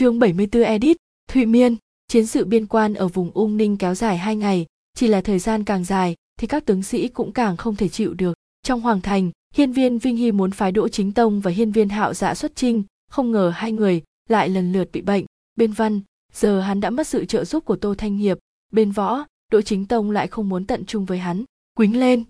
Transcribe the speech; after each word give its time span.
Chương 0.00 0.18
74 0.18 0.62
edit, 0.62 0.96
Thụy 1.28 1.46
Miên, 1.46 1.76
chiến 2.08 2.26
sự 2.26 2.44
biên 2.44 2.66
quan 2.66 2.94
ở 2.94 3.08
vùng 3.08 3.30
Ung 3.34 3.56
Ninh 3.56 3.76
kéo 3.76 3.94
dài 3.94 4.18
hai 4.18 4.36
ngày, 4.36 4.66
chỉ 4.94 5.06
là 5.06 5.20
thời 5.20 5.38
gian 5.38 5.64
càng 5.64 5.84
dài 5.84 6.14
thì 6.38 6.46
các 6.46 6.64
tướng 6.64 6.82
sĩ 6.82 7.08
cũng 7.08 7.32
càng 7.32 7.56
không 7.56 7.76
thể 7.76 7.88
chịu 7.88 8.14
được. 8.14 8.34
Trong 8.62 8.80
hoàng 8.80 9.00
thành, 9.00 9.30
hiên 9.54 9.72
viên 9.72 9.98
Vinh 9.98 10.16
Hy 10.16 10.32
muốn 10.32 10.50
phái 10.50 10.72
Đỗ 10.72 10.88
Chính 10.88 11.12
Tông 11.12 11.40
và 11.40 11.50
hiên 11.50 11.72
viên 11.72 11.88
Hạo 11.88 12.14
Dạ 12.14 12.34
xuất 12.34 12.56
chinh, 12.56 12.82
không 13.10 13.32
ngờ 13.32 13.52
hai 13.54 13.72
người 13.72 14.02
lại 14.28 14.48
lần 14.48 14.72
lượt 14.72 14.88
bị 14.92 15.00
bệnh. 15.00 15.24
Bên 15.56 15.72
văn, 15.72 16.00
giờ 16.32 16.60
hắn 16.60 16.80
đã 16.80 16.90
mất 16.90 17.06
sự 17.06 17.24
trợ 17.24 17.44
giúp 17.44 17.64
của 17.64 17.76
Tô 17.76 17.94
Thanh 17.98 18.16
Hiệp, 18.16 18.38
bên 18.72 18.92
võ, 18.92 19.24
Đỗ 19.52 19.60
Chính 19.60 19.86
Tông 19.86 20.10
lại 20.10 20.26
không 20.26 20.48
muốn 20.48 20.66
tận 20.66 20.84
trung 20.86 21.04
với 21.04 21.18
hắn. 21.18 21.44
Quýnh 21.74 22.00
lên! 22.00 22.24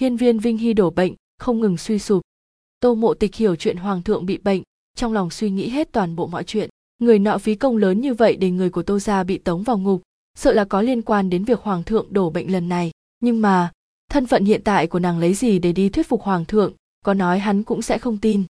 Hiên 0.00 0.16
viên 0.16 0.38
Vinh 0.38 0.58
Hy 0.58 0.72
đổ 0.72 0.90
bệnh, 0.90 1.14
không 1.38 1.60
ngừng 1.60 1.76
suy 1.76 1.98
sụp. 1.98 2.22
Tô 2.80 2.94
Mộ 2.94 3.14
Tịch 3.14 3.34
hiểu 3.34 3.56
chuyện 3.56 3.76
hoàng 3.76 4.02
thượng 4.02 4.26
bị 4.26 4.38
bệnh, 4.38 4.62
trong 4.96 5.12
lòng 5.12 5.30
suy 5.30 5.50
nghĩ 5.50 5.68
hết 5.68 5.92
toàn 5.92 6.16
bộ 6.16 6.26
mọi 6.26 6.44
chuyện 6.44 6.70
người 7.02 7.18
nọ 7.18 7.38
phí 7.38 7.54
công 7.54 7.76
lớn 7.76 8.00
như 8.00 8.14
vậy 8.14 8.36
để 8.36 8.50
người 8.50 8.70
của 8.70 8.82
tô 8.82 8.98
gia 8.98 9.22
bị 9.22 9.38
tống 9.38 9.62
vào 9.62 9.78
ngục, 9.78 10.02
sợ 10.38 10.52
là 10.52 10.64
có 10.64 10.82
liên 10.82 11.02
quan 11.02 11.30
đến 11.30 11.44
việc 11.44 11.60
hoàng 11.60 11.82
thượng 11.82 12.06
đổ 12.10 12.30
bệnh 12.30 12.52
lần 12.52 12.68
này. 12.68 12.90
Nhưng 13.20 13.42
mà, 13.42 13.70
thân 14.10 14.26
phận 14.26 14.44
hiện 14.44 14.60
tại 14.64 14.86
của 14.86 14.98
nàng 14.98 15.18
lấy 15.18 15.34
gì 15.34 15.58
để 15.58 15.72
đi 15.72 15.88
thuyết 15.88 16.08
phục 16.08 16.22
hoàng 16.22 16.44
thượng, 16.44 16.72
có 17.04 17.14
nói 17.14 17.38
hắn 17.38 17.62
cũng 17.62 17.82
sẽ 17.82 17.98
không 17.98 18.18
tin. 18.18 18.42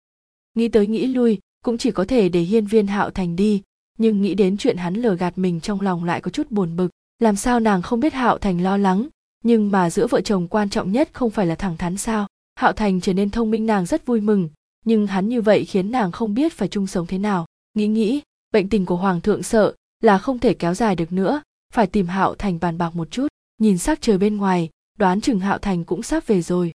Nghĩ 0.54 0.68
tới 0.68 0.86
nghĩ 0.86 1.06
lui, 1.06 1.38
cũng 1.64 1.78
chỉ 1.78 1.90
có 1.90 2.04
thể 2.04 2.28
để 2.28 2.40
hiên 2.40 2.66
viên 2.66 2.86
hạo 2.86 3.10
thành 3.10 3.36
đi, 3.36 3.62
nhưng 3.98 4.23
nghĩ 4.23 4.34
đến 4.34 4.56
chuyện 4.56 4.76
hắn 4.76 4.95
lừa 4.95 5.16
gạt 5.16 5.38
mình 5.38 5.60
trong 5.60 5.80
lòng 5.80 6.04
lại 6.04 6.20
có 6.20 6.30
chút 6.30 6.51
buồn 6.51 6.76
bực. 6.76 6.88
Làm 7.18 7.37
sao 7.37 7.60
nàng 7.60 7.82
không 7.82 8.01
biết 8.01 8.12
hạo 8.12 8.38
thành 8.38 8.62
lo 8.62 8.76
lắng, 8.76 9.09
nhưng 9.45 9.70
mà 9.70 9.90
giữa 9.90 10.06
vợ 10.06 10.20
chồng 10.20 10.48
quan 10.48 10.70
trọng 10.70 10.92
nhất 10.92 11.10
không 11.12 11.30
phải 11.30 11.46
là 11.46 11.54
thẳng 11.54 11.76
thắn 11.76 11.96
sao? 11.96 12.26
Hạo 12.54 12.73
thành 12.73 13.01
trở 13.01 13.12
nên 13.12 13.30
thông 13.30 13.51
minh 13.51 13.66
nàng 13.66 13.87
rất 13.87 14.06
vui 14.06 14.20
mừng, 14.20 14.48
nhưng 14.84 15.06
hắn 15.06 15.28
như 15.28 15.42
vậy 15.42 15.64
khiến 15.64 15.90
nàng 15.90 16.12
không 16.12 16.34
biết 16.34 16.52
phải 16.52 16.68
chung 16.68 16.87
sống 16.87 17.06
thế 17.06 17.18
nào. 17.18 17.46
Nghĩ 17.74 17.87
nghĩ 17.87 18.20
bệnh 18.52 18.68
tình 18.68 18.86
của 18.86 18.96
hoàng 18.96 19.20
thượng 19.20 19.42
sợ 19.42 19.74
là 20.00 20.18
không 20.18 20.38
thể 20.38 20.54
kéo 20.54 20.74
dài 20.74 20.96
được 20.96 21.12
nữa, 21.12 21.42
phải 21.72 21.86
tìm 21.86 22.06
hạo 22.06 22.34
thành 22.34 22.59
bàn 22.60 22.79
bạc 22.79 22.96
một 22.96 23.10
chút, 23.10 23.26
nhìn 23.59 23.79
sắc 23.79 24.01
trời 24.01 24.18
bên 24.18 24.37
ngoài, 24.37 24.68
đoán 24.98 25.20
chừng 25.20 25.40
hạo 25.40 25.59
thành 25.59 25.84
cũng 25.84 26.02
sắp 26.02 26.26
về 26.26 26.43
rồi. 26.43 26.73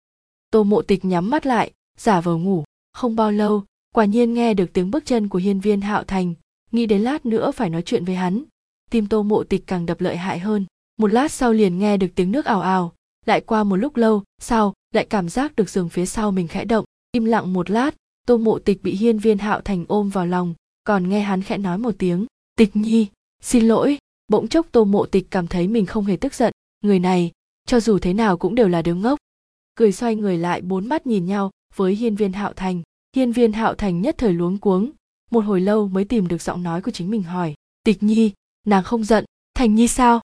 Tô 0.51 0.65
mộ 0.65 0.83
tịch 0.83 1.05
nhắm 1.05 1.31
mắt 1.31 1.47
lại, 1.47 1.73
giả 1.99 2.21
vờ 2.21 2.37
ngủ, 2.37 2.65
không 2.93 3.17
bao 3.17 3.33
lâu, 3.33 3.65
quả 3.95 4.05
nhiên 4.05 4.35
nghe 4.35 4.55
được 4.55 4.73
tiếng 4.73 4.91
bước 4.91 5.07
chân 5.07 5.29
của 5.29 5.39
hiên 5.39 5.61
viên 5.61 5.81
hạo 5.81 6.05
thành, 6.05 6.35
nghĩ 6.73 6.87
đến 6.87 7.03
lát 7.03 7.27
nữa 7.27 7.51
phải 7.51 7.71
nói 7.71 7.83
chuyện 7.83 8.05
với 8.05 8.15
hắn. 8.15 8.45
Tim 8.91 9.07
tô 9.07 9.23
mộ 9.23 9.45
tịch 9.45 9.67
càng 9.67 9.87
đập 9.87 10.01
lợi 10.01 10.17
hại 10.17 10.39
hơn, 10.39 10.67
một 10.99 11.13
lát 11.13 11.33
sau 11.33 11.53
liền 11.53 11.79
nghe 11.79 11.97
được 11.97 12.09
tiếng 12.15 12.33
nước 12.33 12.45
ào 12.45 12.61
ào, 12.61 12.93
lại 13.27 13.41
qua 13.41 13.65
một 13.65 13.77
lúc 13.77 13.97
lâu, 13.97 14.23
sau, 14.39 14.75
lại 14.95 15.07
cảm 15.11 15.29
giác 15.29 15.57
được 15.57 15.71
giường 15.71 15.89
phía 15.89 16.07
sau 16.07 16.31
mình 16.31 16.49
khẽ 16.49 16.65
động. 16.65 16.85
Im 17.13 17.25
lặng 17.25 17.53
một 17.53 17.71
lát, 17.71 17.95
tô 18.27 18.37
mộ 18.37 18.59
tịch 18.59 18.83
bị 18.83 18.93
hiên 18.97 19.19
viên 19.19 19.39
hạo 19.39 19.61
thành 19.61 19.85
ôm 19.89 20.09
vào 20.09 20.27
lòng 20.27 20.55
còn 20.91 21.09
nghe 21.09 21.21
hắn 21.21 21.43
khẽ 21.43 21.59
nói 21.59 21.79
một 21.79 21.95
tiếng. 21.99 22.27
Tịch 22.57 22.77
nhi, 22.77 23.07
xin 23.43 23.69
lỗi. 23.69 23.99
Bỗng 24.29 24.49
chốc 24.49 24.67
tô 24.73 24.85
mộ 24.85 25.07
tịch 25.07 25.27
cảm 25.31 25.47
thấy 25.47 25.69
mình 25.69 25.87
không 25.87 26.05
hề 26.05 26.17
tức 26.17 26.35
giận. 26.35 26.53
Người 26.85 26.99
này, 26.99 27.33
cho 27.67 27.81
dù 27.81 27.99
thế 27.99 28.15
nào 28.15 28.37
cũng 28.37 28.55
đều 28.55 28.69
là 28.69 28.83
đứa 28.83 28.95
ngốc. 28.95 29.19
Cười 29.75 29.93
xoay 29.93 30.17
người 30.17 30.39
lại, 30.39 30.61
bốn 30.61 30.89
mắt 30.89 31.07
nhìn 31.07 31.27
nhau, 31.27 31.51
với 31.75 31.95
hiên 31.95 32.17
viên 32.17 32.33
hạo 32.33 32.53
thành. 32.53 32.83
Hiên 33.17 33.33
viên 33.33 33.53
hạo 33.53 33.75
thành 33.75 34.01
nhất 34.01 34.15
thời 34.19 34.33
luống 34.33 34.59
cuống. 34.59 34.91
Một 35.31 35.41
hồi 35.41 35.61
lâu 35.61 35.89
mới 35.89 36.05
tìm 36.05 36.29
được 36.29 36.43
giọng 36.43 36.63
nói 36.63 36.83
của 36.83 36.91
chính 36.91 37.11
mình 37.11 37.23
hỏi. 37.23 37.55
Tịch 37.85 38.03
nhi, 38.03 38.33
nàng 38.67 38.85
không 38.85 39.05
giận. 39.05 39.25
Thành 39.55 39.75
nhi 39.75 39.89
sao? 39.89 40.21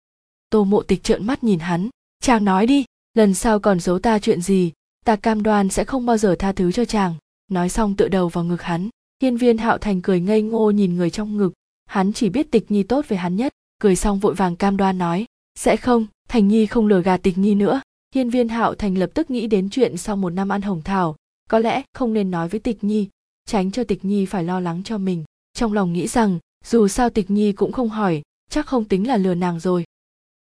Tô 0.51 0.65
mộ 0.65 0.83
tịch 0.83 1.03
trợn 1.03 1.27
mắt 1.27 1.45
nhìn 1.45 1.59
hắn. 1.59 1.89
Chàng 2.23 2.45
nói 2.45 2.67
đi, 2.67 2.85
lần 3.15 3.35
sau 3.35 3.61
còn 3.61 3.81
giấu 3.81 3.99
ta 3.99 4.19
chuyện 4.19 4.43
gì, 4.43 4.73
ta 5.05 5.17
cam 5.17 5.43
đoan 5.43 5.69
sẽ 5.69 5.85
không 5.85 6.07
bao 6.07 6.17
giờ 6.17 6.37
tha 6.39 6.53
thứ 6.53 6.73
cho 6.73 6.85
chàng. 6.85 7.15
Nói 7.49 7.69
xong 7.69 7.97
tựa 7.97 8.09
đầu 8.09 8.29
vào 8.29 8.45
ngực 8.45 8.63
hắn 8.63 8.89
hiên 9.23 9.37
viên 9.37 9.59
hạo 9.59 9.79
thành 9.79 10.03
cười 10.03 10.21
ngây 10.21 10.43
ngô 10.43 10.71
nhìn 10.71 10.97
người 10.97 11.11
trong 11.11 11.37
ngực. 11.37 11.53
Hắn 11.87 12.13
chỉ 12.13 12.29
biết 12.29 12.51
tịch 12.51 12.71
nhi 12.71 12.83
tốt 12.83 13.05
với 13.09 13.19
hắn 13.19 13.37
nhất, 13.37 13.53
cười 13.81 13.97
xong 13.97 14.19
vội 14.19 14.35
vàng 14.35 14.57
cam 14.57 14.77
đoan 14.77 14.99
nói, 14.99 15.27
sẽ 15.59 15.77
không, 15.77 16.07
thành 16.29 16.49
nhi 16.49 16.67
không 16.67 16.87
lừa 16.87 17.03
gạt 17.03 17.17
tịch 17.23 17.39
nhi 17.39 17.55
nữa. 17.55 17.81
Hiên 18.15 18.31
viên 18.31 18.49
hạo 18.49 18.75
thành 18.75 18.99
lập 18.99 19.11
tức 19.15 19.31
nghĩ 19.31 19.47
đến 19.47 19.71
chuyện 19.71 19.97
sau 19.97 20.17
một 20.17 20.31
năm 20.31 20.49
ăn 20.49 20.63
hồng 20.63 20.83
thảo, 20.83 21.17
có 21.51 21.59
lẽ 21.59 21.83
không 21.95 22.13
nên 22.13 22.31
nói 22.31 22.49
với 22.49 22.61
tịch 22.61 22.85
nhi, 22.85 23.09
tránh 23.47 23.71
cho 23.71 23.85
tịch 23.85 24.05
nhi 24.05 24.27
phải 24.27 24.45
lo 24.45 24.61
lắng 24.61 24.83
cho 24.85 24.99
mình. 24.99 25.25
Trong 25.53 25.73
lòng 25.73 25.93
nghĩ 25.93 26.07
rằng, 26.07 26.39
dù 26.65 26.89
sao 26.89 27.11
tịch 27.11 27.31
nhi 27.31 27.53
cũng 27.53 27.73
không 27.73 27.89
hỏi, 27.89 28.23
chắc 28.51 28.67
không 28.67 28.85
tính 28.85 29.09
là 29.09 29.17
lừa 29.17 29.35
nàng 29.35 29.61
rồi. 29.61 29.85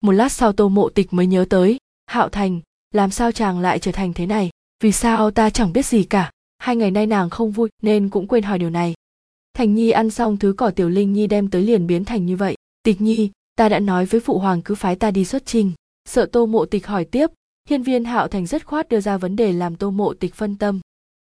Một 0.02 0.12
lát 0.12 0.32
sau 0.32 0.54
tô 0.54 0.70
mộ 0.70 0.90
tịch 0.90 1.14
mới 1.14 1.28
nhớ 1.28 1.46
tới, 1.50 1.78
hạo 2.06 2.30
thành, 2.30 2.60
làm 2.94 3.12
sao 3.12 3.32
chàng 3.32 3.60
lại 3.60 3.80
trở 3.80 3.92
thành 3.92 4.14
thế 4.14 4.26
này? 4.26 4.50
Vì 4.84 4.92
sao 4.92 5.32
ta 5.32 5.50
chẳng 5.50 5.74
biết 5.74 5.86
gì 5.86 6.04
cả? 6.04 6.32
Hai 6.58 6.76
ngày 6.76 6.92
nay 6.92 7.06
nàng 7.06 7.30
không 7.30 7.52
vui, 7.52 7.70
nên 7.82 8.10
cũng 8.10 8.28
quên 8.28 8.44
hỏi 8.44 8.60
điều 8.60 8.70
này. 8.70 8.94
Thành 9.54 9.76
nhi 9.76 9.90
ăn 9.90 10.10
xong 10.10 10.38
thứ 10.38 10.54
cỏ 10.58 10.72
tiểu 10.72 10.90
linh 10.90 11.14
nhi 11.14 11.28
đem 11.28 11.50
tới 11.50 11.62
liền 11.62 11.88
biến 11.88 12.06
thành 12.06 12.26
như 12.26 12.36
vậy. 12.36 12.56
Tịch 12.84 13.02
nhi, 13.02 13.32
ta 13.56 13.70
đã 13.70 13.80
nói 13.80 14.06
với 14.06 14.20
phụ 14.20 14.40
hoàng 14.40 14.62
cứ 14.62 14.76
phái 14.76 14.96
ta 14.96 15.12
đi 15.12 15.26
xuất 15.26 15.46
trình. 15.46 15.72
Sợ 16.06 16.26
tô 16.26 16.46
mộ 16.46 16.66
tịch 16.66 16.88
hỏi 16.88 17.06
tiếp. 17.06 17.28
Hiên 17.70 17.84
viên 17.84 18.06
hạo 18.06 18.28
thành 18.28 18.46
rất 18.46 18.66
khoát 18.66 18.90
đưa 18.90 19.00
ra 19.00 19.18
vấn 19.18 19.36
đề 19.36 19.54
làm 19.54 19.76
tô 19.76 19.92
mộ 19.92 20.14
tịch 20.14 20.36
phân 20.36 20.56
tâm. 20.56 20.80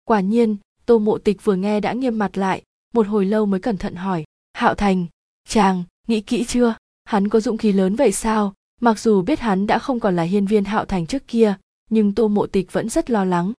Quả 0.05 0.21
nhiên, 0.21 0.57
tô 0.87 0.99
mộ 0.99 1.19
tịch 1.19 1.45
vừa 1.45 1.55
nghe 1.55 1.81
đã 1.81 1.93
nghiêm 1.93 2.19
mặt 2.19 2.39
lại, 2.39 2.63
một 2.95 3.07
hồi 3.07 3.25
lâu 3.25 3.47
mới 3.47 3.61
cẩn 3.61 3.77
thận 3.77 3.95
hỏi. 3.95 4.25
Hạo 4.53 4.75
thành, 4.75 5.07
chàng, 5.49 5.85
nghĩ 6.09 6.21
kỹ 6.21 6.45
chưa? 6.45 6.75
Hắn 7.05 7.29
có 7.29 7.41
dũng 7.41 7.59
khí 7.59 7.73
lớn 7.73 7.97
vậy 7.97 8.13
sao? 8.13 8.55
Mặc 8.81 8.99
dù 8.99 9.23
biết 9.23 9.41
hắn 9.41 9.67
đã 9.67 9.79
không 9.79 10.01
còn 10.01 10.17
là 10.17 10.23
hiên 10.23 10.47
viên 10.47 10.65
hạo 10.65 10.85
thành 10.85 11.07
trước 11.07 11.27
kia, 11.27 11.55
nhưng 11.91 12.15
tô 12.15 12.29
mộ 12.29 12.47
tịch 12.47 12.73
vẫn 12.73 12.89
rất 12.89 13.11
lo 13.11 13.25
lắng 13.25 13.53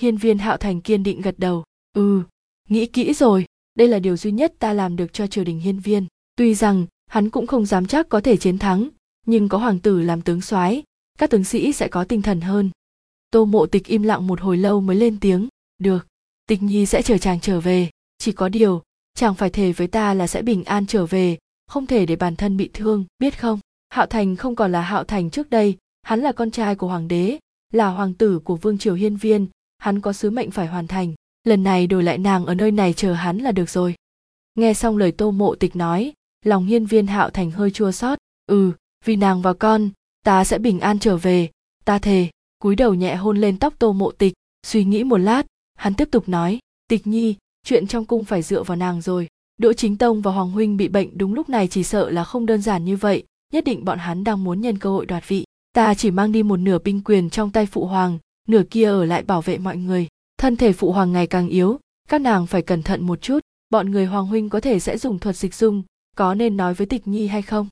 hiên 0.00 0.16
viên 0.16 0.38
hạo 0.38 0.56
thành 0.56 0.80
kiên 0.80 1.02
định 1.02 1.20
gật 1.20 1.38
đầu. 1.38 1.64
Ừ 1.92 2.22
nghĩ 2.68 2.86
kỹ 2.86 3.14
rồi. 3.14 3.46
Đây 3.74 3.88
là 3.88 3.98
điều 3.98 4.16
duy 4.16 4.30
nhất 4.30 4.54
ta 4.58 4.72
làm 4.72 4.96
được 4.96 5.12
cho 5.12 5.26
triều 5.26 5.44
đình 5.44 5.60
hiên 5.60 5.80
viên. 5.80 6.06
Tuy 6.36 6.54
rằng, 6.54 6.86
hắn 7.06 7.30
cũng 7.30 7.46
không 7.46 7.66
dám 7.66 7.86
chắc 7.86 8.08
có 8.08 8.20
thể 8.20 8.36
chiến 8.36 8.58
thắng, 8.58 8.88
nhưng 9.26 9.48
có 9.48 9.58
hoàng 9.58 9.78
tử 9.78 10.02
làm 10.02 10.22
tướng 10.22 10.40
soái, 10.40 10.82
các 11.18 11.30
tướng 11.30 11.44
sĩ 11.44 11.72
sẽ 11.72 11.88
có 11.88 12.04
tinh 12.04 12.22
thần 12.22 12.40
hơn. 12.40 12.70
Tô 13.30 13.44
mộ 13.44 13.66
tịch 13.66 13.86
im 13.86 14.02
lặng 14.02 14.26
một 14.26 14.40
hồi 14.40 14.56
lâu 14.56 14.80
mới 14.80 14.96
lên 14.96 15.20
tiếng. 15.20 15.48
Được, 15.78 16.06
tịch 16.48 16.62
nhi 16.62 16.86
sẽ 16.86 17.02
chờ 17.02 17.18
chàng 17.18 17.40
trở 17.40 17.60
về. 17.60 17.90
Chỉ 18.18 18.32
có 18.32 18.48
điều, 18.48 18.82
chàng 19.14 19.34
phải 19.34 19.50
thề 19.50 19.72
với 19.72 19.86
ta 19.86 20.14
là 20.14 20.26
sẽ 20.26 20.42
bình 20.42 20.64
an 20.64 20.86
trở 20.86 21.06
về, 21.06 21.38
không 21.66 21.86
thể 21.86 22.06
để 22.06 22.16
bản 22.16 22.36
thân 22.36 22.56
bị 22.56 22.70
thương, 22.72 23.04
biết 23.18 23.40
không? 23.40 23.60
Hạo 23.88 24.06
thành 24.06 24.36
không 24.36 24.56
còn 24.56 24.72
là 24.72 24.80
hạo 24.80 25.04
thành 25.04 25.30
trước 25.30 25.50
đây, 25.50 25.76
hắn 26.02 26.20
là 26.20 26.32
con 26.32 26.50
trai 26.50 26.74
của 26.74 26.88
hoàng 26.88 27.08
đế, 27.08 27.38
là 27.72 27.88
hoàng 27.88 28.14
tử 28.14 28.38
của 28.38 28.56
vương 28.56 28.78
triều 28.78 28.94
hiên 28.94 29.16
viên 29.16 29.46
hắn 29.86 30.00
có 30.00 30.12
sứ 30.12 30.30
mệnh 30.30 30.50
phải 30.50 30.66
hoàn 30.66 30.86
thành, 30.86 31.14
lần 31.44 31.62
này 31.62 31.86
đổi 31.86 32.02
lại 32.02 32.18
nàng 32.18 32.46
ở 32.46 32.54
nơi 32.54 32.70
này 32.70 32.92
chờ 32.92 33.12
hắn 33.12 33.38
là 33.38 33.52
được 33.52 33.70
rồi. 33.70 33.94
Nghe 34.54 34.74
xong 34.74 34.96
lời 34.96 35.12
tô 35.12 35.30
mộ 35.30 35.54
tịch 35.54 35.76
nói, 35.76 36.12
lòng 36.44 36.66
hiên 36.66 36.86
viên 36.86 37.06
hạo 37.06 37.30
thành 37.30 37.50
hơi 37.50 37.70
chua 37.70 37.90
xót. 37.92 38.18
Ừ 38.46 38.72
vì 39.04 39.16
nàng 39.16 39.42
và 39.42 39.52
con, 39.52 39.90
ta 40.24 40.44
sẽ 40.44 40.58
bình 40.58 40.80
an 40.80 40.98
trở 40.98 41.16
về. 41.16 41.48
Ta 41.84 41.98
thề, 41.98 42.28
cúi 42.58 42.76
đầu 42.76 42.94
nhẹ 42.94 43.16
hôn 43.16 43.38
lên 43.38 43.58
tóc 43.58 43.74
tô 43.78 43.92
mộ 43.92 44.10
tịch, 44.10 44.32
suy 44.66 44.84
nghĩ 44.84 45.04
một 45.04 45.16
lát, 45.16 45.46
hắn 45.74 45.94
tiếp 45.94 46.08
tục 46.10 46.28
nói, 46.28 46.58
tịch 46.88 47.06
nhi, 47.06 47.34
chuyện 47.66 47.86
trong 47.86 48.04
cung 48.04 48.24
phải 48.24 48.42
dựa 48.42 48.62
vào 48.62 48.76
nàng 48.76 49.00
rồi. 49.00 49.28
Đỗ 49.56 49.72
chính 49.72 49.96
tông 49.96 50.22
và 50.22 50.32
hoàng 50.32 50.50
huynh 50.50 50.76
bị 50.76 50.88
bệnh 50.88 51.18
đúng 51.18 51.34
lúc 51.34 51.48
này 51.48 51.68
chỉ 51.68 51.82
sợ 51.82 52.10
là 52.10 52.24
không 52.24 52.46
đơn 52.46 52.62
giản 52.62 52.84
như 52.84 52.96
vậy, 52.96 53.24
nhất 53.52 53.64
định 53.64 53.84
bọn 53.84 53.98
hắn 53.98 54.24
đang 54.24 54.44
muốn 54.44 54.60
nhân 54.60 54.78
cơ 54.78 54.90
hội 54.90 55.06
đoạt 55.06 55.28
vị. 55.28 55.44
Ta 55.72 55.94
chỉ 55.94 56.10
mang 56.10 56.32
đi 56.32 56.42
một 56.42 56.56
nửa 56.56 56.78
binh 56.78 57.00
quyền 57.04 57.30
trong 57.30 57.50
tay 57.50 57.66
phụ 57.66 57.86
hoàng 57.86 58.18
nửa 58.46 58.62
kia 58.70 58.84
ở 58.84 59.04
lại 59.04 59.22
bảo 59.22 59.42
vệ 59.42 59.58
mọi 59.58 59.76
người, 59.76 60.08
thân 60.38 60.56
thể 60.56 60.72
phụ 60.72 60.92
hoàng 60.92 61.12
ngày 61.12 61.26
càng 61.26 61.48
yếu, 61.48 61.78
các 62.08 62.20
nàng 62.20 62.46
phải 62.46 62.62
cẩn 62.62 62.82
thận 62.82 63.06
một 63.06 63.22
chút, 63.22 63.40
bọn 63.70 63.90
người 63.90 64.06
hoàng 64.06 64.26
huynh 64.26 64.48
có 64.48 64.60
thể 64.60 64.80
sẽ 64.80 64.98
dùng 64.98 65.18
thuật 65.18 65.36
dịch 65.36 65.54
dung, 65.54 65.82
có 66.16 66.34
nên 66.34 66.56
nói 66.56 66.74
với 66.74 66.86
tịch 66.86 67.06
nhi 67.06 67.26
hay 67.26 67.42
không? 67.42 67.68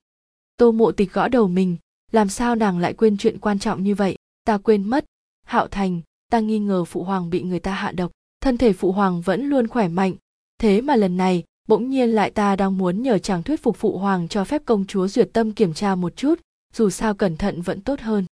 Tô 0.57 0.73
mộ 0.73 0.93
tịch 0.93 1.13
gõ 1.13 1.29
đầu 1.29 1.49
mình, 1.49 1.77
làm 2.13 2.29
sao 2.29 2.55
nàng 2.55 2.79
lại 2.79 2.95
quên 2.95 3.17
chuyện 3.17 3.39
quan 3.39 3.59
trọng 3.59 3.83
như 3.83 3.95
vậy? 3.95 4.17
Ta 4.45 4.59
quên 4.59 4.85
mất. 4.85 5.05
Hạo 5.47 5.69
thành, 5.69 6.01
ta 6.31 6.41
nghi 6.41 6.59
ngờ 6.59 6.85
phụ 6.85 7.05
hoàng 7.05 7.31
bị 7.31 7.43
người 7.43 7.61
ta 7.61 7.75
hạ 7.75 7.93
độc, 7.93 8.11
thân 8.41 8.59
thể 8.59 8.73
phụ 8.73 8.93
hoàng 8.93 9.21
vẫn 9.21 9.49
luôn 9.49 9.69
khỏe 9.69 9.89
mạnh. 9.89 10.15
Thế 10.59 10.81
mà 10.81 10.97
lần 10.97 11.17
này, 11.17 11.45
bỗng 11.69 11.91
nhiên 11.91 12.11
lại 12.11 12.31
ta 12.31 12.57
đang 12.57 12.79
muốn 12.79 13.03
nhờ 13.03 13.19
chàng 13.19 13.43
thuyết 13.43 13.63
phục 13.63 13.77
phụ 13.77 13.99
hoàng 13.99 14.29
cho 14.29 14.45
phép 14.45 14.63
công 14.65 14.87
chúa 14.87 15.09
duyệt 15.09 15.29
tâm 15.33 15.53
kiểm 15.53 15.75
tra 15.75 15.95
một 15.95 16.17
chút, 16.17 16.41
dù 16.73 16.91
sao 16.91 17.15
cẩn 17.15 17.37
thận 17.37 17.63
vẫn 17.63 17.81
tốt 17.81 18.01
hơn. 18.01 18.25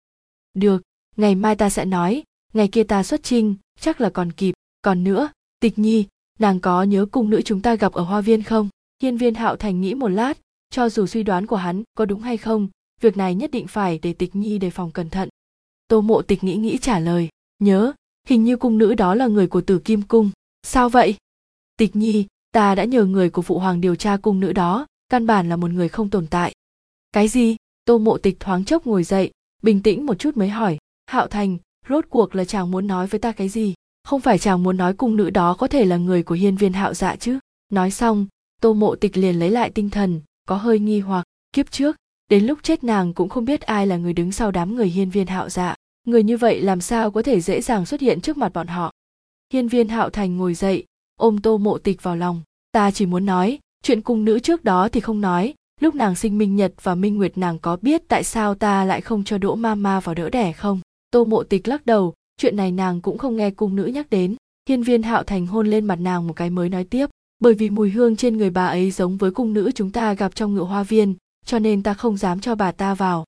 Được, 0.54 0.82
ngày 1.16 1.34
mai 1.34 1.56
ta 1.56 1.70
sẽ 1.70 1.84
nói 1.84 2.22
ngày 2.52 2.68
kia 2.68 2.84
ta 2.84 3.02
xuất 3.02 3.22
trinh 3.22 3.54
chắc 3.80 4.00
là 4.00 4.10
còn 4.10 4.32
kịp. 4.32 4.54
Còn 4.82 5.04
nữa, 5.04 5.30
tịch 5.60 5.78
nhi, 5.78 6.06
nàng 6.38 6.60
có 6.60 6.82
nhớ 6.82 7.06
cung 7.12 7.30
nữ 7.30 7.42
chúng 7.42 7.60
ta 7.60 7.74
gặp 7.74 7.92
ở 7.92 8.02
hoa 8.02 8.20
viên 8.20 8.42
không? 8.42 8.68
Hiên 9.02 9.16
viên 9.16 9.34
hạo 9.34 9.56
thành 9.56 9.80
nghĩ 9.80 9.94
một 9.94 10.08
lát, 10.08 10.38
cho 10.70 10.88
dù 10.88 11.06
suy 11.06 11.22
đoán 11.22 11.46
của 11.46 11.56
hắn 11.56 11.82
có 11.94 12.04
đúng 12.04 12.20
hay 12.20 12.36
không, 12.36 12.68
việc 13.00 13.16
này 13.16 13.34
nhất 13.34 13.50
định 13.50 13.66
phải 13.66 13.98
để 14.02 14.12
tịch 14.12 14.36
nhi 14.36 14.58
đề 14.58 14.70
phòng 14.70 14.90
cẩn 14.90 15.10
thận. 15.10 15.28
Tô 15.88 16.00
mộ 16.00 16.22
tịch 16.22 16.44
nghĩ 16.44 16.56
nghĩ 16.56 16.78
trả 16.78 16.98
lời, 16.98 17.28
nhớ, 17.58 17.92
hình 18.28 18.44
như 18.44 18.56
cung 18.56 18.78
nữ 18.78 18.94
đó 18.94 19.14
là 19.14 19.26
người 19.26 19.46
của 19.46 19.60
tử 19.60 19.78
kim 19.78 20.02
cung. 20.02 20.30
Sao 20.62 20.88
vậy? 20.88 21.16
Tịch 21.76 21.96
nhi, 21.96 22.26
ta 22.52 22.74
đã 22.74 22.84
nhờ 22.84 23.04
người 23.04 23.30
của 23.30 23.42
phụ 23.42 23.58
hoàng 23.58 23.80
điều 23.80 23.94
tra 23.94 24.16
cung 24.16 24.40
nữ 24.40 24.52
đó, 24.52 24.86
căn 25.08 25.26
bản 25.26 25.48
là 25.48 25.56
một 25.56 25.70
người 25.70 25.88
không 25.88 26.10
tồn 26.10 26.26
tại. 26.26 26.52
Cái 27.12 27.28
gì? 27.28 27.56
Tô 27.84 27.98
mộ 27.98 28.18
tịch 28.18 28.40
thoáng 28.40 28.64
chốc 28.64 28.86
ngồi 28.86 29.04
dậy, 29.04 29.30
bình 29.62 29.82
tĩnh 29.82 30.06
một 30.06 30.18
chút 30.18 30.36
mới 30.36 30.48
hỏi, 30.48 30.78
hạo 31.06 31.26
thành 31.26 31.58
rốt 31.88 32.04
cuộc 32.10 32.34
là 32.34 32.44
chàng 32.44 32.70
muốn 32.70 32.86
nói 32.86 33.06
với 33.06 33.20
ta 33.20 33.32
cái 33.32 33.48
gì? 33.48 33.74
Không 34.04 34.20
phải 34.20 34.38
chàng 34.38 34.62
muốn 34.62 34.76
nói 34.76 34.94
cung 34.94 35.16
nữ 35.16 35.30
đó 35.30 35.54
có 35.54 35.68
thể 35.68 35.84
là 35.84 35.96
người 35.96 36.22
của 36.22 36.34
hiên 36.34 36.56
viên 36.56 36.72
hạo 36.72 36.94
dạ 36.94 37.16
chứ? 37.16 37.38
Nói 37.72 37.90
xong, 37.90 38.26
tô 38.60 38.72
mộ 38.72 38.94
tịch 38.94 39.16
liền 39.16 39.38
lấy 39.38 39.50
lại 39.50 39.70
tinh 39.70 39.90
thần, 39.90 40.20
có 40.48 40.56
hơi 40.56 40.78
nghi 40.78 41.00
hoặc. 41.00 41.24
Kiếp 41.52 41.70
trước, 41.70 41.96
đến 42.28 42.44
lúc 42.44 42.58
chết 42.62 42.84
nàng 42.84 43.14
cũng 43.14 43.28
không 43.28 43.44
biết 43.44 43.60
ai 43.60 43.86
là 43.86 43.96
người 43.96 44.12
đứng 44.12 44.32
sau 44.32 44.50
đám 44.50 44.74
người 44.74 44.88
hiên 44.88 45.10
viên 45.10 45.26
hạo 45.26 45.48
dạ. 45.48 45.74
Người 46.06 46.22
như 46.22 46.36
vậy 46.36 46.62
làm 46.62 46.80
sao 46.80 47.10
có 47.10 47.22
thể 47.22 47.40
dễ 47.40 47.60
dàng 47.60 47.86
xuất 47.86 48.00
hiện 48.00 48.20
trước 48.20 48.36
mặt 48.36 48.52
bọn 48.52 48.66
họ? 48.66 48.92
Hiên 49.52 49.68
viên 49.68 49.88
hạo 49.88 50.10
thành 50.10 50.36
ngồi 50.36 50.54
dậy, 50.54 50.84
ôm 51.16 51.38
tô 51.38 51.58
mộ 51.58 51.78
tịch 51.78 52.02
vào 52.02 52.16
lòng. 52.16 52.42
Ta 52.72 52.90
chỉ 52.90 53.06
muốn 53.06 53.26
nói, 53.26 53.58
chuyện 53.82 54.00
cung 54.00 54.24
nữ 54.24 54.38
trước 54.38 54.64
đó 54.64 54.88
thì 54.88 55.00
không 55.00 55.20
nói. 55.20 55.54
Lúc 55.80 55.94
nàng 55.94 56.14
sinh 56.14 56.38
minh 56.38 56.56
nhật 56.56 56.72
và 56.82 56.94
minh 56.94 57.16
nguyệt 57.16 57.38
nàng 57.38 57.58
có 57.58 57.76
biết 57.82 58.02
tại 58.08 58.24
sao 58.24 58.54
ta 58.54 58.84
lại 58.84 59.00
không 59.00 59.24
cho 59.24 59.38
đỗ 59.38 59.54
ma 59.54 59.74
ma 59.74 60.00
vào 60.00 60.14
đỡ 60.14 60.30
đẻ 60.30 60.52
không? 60.52 60.80
Tô 61.12 61.24
mộ 61.24 61.42
tịch 61.42 61.68
lắc 61.68 61.86
đầu, 61.86 62.14
chuyện 62.36 62.56
này 62.56 62.72
nàng 62.72 63.00
cũng 63.00 63.18
không 63.18 63.36
nghe 63.36 63.50
cung 63.50 63.76
nữ 63.76 63.84
nhắc 63.84 64.10
đến. 64.10 64.36
Hiên 64.68 64.82
viên 64.82 65.02
hạo 65.02 65.22
thành 65.22 65.46
hôn 65.46 65.66
lên 65.66 65.84
mặt 65.84 65.96
nàng 65.96 66.26
một 66.26 66.32
cái 66.36 66.50
mới 66.50 66.68
nói 66.68 66.84
tiếp, 66.84 67.06
bởi 67.38 67.54
vì 67.54 67.70
mùi 67.70 67.90
hương 67.90 68.16
trên 68.16 68.36
người 68.36 68.50
bà 68.50 68.66
ấy 68.66 68.90
giống 68.90 69.16
với 69.16 69.30
cung 69.30 69.52
nữ 69.52 69.70
chúng 69.74 69.90
ta 69.90 70.14
gặp 70.14 70.34
trong 70.34 70.54
ngựa 70.54 70.62
hoa 70.62 70.82
viên, 70.82 71.14
cho 71.46 71.58
nên 71.58 71.82
ta 71.82 71.94
không 71.94 72.16
dám 72.16 72.40
cho 72.40 72.54
bà 72.54 72.72
ta 72.72 72.94
vào. 72.94 73.24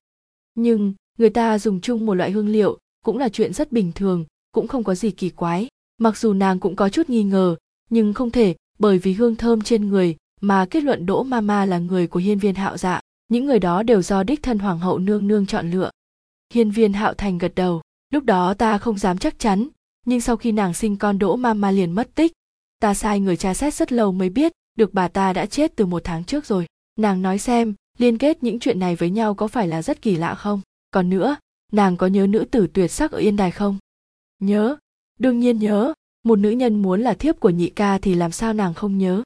Nhưng, 0.54 0.94
người 1.19 1.31
ta 1.31 1.58
dùng 1.58 1.81
chung 1.81 2.06
một 2.06 2.14
loại 2.14 2.31
hương 2.31 2.48
liệu, 2.48 2.78
cũng 3.04 3.19
là 3.19 3.28
chuyện 3.28 3.52
rất 3.52 3.72
bình 3.72 3.92
thường, 3.94 4.25
cũng 4.52 4.69
không 4.69 4.84
có 4.84 4.94
gì 4.94 5.10
kỳ 5.10 5.30
quái. 5.30 5.69
Mặc 5.98 6.19
dù 6.19 6.32
nàng 6.32 6.60
cũng 6.60 6.76
có 6.76 6.88
chút 6.88 7.10
nghi 7.10 7.22
ngờ, 7.22 7.56
nhưng 7.90 8.14
không 8.14 8.30
thể, 8.30 8.54
bởi 8.78 8.98
vì 8.98 9.12
hương 9.12 9.37
thơm 9.37 9.62
trên 9.62 9.88
người, 9.88 10.16
mà 10.40 10.66
kết 10.70 10.82
luận 10.82 11.06
đỗ 11.06 11.22
mama 11.22 11.66
là 11.66 11.78
người 11.78 12.06
của 12.06 12.20
hiên 12.20 12.38
viên 12.38 12.54
hạo 12.54 12.76
dạ 12.76 13.00
những 13.28 13.46
người 13.46 13.58
đó 13.58 13.82
đều 13.82 14.02
do 14.02 14.22
đích 14.22 14.42
thân 14.42 14.58
hoàng 14.58 14.78
hậu 14.78 14.98
nương 14.98 15.28
nương 15.28 15.46
chọn 15.46 15.70
lựa 15.70 15.90
hiên 16.54 16.70
viên 16.70 16.92
hạo 16.92 17.14
thành 17.14 17.38
gật 17.38 17.54
đầu. 17.54 17.82
Lúc 18.10 18.24
đó 18.24 18.54
ta 18.54 18.78
không 18.78 18.98
dám 18.98 19.18
chắc 19.18 19.38
chắn, 19.38 19.68
nhưng 20.06 20.20
sau 20.20 20.36
khi 20.36 20.52
nàng 20.52 20.74
sinh 20.74 20.96
con 20.96 21.18
đỗ 21.18 21.36
mama 21.36 21.70
liền 21.70 21.92
mất 21.92 22.14
tích. 22.14 22.32
Ta 22.80 22.94
sai 22.94 23.20
người 23.20 23.36
tra 23.36 23.54
xét 23.54 23.74
rất 23.74 23.92
lâu 23.92 24.12
mới 24.12 24.28
biết 24.28 24.52
được 24.78 24.94
bà 24.94 25.08
ta 25.08 25.32
đã 25.32 25.46
chết 25.46 25.76
từ 25.76 25.86
một 25.86 26.02
tháng 26.04 26.24
trước 26.24 26.46
rồi. 26.46 26.66
Nàng 26.98 27.22
nói 27.22 27.38
xem, 27.38 27.74
liên 27.98 28.18
kết 28.18 28.42
những 28.42 28.58
chuyện 28.58 28.78
này 28.78 28.96
với 28.96 29.10
nhau 29.10 29.34
có 29.34 29.48
phải 29.48 29.68
là 29.68 29.82
rất 29.82 30.02
kỳ 30.02 30.16
lạ 30.16 30.34
không? 30.34 30.60
Còn 30.90 31.10
nữa, 31.10 31.36
nàng 31.72 31.96
có 31.96 32.06
nhớ 32.06 32.26
nữ 32.26 32.44
tử 32.50 32.66
tuyệt 32.72 32.90
sắc 32.90 33.12
ở 33.12 33.18
yên 33.18 33.36
đài 33.36 33.50
không? 33.50 33.78
Nhớ. 34.38 34.76
Đương 35.18 35.40
nhiên 35.40 35.58
nhớ. 35.58 35.92
Một 36.24 36.38
nữ 36.38 36.50
nhân 36.50 36.82
muốn 36.82 37.00
là 37.00 37.14
thiếp 37.14 37.40
của 37.40 37.50
nhị 37.50 37.68
ca 37.68 37.98
thì 37.98 38.14
làm 38.14 38.32
sao 38.32 38.52
nàng 38.52 38.74
không 38.74 38.98
nhớ? 38.98 39.22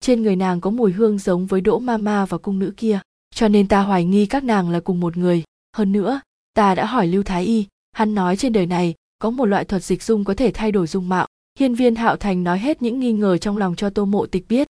Trên 0.00 0.22
người 0.22 0.36
nàng 0.36 0.60
có 0.60 0.70
mùi 0.70 0.92
hương 0.92 1.18
giống 1.18 1.46
với 1.46 1.60
đỗ 1.60 1.78
mama 1.78 2.26
và 2.26 2.38
cung 2.38 2.58
nữ 2.58 2.72
kia, 2.76 3.00
cho 3.34 3.48
nên 3.48 3.68
ta 3.68 3.82
hoài 3.82 4.04
nghi 4.04 4.26
các 4.26 4.44
nàng 4.44 4.70
là 4.70 4.80
cùng 4.80 5.00
một 5.00 5.16
người. 5.16 5.42
Hơn 5.76 5.92
nữa 5.92 6.20
ta 6.54 6.74
đã 6.74 6.86
hỏi 6.86 7.06
lưu 7.06 7.22
thái 7.22 7.44
y, 7.44 7.66
hắn 7.92 8.14
nói 8.14 8.36
trên 8.36 8.52
đời 8.52 8.66
này 8.66 8.94
có 9.18 9.30
một 9.30 9.44
loại 9.44 9.64
thuật 9.64 9.84
dịch 9.84 10.02
dung 10.02 10.24
có 10.24 10.34
thể 10.34 10.50
thay 10.54 10.72
đổi 10.72 10.86
dung 10.86 11.08
mạo. 11.08 11.26
Hiên 11.58 11.74
viên 11.74 11.94
hạo 11.94 12.16
thành 12.16 12.44
nói 12.44 12.58
hết 12.58 12.82
những 12.82 13.00
nghi 13.00 13.12
ngờ 13.12 13.38
trong 13.38 13.56
lòng 13.56 13.76
cho 13.76 13.90
tô 13.90 14.04
mộ 14.04 14.26
tịch 14.26 14.48
biết. 14.48 14.68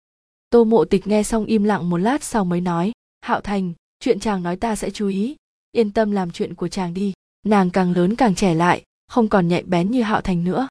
Tô 0.50 0.64
mộ 0.64 0.86
tịch 0.86 1.08
nghe 1.08 1.24
xong 1.24 1.46
im 1.46 1.64
lặng 1.64 1.90
một 1.90 1.98
lát 1.98 2.24
sau 2.24 2.46
mới 2.46 2.62
nói, 2.62 2.92
hạo 3.22 3.42
thành, 3.42 3.74
chuyện 4.00 4.20
chàng 4.20 4.44
nói 4.44 4.56
ta 4.56 4.76
sẽ 4.76 4.90
chú 4.90 5.08
ý. 5.08 5.36
Yên 5.72 5.92
tâm 5.92 6.12
làm 6.12 6.32
chuyện 6.32 6.54
của 6.54 6.68
chàng 6.68 6.94
đi. 6.94 7.14
Nàng 7.46 7.70
càng 7.70 7.92
lớn 7.92 8.16
càng 8.16 8.36
trẻ 8.36 8.54
lại, 8.54 8.84
không 9.08 9.28
còn 9.28 9.48
nhạy 9.48 9.64
bén 9.64 9.92
như 9.92 10.02
hạo 10.02 10.22
thành 10.22 10.44
nữa. 10.44 10.68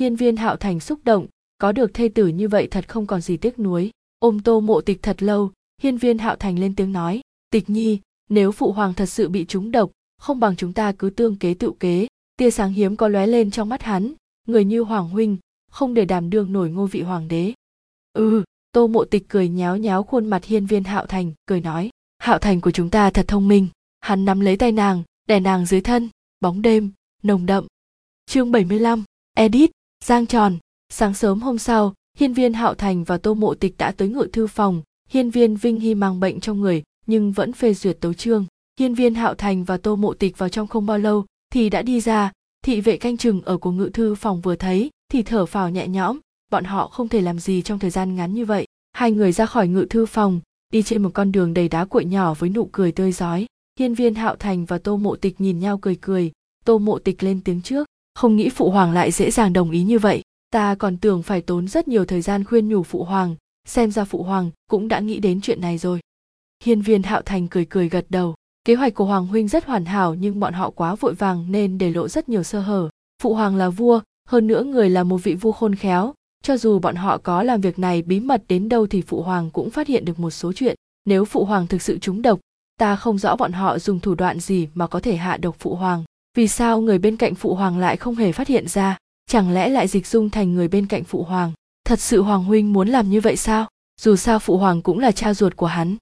Hiên 0.00 0.16
viên 0.16 0.36
hạo 0.36 0.56
thành 0.56 0.80
xúc 0.80 1.00
động, 1.04 1.26
có 1.58 1.72
được 1.72 1.94
thê 1.94 2.08
tử 2.08 2.26
như 2.26 2.48
vậy 2.48 2.68
thật 2.70 2.88
không 2.88 3.06
còn 3.06 3.20
gì 3.20 3.36
tiếc 3.36 3.58
nuối. 3.58 3.90
Ôm 4.18 4.40
tô 4.40 4.60
mộ 4.60 4.80
tịch 4.80 5.02
thật 5.02 5.22
lâu, 5.22 5.52
hiên 5.82 5.96
viên 5.96 6.18
hạo 6.18 6.36
thành 6.36 6.58
lên 6.58 6.74
tiếng 6.74 6.92
nói, 6.92 7.20
tịch 7.50 7.70
nhi, 7.70 8.00
nếu 8.28 8.52
phụ 8.52 8.72
hoàng 8.72 8.94
thật 8.94 9.06
sự 9.06 9.28
bị 9.28 9.44
trúng 9.44 9.70
độc 9.70 9.90
không 10.26 10.40
bằng 10.40 10.56
chúng 10.56 10.72
ta 10.72 10.92
cứ 10.92 11.10
tương 11.10 11.36
kế 11.36 11.54
tự 11.54 11.72
kế. 11.80 12.06
Tia 12.36 12.50
sáng 12.50 12.72
hiếm 12.72 12.96
có 12.96 13.08
lóe 13.08 13.26
lên 13.26 13.50
trong 13.50 13.68
mắt 13.68 13.82
hắn 13.82 14.12
người 14.48 14.64
như 14.64 14.80
hoàng 14.80 15.08
huynh 15.08 15.36
không 15.70 15.94
để 15.94 16.04
đảm 16.04 16.30
đương 16.30 16.52
nổi 16.52 16.70
ngôi 16.70 16.88
vị 16.88 17.02
hoàng 17.02 17.28
đế. 17.28 17.52
Ừ 18.12 18.44
tô 18.72 18.86
mộ 18.86 19.04
tịch 19.04 19.24
cười 19.28 19.48
nháo 19.48 19.76
nháo 19.76 20.02
khuôn 20.02 20.26
mặt 20.26 20.44
hiên 20.44 20.66
viên 20.66 20.84
hạo 20.84 21.06
thành 21.06 21.32
cười 21.46 21.60
nói 21.60 21.90
hạo 22.18 22.38
thành 22.38 22.60
của 22.60 22.70
chúng 22.70 22.90
ta 22.90 23.10
thật 23.10 23.28
thông 23.28 23.48
minh. 23.48 23.68
Hắn 24.00 24.24
nắm 24.24 24.40
lấy 24.40 24.56
tay 24.56 24.72
nàng 24.72 25.02
đè 25.28 25.40
nàng 25.40 25.66
dưới 25.66 25.80
thân 25.80 26.08
bóng 26.40 26.62
đêm 26.62 26.90
nồng 27.22 27.46
đậm. 27.46 27.66
Chương 28.26 28.52
75, 28.52 29.04
edit 29.34 29.70
giang 30.04 30.26
tròn. 30.26 30.58
Sáng 30.88 31.14
sớm 31.14 31.40
hôm 31.40 31.58
sau 31.58 31.94
hiên 32.18 32.32
viên 32.32 32.52
hạo 32.52 32.74
thành 32.74 33.04
và 33.04 33.18
tô 33.18 33.34
mộ 33.34 33.54
tịch 33.54 33.74
đã 33.78 33.92
tới 33.92 34.08
ngự 34.08 34.28
thư 34.32 34.46
phòng 34.46 34.82
hiên 35.08 35.30
viên 35.30 35.56
vinh 35.56 35.80
hy 35.80 35.94
mang 35.94 36.20
bệnh 36.20 36.40
trong 36.40 36.60
người 36.60 36.82
nhưng 37.06 37.32
vẫn 37.32 37.52
phê 37.52 37.74
duyệt 37.74 37.96
tấu 38.00 38.12
chương 38.12 38.46
hiên 38.80 38.94
viên 38.94 39.14
hạo 39.14 39.34
thành 39.34 39.64
và 39.64 39.76
tô 39.76 39.96
mộ 39.96 40.14
tịch 40.14 40.38
vào 40.38 40.48
trong 40.48 40.66
không 40.66 40.86
bao 40.86 40.98
lâu 40.98 41.24
thì 41.52 41.70
đã 41.70 41.82
đi 41.82 42.00
ra. 42.00 42.32
Thị 42.62 42.80
vệ 42.80 42.96
canh 42.96 43.16
chừng 43.16 43.42
ở 43.42 43.58
của 43.58 43.70
ngự 43.70 43.90
thư 43.92 44.14
phòng 44.14 44.40
vừa 44.40 44.56
thấy 44.56 44.90
thì 45.12 45.22
thở 45.22 45.46
phào 45.46 45.70
nhẹ 45.70 45.88
nhõm. 45.88 46.18
Bọn 46.50 46.64
họ 46.64 46.88
không 46.88 47.08
thể 47.08 47.20
làm 47.20 47.38
gì 47.38 47.62
trong 47.62 47.78
thời 47.78 47.90
gian 47.90 48.16
ngắn 48.16 48.34
như 48.34 48.44
vậy. 48.44 48.66
Hai 48.92 49.12
người 49.12 49.32
ra 49.32 49.46
khỏi 49.46 49.68
ngự 49.68 49.86
thư 49.90 50.06
phòng, 50.06 50.40
đi 50.72 50.82
trên 50.82 51.02
một 51.02 51.10
con 51.14 51.32
đường 51.32 51.54
đầy 51.54 51.68
đá 51.68 51.84
cuội 51.84 52.04
nhỏ 52.04 52.34
với 52.34 52.50
nụ 52.50 52.68
cười 52.72 52.92
tươi 52.92 53.12
rói. 53.12 53.46
Hiên 53.78 53.94
viên 53.94 54.14
hạo 54.14 54.36
thành 54.36 54.64
và 54.64 54.78
tô 54.78 54.96
mộ 54.96 55.16
tịch 55.16 55.40
nhìn 55.40 55.60
nhau 55.60 55.78
cười 55.78 55.96
cười. 56.00 56.32
Tô 56.64 56.78
mộ 56.78 56.98
tịch 56.98 57.22
lên 57.22 57.40
tiếng 57.44 57.62
trước, 57.62 57.86
không 58.14 58.36
nghĩ 58.36 58.48
phụ 58.48 58.70
hoàng 58.70 58.92
lại 58.92 59.10
dễ 59.10 59.30
dàng 59.30 59.52
đồng 59.52 59.70
ý 59.70 59.82
như 59.82 59.98
vậy. 59.98 60.22
Ta 60.50 60.74
còn 60.74 60.96
tưởng 60.96 61.22
phải 61.22 61.40
tốn 61.40 61.68
rất 61.68 61.88
nhiều 61.88 62.04
thời 62.04 62.22
gian 62.22 62.44
khuyên 62.44 62.68
nhủ 62.68 62.82
phụ 62.82 63.04
hoàng. 63.04 63.36
Xem 63.68 63.90
ra 63.90 64.04
phụ 64.04 64.22
hoàng 64.22 64.50
cũng 64.70 64.88
đã 64.88 65.00
nghĩ 65.00 65.18
đến 65.18 65.40
chuyện 65.40 65.60
này 65.60 65.78
rồi. 65.78 66.00
Hiên 66.64 66.82
viên 66.82 67.02
hạo 67.02 67.22
thành 67.22 67.48
cười 67.48 67.64
cười 67.64 67.88
gật 67.88 68.06
đầu 68.08 68.34
kế 68.66 68.74
hoạch 68.74 68.94
của 68.94 69.04
hoàng 69.04 69.26
huynh 69.26 69.48
rất 69.48 69.64
hoàn 69.64 69.84
hảo 69.84 70.14
nhưng 70.14 70.40
bọn 70.40 70.54
họ 70.54 70.70
quá 70.70 70.94
vội 70.94 71.14
vàng 71.14 71.52
nên 71.52 71.78
để 71.78 71.90
lộ 71.90 72.08
rất 72.08 72.28
nhiều 72.28 72.42
sơ 72.42 72.60
hở. 72.60 72.88
Phụ 73.22 73.34
hoàng 73.34 73.56
là 73.56 73.68
vua, 73.68 74.00
hơn 74.28 74.46
nữa 74.46 74.62
người 74.64 74.90
là 74.90 75.02
một 75.02 75.16
vị 75.16 75.34
vua 75.34 75.52
khôn 75.52 75.74
khéo. 75.74 76.14
Cho 76.42 76.56
dù 76.56 76.78
bọn 76.78 76.94
họ 76.96 77.18
có 77.18 77.42
làm 77.42 77.60
việc 77.60 77.78
này 77.78 78.02
bí 78.02 78.20
mật 78.20 78.42
đến 78.48 78.68
đâu 78.68 78.86
thì 78.86 79.02
phụ 79.02 79.22
hoàng 79.22 79.50
cũng 79.50 79.70
phát 79.70 79.86
hiện 79.86 80.04
được 80.04 80.18
một 80.18 80.30
số 80.30 80.52
chuyện. 80.52 80.76
Nếu 81.04 81.24
phụ 81.24 81.44
hoàng 81.44 81.66
thực 81.66 81.82
sự 81.82 81.98
trúng 81.98 82.22
độc, 82.22 82.40
ta 82.78 82.96
không 82.96 83.18
rõ 83.18 83.36
bọn 83.36 83.52
họ 83.52 83.78
dùng 83.78 84.00
thủ 84.00 84.14
đoạn 84.14 84.40
gì 84.40 84.68
mà 84.74 84.86
có 84.86 85.00
thể 85.00 85.16
hạ 85.16 85.36
độc 85.36 85.56
phụ 85.58 85.74
hoàng. 85.74 86.04
Vì 86.36 86.48
sao 86.48 86.80
người 86.80 86.98
bên 86.98 87.16
cạnh 87.16 87.34
phụ 87.34 87.54
hoàng 87.54 87.78
lại 87.78 87.96
không 87.96 88.14
hề 88.14 88.32
phát 88.32 88.48
hiện 88.48 88.68
ra? 88.68 88.98
Chẳng 89.26 89.52
lẽ 89.52 89.68
lại 89.68 89.88
dịch 89.88 90.06
dung 90.06 90.30
thành 90.30 90.54
người 90.54 90.68
bên 90.68 90.86
cạnh 90.86 91.04
phụ 91.04 91.22
hoàng? 91.22 91.52
Thật 91.84 92.00
sự 92.00 92.22
hoàng 92.22 92.44
huynh 92.44 92.72
muốn 92.72 92.88
làm 92.88 93.10
như 93.10 93.20
vậy 93.20 93.36
sao? 93.36 93.68
Dù 94.00 94.16
sao 94.16 94.38
phụ 94.38 94.56
hoàng 94.56 94.82
cũng 94.82 94.98
là 94.98 95.12
cha 95.12 95.34
ruột 95.34 95.56
của 95.56 95.66
hắn. 95.66 95.96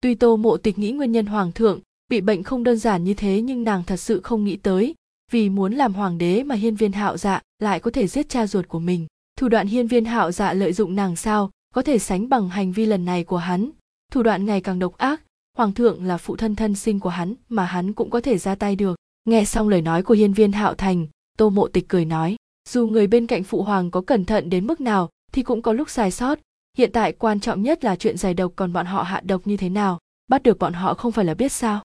Tuy 0.00 0.14
tô 0.14 0.36
mộ 0.36 0.56
tịch 0.56 0.78
nghĩ 0.78 0.92
nguyên 0.92 1.12
nhân 1.12 1.26
hoàng 1.26 1.52
thượng 1.52 1.80
bị 2.10 2.20
bệnh 2.20 2.42
không 2.42 2.64
đơn 2.64 2.76
giản 2.76 3.04
như 3.04 3.14
thế 3.14 3.42
nhưng 3.42 3.64
nàng 3.64 3.84
thật 3.84 3.96
sự 3.96 4.20
không 4.20 4.44
nghĩ 4.44 4.56
tới. 4.56 4.94
Vì 5.32 5.48
muốn 5.48 5.72
làm 5.72 5.94
hoàng 5.94 6.18
đế 6.18 6.42
mà 6.42 6.54
hiên 6.54 6.76
viên 6.76 6.92
hạo 6.92 7.16
dạ 7.16 7.42
lại 7.58 7.80
có 7.80 7.90
thể 7.90 8.06
giết 8.06 8.28
cha 8.28 8.46
ruột 8.46 8.68
của 8.68 8.78
mình. 8.78 9.06
Thủ 9.38 9.48
đoạn 9.48 9.66
hiên 9.66 9.86
viên 9.86 10.04
hạo 10.04 10.32
dạ 10.32 10.52
lợi 10.52 10.72
dụng 10.72 10.96
nàng 10.96 11.16
sao 11.16 11.50
có 11.74 11.82
thể 11.82 11.98
sánh 11.98 12.28
bằng 12.28 12.48
hành 12.48 12.72
vi 12.72 12.86
lần 12.86 13.04
này 13.04 13.24
của 13.24 13.36
hắn. 13.36 13.70
Thủ 14.12 14.22
đoạn 14.22 14.46
ngày 14.46 14.60
càng 14.60 14.78
độc 14.78 14.98
ác, 14.98 15.22
hoàng 15.56 15.72
thượng 15.72 16.04
là 16.04 16.16
phụ 16.16 16.36
thân 16.36 16.56
thân 16.56 16.74
sinh 16.74 17.00
của 17.00 17.08
hắn 17.08 17.34
mà 17.48 17.64
hắn 17.64 17.92
cũng 17.92 18.10
có 18.10 18.20
thể 18.20 18.38
ra 18.38 18.54
tay 18.54 18.76
được. 18.76 18.96
Nghe 19.24 19.44
xong 19.44 19.68
lời 19.68 19.82
nói 19.82 20.02
của 20.02 20.14
hiên 20.14 20.32
viên 20.32 20.52
hạo 20.52 20.74
thành, 20.74 21.06
tô 21.38 21.50
mộ 21.50 21.68
tịch 21.68 21.88
cười 21.88 22.04
nói, 22.04 22.36
dù 22.68 22.86
người 22.86 23.06
bên 23.06 23.26
cạnh 23.26 23.44
phụ 23.44 23.62
hoàng 23.62 23.90
có 23.90 24.00
cẩn 24.00 24.24
thận 24.24 24.50
đến 24.50 24.66
mức 24.66 24.80
nào 24.80 25.08
thì 25.32 25.42
cũng 25.42 25.62
có 25.62 25.72
lúc 25.72 25.90
sai 25.90 26.10
sót. 26.10 26.38
Hiện 26.78 26.92
tại 26.92 27.12
quan 27.12 27.40
trọng 27.40 27.62
nhất 27.62 27.84
là 27.84 27.96
chuyện 27.96 28.16
giải 28.16 28.34
độc 28.34 28.52
còn 28.56 28.72
bọn 28.72 28.86
họ 28.86 29.02
hạ 29.02 29.20
độc 29.24 29.46
như 29.46 29.56
thế 29.56 29.68
nào, 29.68 29.98
bắt 30.28 30.42
được 30.42 30.58
bọn 30.58 30.72
họ 30.72 30.94
không 30.94 31.12
phải 31.12 31.24
là 31.24 31.34
biết 31.34 31.52
sao? 31.52 31.82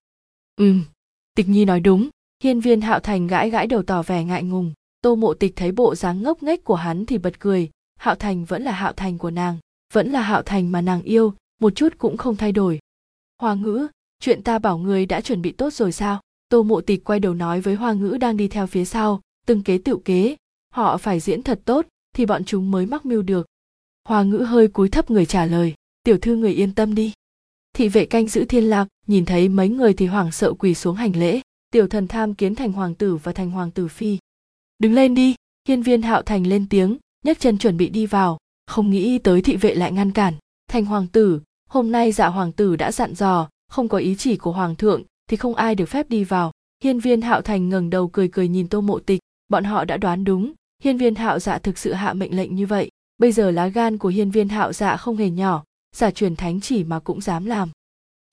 Ừm, 0.56 0.84
tịch 1.36 1.50
nhi 1.50 1.66
nói 1.66 1.80
đúng. 1.80 2.10
Hiên 2.44 2.60
viên 2.60 2.82
hạo 2.82 3.00
thành 3.00 3.28
gãi 3.28 3.50
gãi 3.50 3.68
đầu 3.68 3.84
tỏ 3.84 4.04
vẻ 4.04 4.24
ngại 4.24 4.44
ngùng. 4.44 4.74
Tô 5.02 5.16
mộ 5.16 5.34
tịch 5.34 5.56
thấy 5.56 5.72
bộ 5.72 5.96
dáng 5.96 6.22
ngốc 6.22 6.44
nghếch 6.44 6.64
của 6.64 6.76
hắn 6.76 7.06
thì 7.06 7.18
bật 7.18 7.40
cười. 7.40 7.70
Hạo 8.00 8.16
thành 8.16 8.46
vẫn 8.46 8.64
là 8.64 8.72
hạo 8.72 8.94
thành 8.94 9.18
của 9.18 9.32
nàng, 9.32 9.58
vẫn 9.94 10.12
là 10.12 10.22
hạo 10.22 10.42
thành 10.42 10.72
mà 10.72 10.82
nàng 10.82 11.02
yêu, 11.02 11.34
một 11.62 11.76
chút 11.76 11.94
cũng 11.98 12.18
không 12.18 12.36
thay 12.36 12.52
đổi. 12.52 12.80
Hoa 13.42 13.54
ngữ, 13.54 13.88
chuyện 14.20 14.44
ta 14.44 14.60
bảo 14.60 14.78
người 14.78 15.06
đã 15.06 15.22
chuẩn 15.22 15.42
bị 15.42 15.52
tốt 15.52 15.74
rồi 15.74 15.92
sao? 15.92 16.22
Tô 16.50 16.64
mộ 16.64 16.82
tịch 16.82 17.04
quay 17.04 17.20
đầu 17.20 17.34
nói 17.34 17.62
với 17.62 17.76
hoa 17.76 17.94
ngữ 17.94 18.18
đang 18.22 18.38
đi 18.38 18.48
theo 18.48 18.68
phía 18.68 18.86
sau, 18.86 19.22
từng 19.46 19.64
kế 19.64 19.78
tựu 19.78 20.00
kế. 20.00 20.36
Họ 20.74 20.98
phải 20.98 21.20
diễn 21.20 21.44
thật 21.44 21.60
tốt, 21.66 21.86
thì 22.16 22.26
bọn 22.26 22.46
chúng 22.46 22.72
mới 22.72 22.86
mắc 22.86 23.06
mưu 23.06 23.22
được. 23.22 23.48
Hoa 24.08 24.24
ngữ 24.24 24.38
hơi 24.38 24.68
cúi 24.68 24.90
thấp 24.90 25.12
người 25.12 25.26
trả 25.26 25.46
lời. 25.46 25.74
Tiểu 26.04 26.18
thư 26.18 26.36
người 26.36 26.54
yên 26.54 26.76
tâm 26.76 26.96
đi 26.96 27.14
thị 27.76 27.90
vệ 27.90 28.06
canh 28.06 28.28
giữ 28.28 28.46
thiên 28.46 28.64
lạc, 28.64 28.88
nhìn 29.08 29.26
thấy 29.26 29.50
mấy 29.50 29.70
người 29.70 29.94
thì 29.94 30.06
hoảng 30.06 30.32
sợ 30.32 30.54
quỳ 30.54 30.74
xuống 30.74 30.96
hành 30.96 31.16
lễ. 31.16 31.42
Tiểu 31.72 31.88
thần 31.88 32.08
tham 32.08 32.34
kiến 32.34 32.56
thành 32.56 32.72
hoàng 32.72 32.96
tử 32.96 33.16
và 33.16 33.32
thành 33.32 33.52
hoàng 33.52 33.72
tử 33.72 33.88
phi. 33.88 34.18
Đứng 34.80 34.94
lên 34.94 35.16
đi, 35.16 35.36
hiên 35.68 35.82
viên 35.82 36.02
hạo 36.02 36.22
thành 36.22 36.48
lên 36.48 36.66
tiếng, 36.70 36.98
nhấc 37.26 37.40
chân 37.40 37.58
chuẩn 37.58 37.78
bị 37.78 37.90
đi 37.90 38.06
vào. 38.06 38.38
Không 38.68 38.90
nghĩ 38.90 39.18
tới 39.18 39.42
thị 39.42 39.56
vệ 39.56 39.76
lại 39.76 39.92
ngăn 39.92 40.12
cản. 40.12 40.34
Thành 40.68 40.86
hoàng 40.86 41.08
tử, 41.08 41.42
hôm 41.70 41.92
nay 41.92 42.12
dạ 42.12 42.28
hoàng 42.28 42.52
tử 42.52 42.76
đã 42.76 42.92
dặn 42.92 43.14
dò, 43.16 43.50
không 43.72 43.88
có 43.88 43.98
ý 43.98 44.16
chỉ 44.16 44.38
của 44.38 44.52
hoàng 44.52 44.76
thượng, 44.76 45.04
thì 45.30 45.38
không 45.38 45.56
ai 45.56 45.76
được 45.76 45.86
phép 45.86 46.10
đi 46.10 46.24
vào. 46.24 46.52
Hiên 46.84 47.00
viên 47.00 47.22
hạo 47.22 47.42
thành 47.42 47.70
ngẩng 47.70 47.90
đầu 47.90 48.08
cười 48.08 48.28
cười 48.28 48.48
nhìn 48.48 48.68
tô 48.68 48.82
mộ 48.82 49.00
tịch, 49.00 49.20
bọn 49.50 49.64
họ 49.64 49.86
đã 49.86 49.98
đoán 49.98 50.24
đúng. 50.24 50.54
Hiên 50.84 50.98
viên 50.98 51.16
hạo 51.16 51.40
dạ 51.40 51.58
thực 51.58 51.78
sự 51.78 51.94
hạ 51.94 52.14
mệnh 52.14 52.36
lệnh 52.36 52.56
như 52.56 52.66
vậy. 52.66 52.90
Bây 53.18 53.32
giờ 53.32 53.52
lá 53.52 53.68
gan 53.68 53.98
của 53.98 54.10
hiên 54.10 54.32
viên 54.32 54.50
hạo 54.50 54.74
dạ 54.74 54.98
không 54.98 55.18
hề 55.18 55.30
nhỏ 55.30 55.64
giả 55.96 56.12
truyền 56.12 56.36
thánh 56.36 56.62
chỉ 56.62 56.84
mà 56.84 57.00
cũng 57.00 57.22
dám 57.22 57.46
làm. 57.46 57.70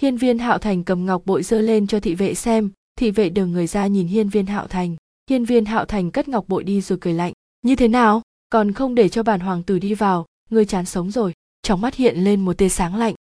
Hiên 0.03 0.17
viên 0.17 0.39
hạo 0.39 0.59
thành 0.59 0.85
cầm 0.85 1.07
ngọc 1.07 1.23
bội 1.27 1.43
dơ 1.43 1.61
lên 1.61 1.87
cho 1.87 2.01
thị 2.01 2.15
vệ 2.15 2.35
xem, 2.35 2.71
thị 2.97 3.11
vệ 3.11 3.29
đưa 3.29 3.47
người 3.47 3.67
ra 3.67 3.87
nhìn 3.87 4.07
hiên 4.07 4.29
viên 4.29 4.47
hạo 4.47 4.67
thành. 4.67 4.97
Hiên 5.31 5.45
viên 5.45 5.65
hạo 5.65 5.85
thành 5.85 6.11
cất 6.11 6.29
ngọc 6.29 6.49
bội 6.49 6.65
đi 6.65 6.81
rồi 6.81 6.99
cười 7.01 7.13
lạnh, 7.13 7.33
như 7.63 7.77
thế 7.77 7.89
nào? 7.89 8.23
Còn 8.51 8.73
không 8.73 8.95
để 8.95 9.09
cho 9.09 9.23
bản 9.23 9.41
hoàng 9.41 9.63
tử 9.63 9.79
đi 9.79 9.95
vào, 9.95 10.27
ngươi 10.51 10.65
chán 10.65 10.87
sống 10.87 11.11
rồi. 11.11 11.33
Trong 11.63 11.81
mắt 11.81 11.95
hiện 11.95 12.25
lên 12.25 12.41
một 12.41 12.59
tia 12.59 12.69
sáng 12.69 12.97
lạnh. 12.97 13.15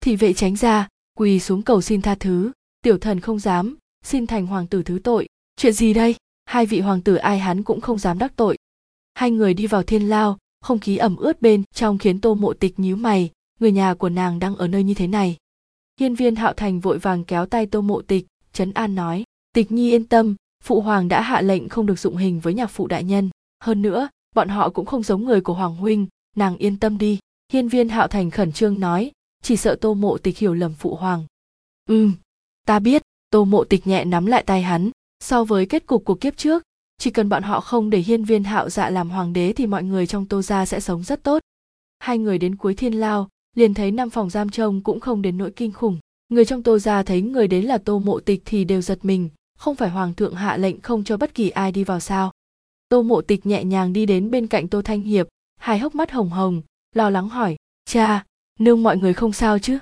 Thị 0.00 0.16
vệ 0.16 0.32
tránh 0.32 0.56
ra, 0.56 0.88
quỳ 1.18 1.40
xuống 1.40 1.62
cầu 1.62 1.80
xin 1.80 2.02
tha 2.02 2.14
thứ. 2.14 2.52
Tiểu 2.82 2.98
thần 2.98 3.20
không 3.20 3.38
dám, 3.38 3.76
xin 4.04 4.26
thành 4.26 4.46
hoàng 4.46 4.66
tử 4.66 4.82
thứ 4.82 4.98
tội. 5.04 5.28
Chuyện 5.56 5.72
gì 5.72 5.94
đây? 5.94 6.14
Hai 6.44 6.66
vị 6.66 6.80
hoàng 6.80 7.00
tử 7.00 7.14
ai 7.14 7.38
hắn 7.38 7.62
cũng 7.62 7.80
không 7.80 7.98
dám 7.98 8.18
đắc 8.18 8.32
tội. 8.36 8.56
Hai 9.14 9.30
người 9.30 9.54
đi 9.54 9.66
vào 9.66 9.82
thiên 9.82 10.08
lao, 10.08 10.38
không 10.60 10.78
khí 10.78 10.96
ẩm 10.96 11.16
ướt 11.16 11.42
bên 11.42 11.62
trong 11.74 11.98
khiến 11.98 12.20
tô 12.20 12.34
mộ 12.34 12.52
tịch 12.52 12.78
nhíu 12.78 12.96
mày 12.96 13.30
người 13.60 13.72
nhà 13.72 13.94
của 13.94 14.08
nàng 14.08 14.38
đang 14.38 14.56
ở 14.56 14.68
nơi 14.68 14.84
như 14.84 14.94
thế 14.94 15.06
này. 15.06 15.36
Hiên 16.00 16.14
viên 16.14 16.36
hạo 16.36 16.52
thành 16.52 16.80
vội 16.80 16.98
vàng 16.98 17.24
kéo 17.24 17.46
tay 17.46 17.66
tô 17.66 17.80
mộ 17.80 18.02
tịch, 18.02 18.26
trấn 18.52 18.72
an 18.72 18.94
nói, 18.94 19.24
tịch 19.52 19.72
nhi 19.72 19.90
yên 19.90 20.04
tâm, 20.04 20.36
phụ 20.64 20.80
hoàng 20.80 21.08
đã 21.08 21.20
hạ 21.22 21.40
lệnh 21.40 21.68
không 21.68 21.86
được 21.86 21.98
dụng 21.98 22.16
hình 22.16 22.40
với 22.40 22.54
nhạc 22.54 22.66
phụ 22.66 22.86
đại 22.86 23.04
nhân. 23.04 23.30
Hơn 23.60 23.82
nữa, 23.82 24.08
bọn 24.34 24.48
họ 24.48 24.70
cũng 24.70 24.86
không 24.86 25.02
giống 25.02 25.24
người 25.24 25.40
của 25.40 25.54
hoàng 25.54 25.76
huynh, 25.76 26.06
nàng 26.36 26.56
yên 26.56 26.78
tâm 26.78 26.98
đi. 26.98 27.18
Hiên 27.52 27.68
viên 27.68 27.88
hạo 27.88 28.08
thành 28.08 28.30
khẩn 28.30 28.52
trương 28.52 28.80
nói, 28.80 29.10
chỉ 29.42 29.56
sợ 29.56 29.76
tô 29.80 29.94
mộ 29.94 30.18
tịch 30.18 30.38
hiểu 30.38 30.54
lầm 30.54 30.74
phụ 30.74 30.94
hoàng. 30.94 31.26
Ừm, 31.88 32.12
ta 32.66 32.78
biết. 32.78 33.02
Tô 33.30 33.44
mộ 33.44 33.64
tịch 33.64 33.86
nhẹ 33.86 34.04
nắm 34.04 34.26
lại 34.26 34.42
tay 34.42 34.62
hắn, 34.62 34.90
so 35.20 35.44
với 35.44 35.66
kết 35.66 35.86
cục 35.86 36.04
của 36.04 36.14
kiếp 36.14 36.36
trước, 36.36 36.62
chỉ 36.98 37.10
cần 37.10 37.28
bọn 37.28 37.42
họ 37.42 37.60
không 37.60 37.90
để 37.90 37.98
hiên 37.98 38.24
viên 38.24 38.44
hạo 38.44 38.70
dạ 38.70 38.90
làm 38.90 39.10
hoàng 39.10 39.32
đế 39.32 39.52
thì 39.52 39.66
mọi 39.66 39.82
người 39.82 40.06
trong 40.06 40.26
tô 40.26 40.42
gia 40.42 40.66
sẽ 40.66 40.80
sống 40.80 41.02
rất 41.02 41.22
tốt. 41.22 41.42
Hai 41.98 42.18
người 42.18 42.38
đến 42.38 42.56
cuối 42.56 42.74
thiên 42.74 42.92
lao 42.92 43.28
liền 43.56 43.74
thấy 43.74 43.90
năm 43.90 44.10
phòng 44.10 44.30
giam 44.30 44.48
trông 44.48 44.80
cũng 44.80 45.00
không 45.00 45.22
đến 45.22 45.38
nỗi 45.38 45.50
kinh 45.50 45.72
khủng. 45.72 45.98
Người 46.28 46.44
trong 46.44 46.62
tô 46.62 46.78
ra 46.78 47.02
thấy 47.02 47.22
người 47.22 47.48
đến 47.48 47.64
là 47.64 47.78
tô 47.78 47.98
mộ 47.98 48.20
tịch 48.20 48.42
thì 48.44 48.64
đều 48.64 48.80
giật 48.80 48.98
mình, 49.02 49.28
không 49.58 49.76
phải 49.76 49.90
hoàng 49.90 50.14
thượng 50.14 50.34
hạ 50.34 50.56
lệnh 50.56 50.80
không 50.80 51.04
cho 51.04 51.16
bất 51.16 51.34
kỳ 51.34 51.50
ai 51.50 51.72
đi 51.72 51.84
vào 51.84 52.00
sao. 52.00 52.32
Tô 52.88 53.02
mộ 53.02 53.20
tịch 53.20 53.46
nhẹ 53.46 53.64
nhàng 53.64 53.92
đi 53.92 54.06
đến 54.06 54.30
bên 54.30 54.46
cạnh 54.46 54.68
tô 54.68 54.82
thanh 54.82 55.00
hiệp, 55.00 55.28
hai 55.60 55.78
hốc 55.78 55.94
mắt 55.94 56.10
hồng 56.10 56.30
hồng, 56.30 56.62
lo 56.94 57.10
lắng 57.10 57.28
hỏi, 57.28 57.56
cha, 57.84 58.24
nương 58.58 58.82
mọi 58.82 58.96
người 58.96 59.14
không 59.14 59.32
sao 59.32 59.58
chứ? 59.58 59.78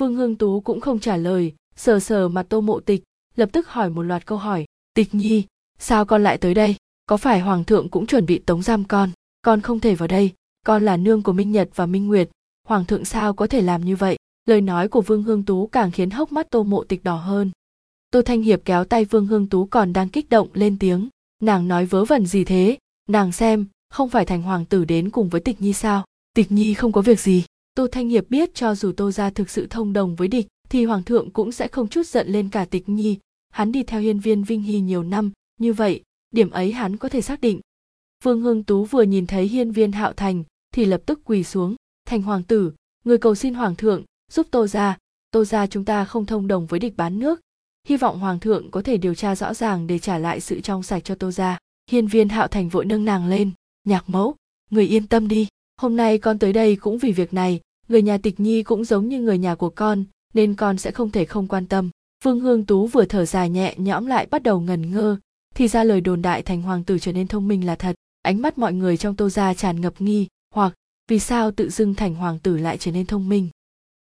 Vương 0.00 0.14
hương 0.14 0.36
tú 0.36 0.60
cũng 0.60 0.80
không 0.80 1.00
trả 1.00 1.16
lời, 1.16 1.52
sờ 1.76 2.00
sờ 2.00 2.28
mặt 2.28 2.46
tô 2.48 2.60
mộ 2.60 2.80
tịch, 2.80 3.02
lập 3.36 3.48
tức 3.52 3.68
hỏi 3.68 3.90
một 3.90 4.02
loạt 4.02 4.26
câu 4.26 4.38
hỏi, 4.38 4.64
tịch 4.94 5.14
nhi, 5.14 5.44
sao 5.78 6.04
con 6.04 6.22
lại 6.22 6.38
tới 6.38 6.54
đây? 6.54 6.76
Có 7.06 7.16
phải 7.16 7.40
hoàng 7.40 7.64
thượng 7.64 7.88
cũng 7.88 8.06
chuẩn 8.06 8.26
bị 8.26 8.38
tống 8.38 8.62
giam 8.62 8.84
con? 8.84 9.10
Con 9.42 9.60
không 9.60 9.80
thể 9.80 9.94
vào 9.94 10.08
đây. 10.08 10.30
Con 10.66 10.84
là 10.84 10.96
nương 10.96 11.22
của 11.22 11.32
minh 11.32 11.52
nhật 11.52 11.68
và 11.74 11.86
minh 11.86 12.06
nguyệt 12.06 12.28
hoàng 12.68 12.84
thượng 12.84 13.04
sao 13.04 13.34
có 13.34 13.46
thể 13.46 13.60
làm 13.62 13.84
như 13.84 13.96
vậy? 13.96 14.16
Lời 14.46 14.60
nói 14.60 14.88
của 14.88 15.00
vương 15.00 15.22
hương 15.22 15.42
tú 15.42 15.66
càng 15.66 15.90
khiến 15.90 16.10
hốc 16.10 16.32
mắt 16.32 16.50
tô 16.50 16.62
mộ 16.62 16.84
tịch 16.84 17.04
đỏ 17.04 17.16
hơn. 17.16 17.50
Tô 18.10 18.22
thanh 18.22 18.42
hiệp 18.42 18.60
kéo 18.64 18.84
tay 18.84 19.04
vương 19.04 19.26
hương 19.26 19.48
tú 19.48 19.66
còn 19.66 19.92
đang 19.92 20.08
kích 20.08 20.28
động 20.28 20.48
lên 20.52 20.78
tiếng. 20.78 21.08
Nàng 21.42 21.68
nói 21.68 21.86
vớ 21.86 22.04
vẩn 22.04 22.26
gì 22.26 22.44
thế? 22.44 22.78
Nàng 23.08 23.32
xem, 23.32 23.66
không 23.90 24.08
phải 24.08 24.24
thành 24.24 24.42
hoàng 24.42 24.64
tử 24.64 24.84
đến 24.84 25.10
cùng 25.10 25.28
với 25.28 25.40
tịch 25.40 25.60
nhi 25.60 25.72
sao? 25.72 26.04
Tịch 26.34 26.52
nhi 26.52 26.74
không 26.74 26.92
có 26.92 27.00
việc 27.00 27.20
gì. 27.20 27.44
Tô 27.74 27.86
thanh 27.92 28.08
hiệp 28.08 28.30
biết 28.30 28.54
cho 28.54 28.74
dù 28.74 28.92
tô 28.92 29.10
gia 29.10 29.30
thực 29.30 29.50
sự 29.50 29.66
thông 29.70 29.92
đồng 29.92 30.16
với 30.16 30.28
địch, 30.28 30.46
thì 30.68 30.84
hoàng 30.84 31.02
thượng 31.02 31.30
cũng 31.30 31.52
sẽ 31.52 31.68
không 31.68 31.88
chút 31.88 32.06
giận 32.06 32.28
lên 32.28 32.48
cả 32.48 32.64
tịch 32.64 32.88
nhi. 32.88 33.18
Hắn 33.50 33.72
đi 33.72 33.82
theo 33.82 34.00
hiên 34.00 34.18
viên 34.20 34.44
vinh 34.44 34.62
hy 34.62 34.80
nhiều 34.80 35.02
năm, 35.02 35.32
như 35.60 35.72
vậy, 35.72 36.02
điểm 36.30 36.50
ấy 36.50 36.72
hắn 36.72 36.96
có 36.96 37.08
thể 37.08 37.20
xác 37.20 37.40
định. 37.40 37.60
Vương 38.24 38.40
hương 38.40 38.62
tú 38.62 38.84
vừa 38.84 39.02
nhìn 39.02 39.26
thấy 39.26 39.48
hiên 39.48 39.72
viên 39.72 39.92
hạo 39.92 40.12
thành, 40.12 40.44
thì 40.74 40.84
lập 40.84 41.02
tức 41.06 41.20
quỳ 41.24 41.44
xuống 41.44 41.76
thành 42.14 42.22
hoàng 42.22 42.42
tử, 42.42 42.72
người 43.04 43.18
cầu 43.18 43.34
xin 43.34 43.54
hoàng 43.54 43.76
thượng 43.76 44.02
giúp 44.32 44.46
tô 44.50 44.66
gia. 44.66 44.98
Tô 45.30 45.44
gia 45.44 45.66
chúng 45.66 45.84
ta 45.84 46.04
không 46.04 46.26
thông 46.26 46.48
đồng 46.48 46.66
với 46.66 46.80
địch 46.80 46.96
bán 46.96 47.18
nước. 47.18 47.40
Hy 47.88 47.96
vọng 47.96 48.18
hoàng 48.18 48.40
thượng 48.40 48.70
có 48.70 48.82
thể 48.82 48.96
điều 48.96 49.14
tra 49.14 49.36
rõ 49.36 49.54
ràng 49.54 49.86
để 49.86 49.98
trả 49.98 50.18
lại 50.18 50.40
sự 50.40 50.60
trong 50.60 50.82
sạch 50.82 51.04
cho 51.04 51.14
tô 51.14 51.30
gia. 51.30 51.58
Hiên 51.90 52.06
viên 52.06 52.28
hạo 52.28 52.48
thành 52.48 52.68
vội 52.68 52.84
nâng 52.84 53.04
nàng 53.04 53.28
lên. 53.28 53.50
Nhạc 53.84 54.08
mẫu, 54.08 54.34
người 54.70 54.86
yên 54.86 55.06
tâm 55.06 55.28
đi. 55.28 55.48
Hôm 55.80 55.96
nay 55.96 56.18
con 56.18 56.38
tới 56.38 56.52
đây 56.52 56.76
cũng 56.76 56.98
vì 56.98 57.12
việc 57.12 57.34
này. 57.34 57.60
Người 57.88 58.02
nhà 58.02 58.18
tịch 58.18 58.40
nhi 58.40 58.62
cũng 58.62 58.84
giống 58.84 59.08
như 59.08 59.20
người 59.20 59.38
nhà 59.38 59.54
của 59.54 59.70
con, 59.70 60.04
nên 60.34 60.54
con 60.54 60.78
sẽ 60.78 60.90
không 60.90 61.10
thể 61.10 61.24
không 61.24 61.48
quan 61.48 61.66
tâm. 61.66 61.90
Vương 62.24 62.40
hương 62.40 62.64
tú 62.66 62.86
vừa 62.86 63.04
thở 63.04 63.24
dài 63.24 63.50
nhẹ 63.50 63.74
nhõm 63.76 64.06
lại 64.06 64.26
bắt 64.30 64.42
đầu 64.42 64.60
ngần 64.60 64.90
ngơ. 64.90 65.16
Thì 65.54 65.68
ra 65.68 65.84
lời 65.84 66.00
đồn 66.00 66.22
đại 66.22 66.42
thành 66.42 66.62
hoàng 66.62 66.84
tử 66.84 66.98
trở 66.98 67.12
nên 67.12 67.26
thông 67.26 67.48
minh 67.48 67.66
là 67.66 67.74
thật. 67.74 67.94
Ánh 68.22 68.42
mắt 68.42 68.58
mọi 68.58 68.72
người 68.72 68.96
trong 68.96 69.16
tô 69.16 69.28
gia 69.28 69.54
tràn 69.54 69.80
ngập 69.80 70.00
nghi 70.00 70.26
hoặc 70.54 70.74
vì 71.10 71.18
sao 71.18 71.50
tự 71.50 71.70
dưng 71.70 71.94
thành 71.94 72.14
hoàng 72.14 72.38
tử 72.38 72.56
lại 72.56 72.78
trở 72.78 72.92
nên 72.92 73.06
thông 73.06 73.28
minh? 73.28 73.48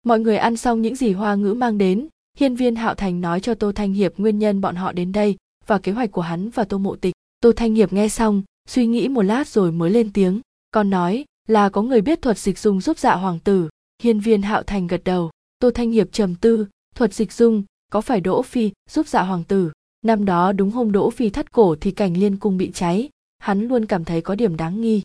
Mọi 0.03 0.19
người 0.19 0.37
ăn 0.37 0.57
xong 0.57 0.81
những 0.81 0.95
gì 0.95 1.13
hoa 1.13 1.35
ngữ 1.35 1.53
mang 1.53 1.77
đến, 1.77 2.07
hiên 2.37 2.55
viên 2.55 2.75
hạo 2.75 2.95
thành 2.95 3.21
nói 3.21 3.39
cho 3.39 3.53
tô 3.53 3.71
thanh 3.71 3.93
hiệp 3.93 4.17
nguyên 4.17 4.39
nhân 4.39 4.61
bọn 4.61 4.75
họ 4.75 4.91
đến 4.91 5.11
đây 5.11 5.35
và 5.65 5.77
kế 5.77 5.91
hoạch 5.91 6.11
của 6.11 6.21
hắn 6.21 6.49
và 6.49 6.63
tô 6.63 6.77
mộ 6.77 6.95
tịch. 6.95 7.13
Tô 7.39 7.51
thanh 7.55 7.75
hiệp 7.75 7.93
nghe 7.93 8.09
xong, 8.09 8.43
suy 8.69 8.87
nghĩ 8.87 9.07
một 9.07 9.21
lát 9.21 9.47
rồi 9.47 9.71
mới 9.71 9.89
lên 9.91 10.13
tiếng 10.13 10.41
con 10.71 10.89
nói 10.89 11.25
là 11.47 11.69
có 11.69 11.81
người 11.81 12.01
biết 12.01 12.21
thuật 12.21 12.37
dịch 12.37 12.59
dung 12.59 12.81
giúp 12.81 12.99
dạ 12.99 13.15
hoàng 13.15 13.39
tử. 13.39 13.69
Hiên 14.03 14.19
viên 14.19 14.41
hạo 14.41 14.63
thành 14.63 14.87
gật 14.87 15.01
đầu, 15.03 15.31
tô 15.59 15.71
thanh 15.71 15.91
hiệp 15.91 16.11
trầm 16.11 16.35
tư, 16.35 16.67
thuật 16.95 17.13
dịch 17.13 17.33
dung 17.33 17.63
có 17.91 18.01
phải 18.01 18.21
đỗ 18.21 18.41
phi 18.41 18.71
giúp 18.89 19.07
dạ 19.07 19.21
hoàng 19.21 19.43
tử? 19.43 19.71
Năm 20.05 20.25
đó 20.25 20.51
đúng 20.51 20.71
hôm 20.71 20.91
đỗ 20.91 21.09
phi 21.09 21.29
thắt 21.29 21.51
cổ 21.51 21.75
thì 21.81 21.91
cảnh 21.91 22.17
liên 22.17 22.37
cung 22.37 22.57
bị 22.57 22.71
cháy, 22.73 23.09
hắn 23.39 23.67
luôn 23.67 23.85
cảm 23.85 24.05
thấy 24.05 24.21
có 24.21 24.35
điểm 24.35 24.57
đáng 24.57 24.81
nghi 24.81 25.01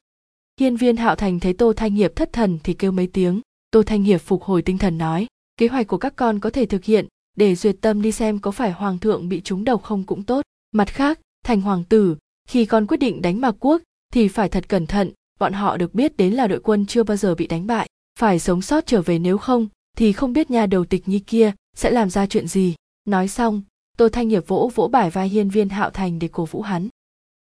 hiên 0.62 0.76
viên 0.76 0.96
hạo 0.96 1.16
thành 1.16 1.40
thấy 1.40 1.52
tô 1.52 1.72
thanh 1.72 1.94
hiệp 1.94 2.16
thất 2.16 2.32
thần 2.32 2.58
thì 2.64 2.74
kêu 2.74 2.92
mấy 2.92 3.06
tiếng. 3.06 3.40
Tô 3.70 3.82
thanh 3.82 4.02
hiệp 4.02 4.20
phục 4.20 4.42
hồi 4.42 4.62
tinh 4.62 4.78
thần 4.78 4.98
nói, 4.98 5.26
kế 5.56 5.68
hoạch 5.68 5.86
của 5.86 5.98
các 5.98 6.16
con 6.16 6.40
có 6.40 6.50
thể 6.50 6.66
thực 6.66 6.84
hiện, 6.84 7.06
để 7.36 7.54
duyệt 7.54 7.76
tâm 7.80 8.02
đi 8.02 8.12
xem 8.12 8.38
có 8.38 8.50
phải 8.50 8.72
hoàng 8.72 8.98
thượng 8.98 9.28
bị 9.28 9.40
trúng 9.40 9.64
độc 9.64 9.82
không 9.82 10.04
cũng 10.04 10.22
tốt. 10.22 10.42
Mặt 10.72 10.88
khác, 10.88 11.20
thành 11.44 11.60
hoàng 11.60 11.84
tử, 11.84 12.16
khi 12.48 12.64
con 12.64 12.86
quyết 12.86 12.96
định 12.96 13.22
đánh 13.22 13.40
mạc 13.40 13.54
quốc, 13.60 13.82
thì 14.12 14.28
phải 14.28 14.48
thật 14.48 14.68
cẩn 14.68 14.86
thận, 14.86 15.10
bọn 15.40 15.52
họ 15.52 15.76
được 15.76 15.94
biết 15.94 16.16
đến 16.16 16.34
là 16.34 16.46
đội 16.46 16.60
quân 16.60 16.86
chưa 16.86 17.02
bao 17.02 17.16
giờ 17.16 17.34
bị 17.34 17.46
đánh 17.46 17.66
bại, 17.66 17.88
phải 18.18 18.38
sống 18.38 18.62
sót 18.62 18.86
trở 18.86 19.02
về 19.02 19.18
nếu 19.18 19.38
không, 19.38 19.68
thì 19.96 20.12
không 20.12 20.32
biết 20.32 20.50
nhà 20.50 20.66
đầu 20.66 20.84
tịch 20.84 21.08
nhi 21.08 21.18
kia 21.18 21.52
sẽ 21.76 21.90
làm 21.90 22.10
ra 22.10 22.26
chuyện 22.26 22.48
gì. 22.48 22.74
Nói 23.04 23.28
xong, 23.28 23.62
tô 23.96 24.08
thanh 24.08 24.28
Hiệp 24.28 24.48
vỗ 24.48 24.70
vỗ 24.74 24.88
bải 24.88 25.10
vai 25.10 25.28
hiên 25.28 25.48
viên 25.48 25.68
hạo 25.68 25.90
thành 25.90 26.18
để 26.18 26.28
cổ 26.28 26.44
vũ 26.44 26.62
hắn. 26.62 26.88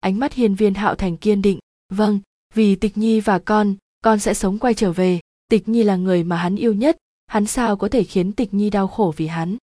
Ánh 0.01 0.19
mắt 0.19 0.33
hiên 0.33 0.55
viên 0.55 0.75
hạo 0.75 0.95
thành 0.95 1.17
kiên 1.17 1.43
định 1.43 1.59
vâng 1.93 2.21
vì 2.55 2.75
tịch 2.75 2.99
nhi 2.99 3.21
và 3.21 3.39
con 3.39 3.75
con 4.05 4.19
sẽ 4.19 4.35
sống 4.35 4.59
quay 4.59 4.75
trở 4.75 4.93
về. 4.93 5.21
Tịch 5.49 5.69
nhi 5.69 5.83
là 5.83 5.97
người 5.97 6.25
mà 6.25 6.37
hắn 6.37 6.57
yêu 6.57 6.75
nhất. 6.75 6.97
Hắn 7.27 7.47
sao 7.47 7.77
có 7.77 7.89
thể 7.89 8.05
khiến 8.05 8.33
tịch 8.33 8.55
nhi 8.55 8.71
đau 8.71 8.89
khổ 8.89 9.15
vì 9.17 9.27
hắn? 9.27 9.57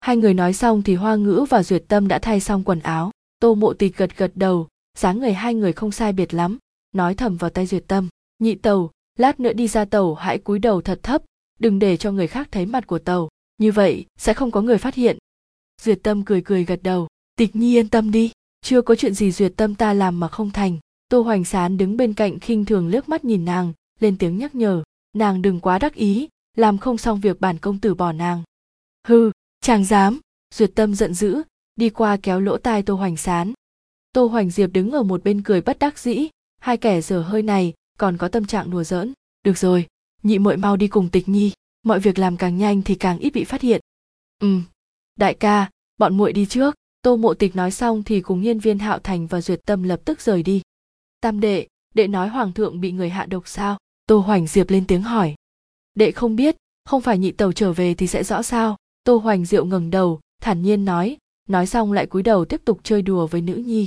Hai 0.00 0.16
người 0.16 0.34
nói 0.34 0.52
xong 0.52 0.82
thì 0.82 0.94
hoa 0.94 1.16
ngữ 1.16 1.46
và 1.50 1.62
duyệt 1.62 1.84
tâm 1.88 2.08
đã 2.08 2.18
thay 2.18 2.40
xong 2.40 2.64
quần 2.64 2.80
áo. 2.80 3.10
Tô 3.40 3.54
mộ 3.54 3.72
tịch 3.72 3.96
gật 3.96 4.16
gật 4.16 4.32
đầu. 4.34 4.68
Dáng 4.98 5.18
người 5.18 5.32
hai 5.32 5.54
người 5.54 5.72
không 5.72 5.92
sai 5.92 6.12
biệt 6.12 6.34
lắm. 6.34 6.58
Nói 6.92 7.14
thầm 7.14 7.36
vào 7.36 7.50
tay 7.50 7.66
duyệt 7.66 7.84
tâm. 7.88 8.08
Nhị 8.38 8.54
tàu 8.54 8.90
lát 9.18 9.40
nữa 9.40 9.52
đi 9.52 9.68
ra 9.68 9.84
tàu, 9.84 10.14
hãy 10.14 10.38
cúi 10.38 10.58
đầu 10.58 10.80
thật 10.80 11.00
thấp. 11.02 11.22
Đừng 11.58 11.78
để 11.78 11.96
cho 11.96 12.12
người 12.12 12.26
khác 12.26 12.48
thấy 12.50 12.66
mặt 12.66 12.86
của 12.86 12.98
tàu. 12.98 13.28
Như 13.58 13.72
vậy, 13.72 14.06
sẽ 14.18 14.34
không 14.34 14.50
có 14.50 14.62
người 14.62 14.78
phát 14.78 14.94
hiện. 14.94 15.18
Duyệt 15.82 15.98
tâm 16.02 16.24
cười 16.24 16.42
cười 16.42 16.64
gật 16.64 16.82
đầu. 16.82 17.08
Tịch 17.36 17.56
nhi 17.56 17.76
yên 17.76 17.88
tâm 17.88 18.10
đi. 18.10 18.30
Chưa 18.62 18.82
có 18.82 18.94
chuyện 18.94 19.14
gì 19.14 19.32
duyệt 19.32 19.52
tâm 19.56 19.74
ta 19.74 19.92
làm 19.92 20.20
mà 20.20 20.28
không 20.28 20.50
thành 20.50 20.78
tô 21.08 21.22
hoành 21.22 21.44
sán 21.44 21.76
đứng 21.76 21.96
bên 21.96 22.14
cạnh 22.14 22.38
khinh 22.38 22.64
thường 22.64 22.88
liếc 22.88 23.08
mắt 23.08 23.24
nhìn 23.24 23.44
nàng, 23.44 23.72
lên 24.00 24.18
tiếng 24.18 24.38
nhắc 24.38 24.54
nhở, 24.54 24.82
nàng 25.16 25.42
đừng 25.42 25.60
quá 25.60 25.78
đắc 25.78 25.94
ý, 25.94 26.28
làm 26.56 26.78
không 26.78 26.98
xong 26.98 27.20
việc 27.20 27.40
bản 27.40 27.58
công 27.58 27.78
tử 27.78 27.94
bỏ 27.94 28.12
nàng. 28.12 28.42
Hư 29.08 29.30
chàng 29.60 29.84
dám! 29.84 30.20
Duyệt 30.54 30.70
tâm 30.74 30.94
giận 30.94 31.14
dữ, 31.14 31.42
đi 31.76 31.90
qua 31.90 32.16
kéo 32.22 32.40
lỗ 32.40 32.58
tai 32.58 32.82
tô 32.82 32.94
hoành 32.94 33.16
sán. 33.16 33.52
Tô 34.12 34.26
hoành 34.26 34.50
diệp 34.50 34.70
đứng 34.72 34.90
ở 34.90 35.02
một 35.02 35.24
bên 35.24 35.42
cười 35.42 35.60
bất 35.60 35.78
đắc 35.78 35.98
dĩ, 35.98 36.28
hai 36.60 36.76
kẻ 36.76 37.00
dở 37.00 37.22
hơi 37.22 37.42
này 37.42 37.74
còn 37.98 38.16
có 38.16 38.28
tâm 38.28 38.44
trạng 38.44 38.70
đùa 38.70 38.84
giỡn. 38.84 39.12
Được 39.44 39.58
rồi, 39.58 39.86
nhị 40.22 40.38
muội 40.38 40.56
mau 40.56 40.76
đi 40.76 40.88
cùng 40.88 41.08
tịch 41.08 41.28
nhi, 41.28 41.52
mọi 41.82 42.00
việc 42.00 42.18
làm 42.18 42.36
càng 42.36 42.58
nhanh 42.58 42.82
thì 42.82 42.94
càng 42.94 43.18
ít 43.18 43.30
bị 43.30 43.44
phát 43.44 43.60
hiện. 43.60 43.80
Ừ 44.40 44.60
đại 45.18 45.34
ca, 45.34 45.70
bọn 45.98 46.16
muội 46.16 46.32
đi 46.32 46.46
trước. 46.46 46.74
Tô 47.02 47.16
mộ 47.16 47.34
tịch 47.34 47.56
nói 47.56 47.70
xong 47.70 48.02
thì 48.02 48.20
cùng 48.20 48.42
nhân 48.42 48.58
viên 48.58 48.78
hạo 48.78 48.98
thành 48.98 49.26
và 49.26 49.40
duyệt 49.40 49.60
tâm 49.66 49.82
lập 49.82 50.00
tức 50.04 50.20
rời 50.20 50.42
đi 50.42 50.62
tam 51.20 51.40
đệ 51.40 51.66
đệ 51.94 52.08
nói 52.08 52.28
hoàng 52.28 52.52
thượng 52.52 52.80
bị 52.80 52.92
người 52.92 53.10
hạ 53.10 53.26
độc 53.26 53.48
sao? 53.48 53.78
Tô 54.06 54.18
hoành 54.18 54.46
diệp 54.46 54.70
lên 54.70 54.86
tiếng 54.86 55.02
hỏi. 55.02 55.34
Đệ 55.94 56.12
không 56.12 56.36
biết, 56.36 56.56
không 56.84 57.00
phải 57.00 57.18
nhị 57.18 57.32
tàu 57.32 57.52
trở 57.52 57.72
về 57.72 57.94
thì 57.94 58.06
sẽ 58.06 58.24
rõ 58.24 58.42
sao? 58.42 58.76
Tô 59.04 59.16
hoành 59.16 59.44
diệu 59.44 59.64
ngẩng 59.64 59.90
đầu, 59.90 60.20
thản 60.42 60.62
nhiên 60.62 60.84
nói. 60.84 61.16
Nói 61.48 61.66
xong 61.66 61.92
lại 61.92 62.06
cúi 62.06 62.22
đầu 62.22 62.44
tiếp 62.44 62.60
tục 62.64 62.80
chơi 62.82 63.02
đùa 63.02 63.26
với 63.26 63.40
nữ 63.40 63.54
nhi. 63.54 63.86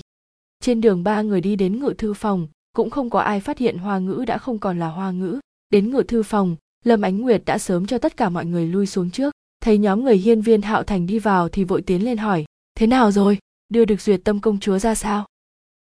Trên 0.60 0.82
đường 0.82 1.04
ba 1.04 1.22
người 1.22 1.42
đi 1.42 1.56
đến 1.56 1.80
ngự 1.80 1.94
thư 1.98 2.14
phòng, 2.14 2.48
cũng 2.74 2.90
không 2.90 3.10
có 3.10 3.20
ai 3.20 3.40
phát 3.40 3.58
hiện 3.58 3.78
hoa 3.78 4.00
ngữ 4.00 4.24
đã 4.28 4.38
không 4.38 4.60
còn 4.60 4.80
là 4.80 4.88
hoa 4.88 5.12
ngữ. 5.12 5.40
Đến 5.70 5.92
ngự 5.92 6.04
thư 6.04 6.24
phòng, 6.24 6.56
lâm 6.84 7.02
ánh 7.02 7.22
nguyệt 7.22 7.42
đã 7.46 7.58
sớm 7.58 7.86
cho 7.86 7.98
tất 7.98 8.18
cả 8.18 8.30
mọi 8.30 8.46
người 8.46 8.68
lui 8.68 8.88
xuống 8.88 9.10
trước. 9.10 9.34
Thấy 9.62 9.78
nhóm 9.78 10.04
người 10.04 10.18
hiên 10.18 10.42
viên 10.42 10.62
hạo 10.62 10.84
thành 10.84 11.08
đi 11.08 11.20
vào 11.20 11.50
thì 11.50 11.64
vội 11.64 11.82
tiến 11.82 12.06
lên 12.06 12.18
hỏi. 12.18 12.46
Thế 12.76 12.88
nào 12.88 13.12
rồi? 13.12 13.38
Đưa 13.70 13.86
được 13.86 14.02
duyệt 14.02 14.22
tâm 14.24 14.40
công 14.40 14.60
chúa 14.60 14.80
ra 14.80 14.96
sao? 14.96 15.26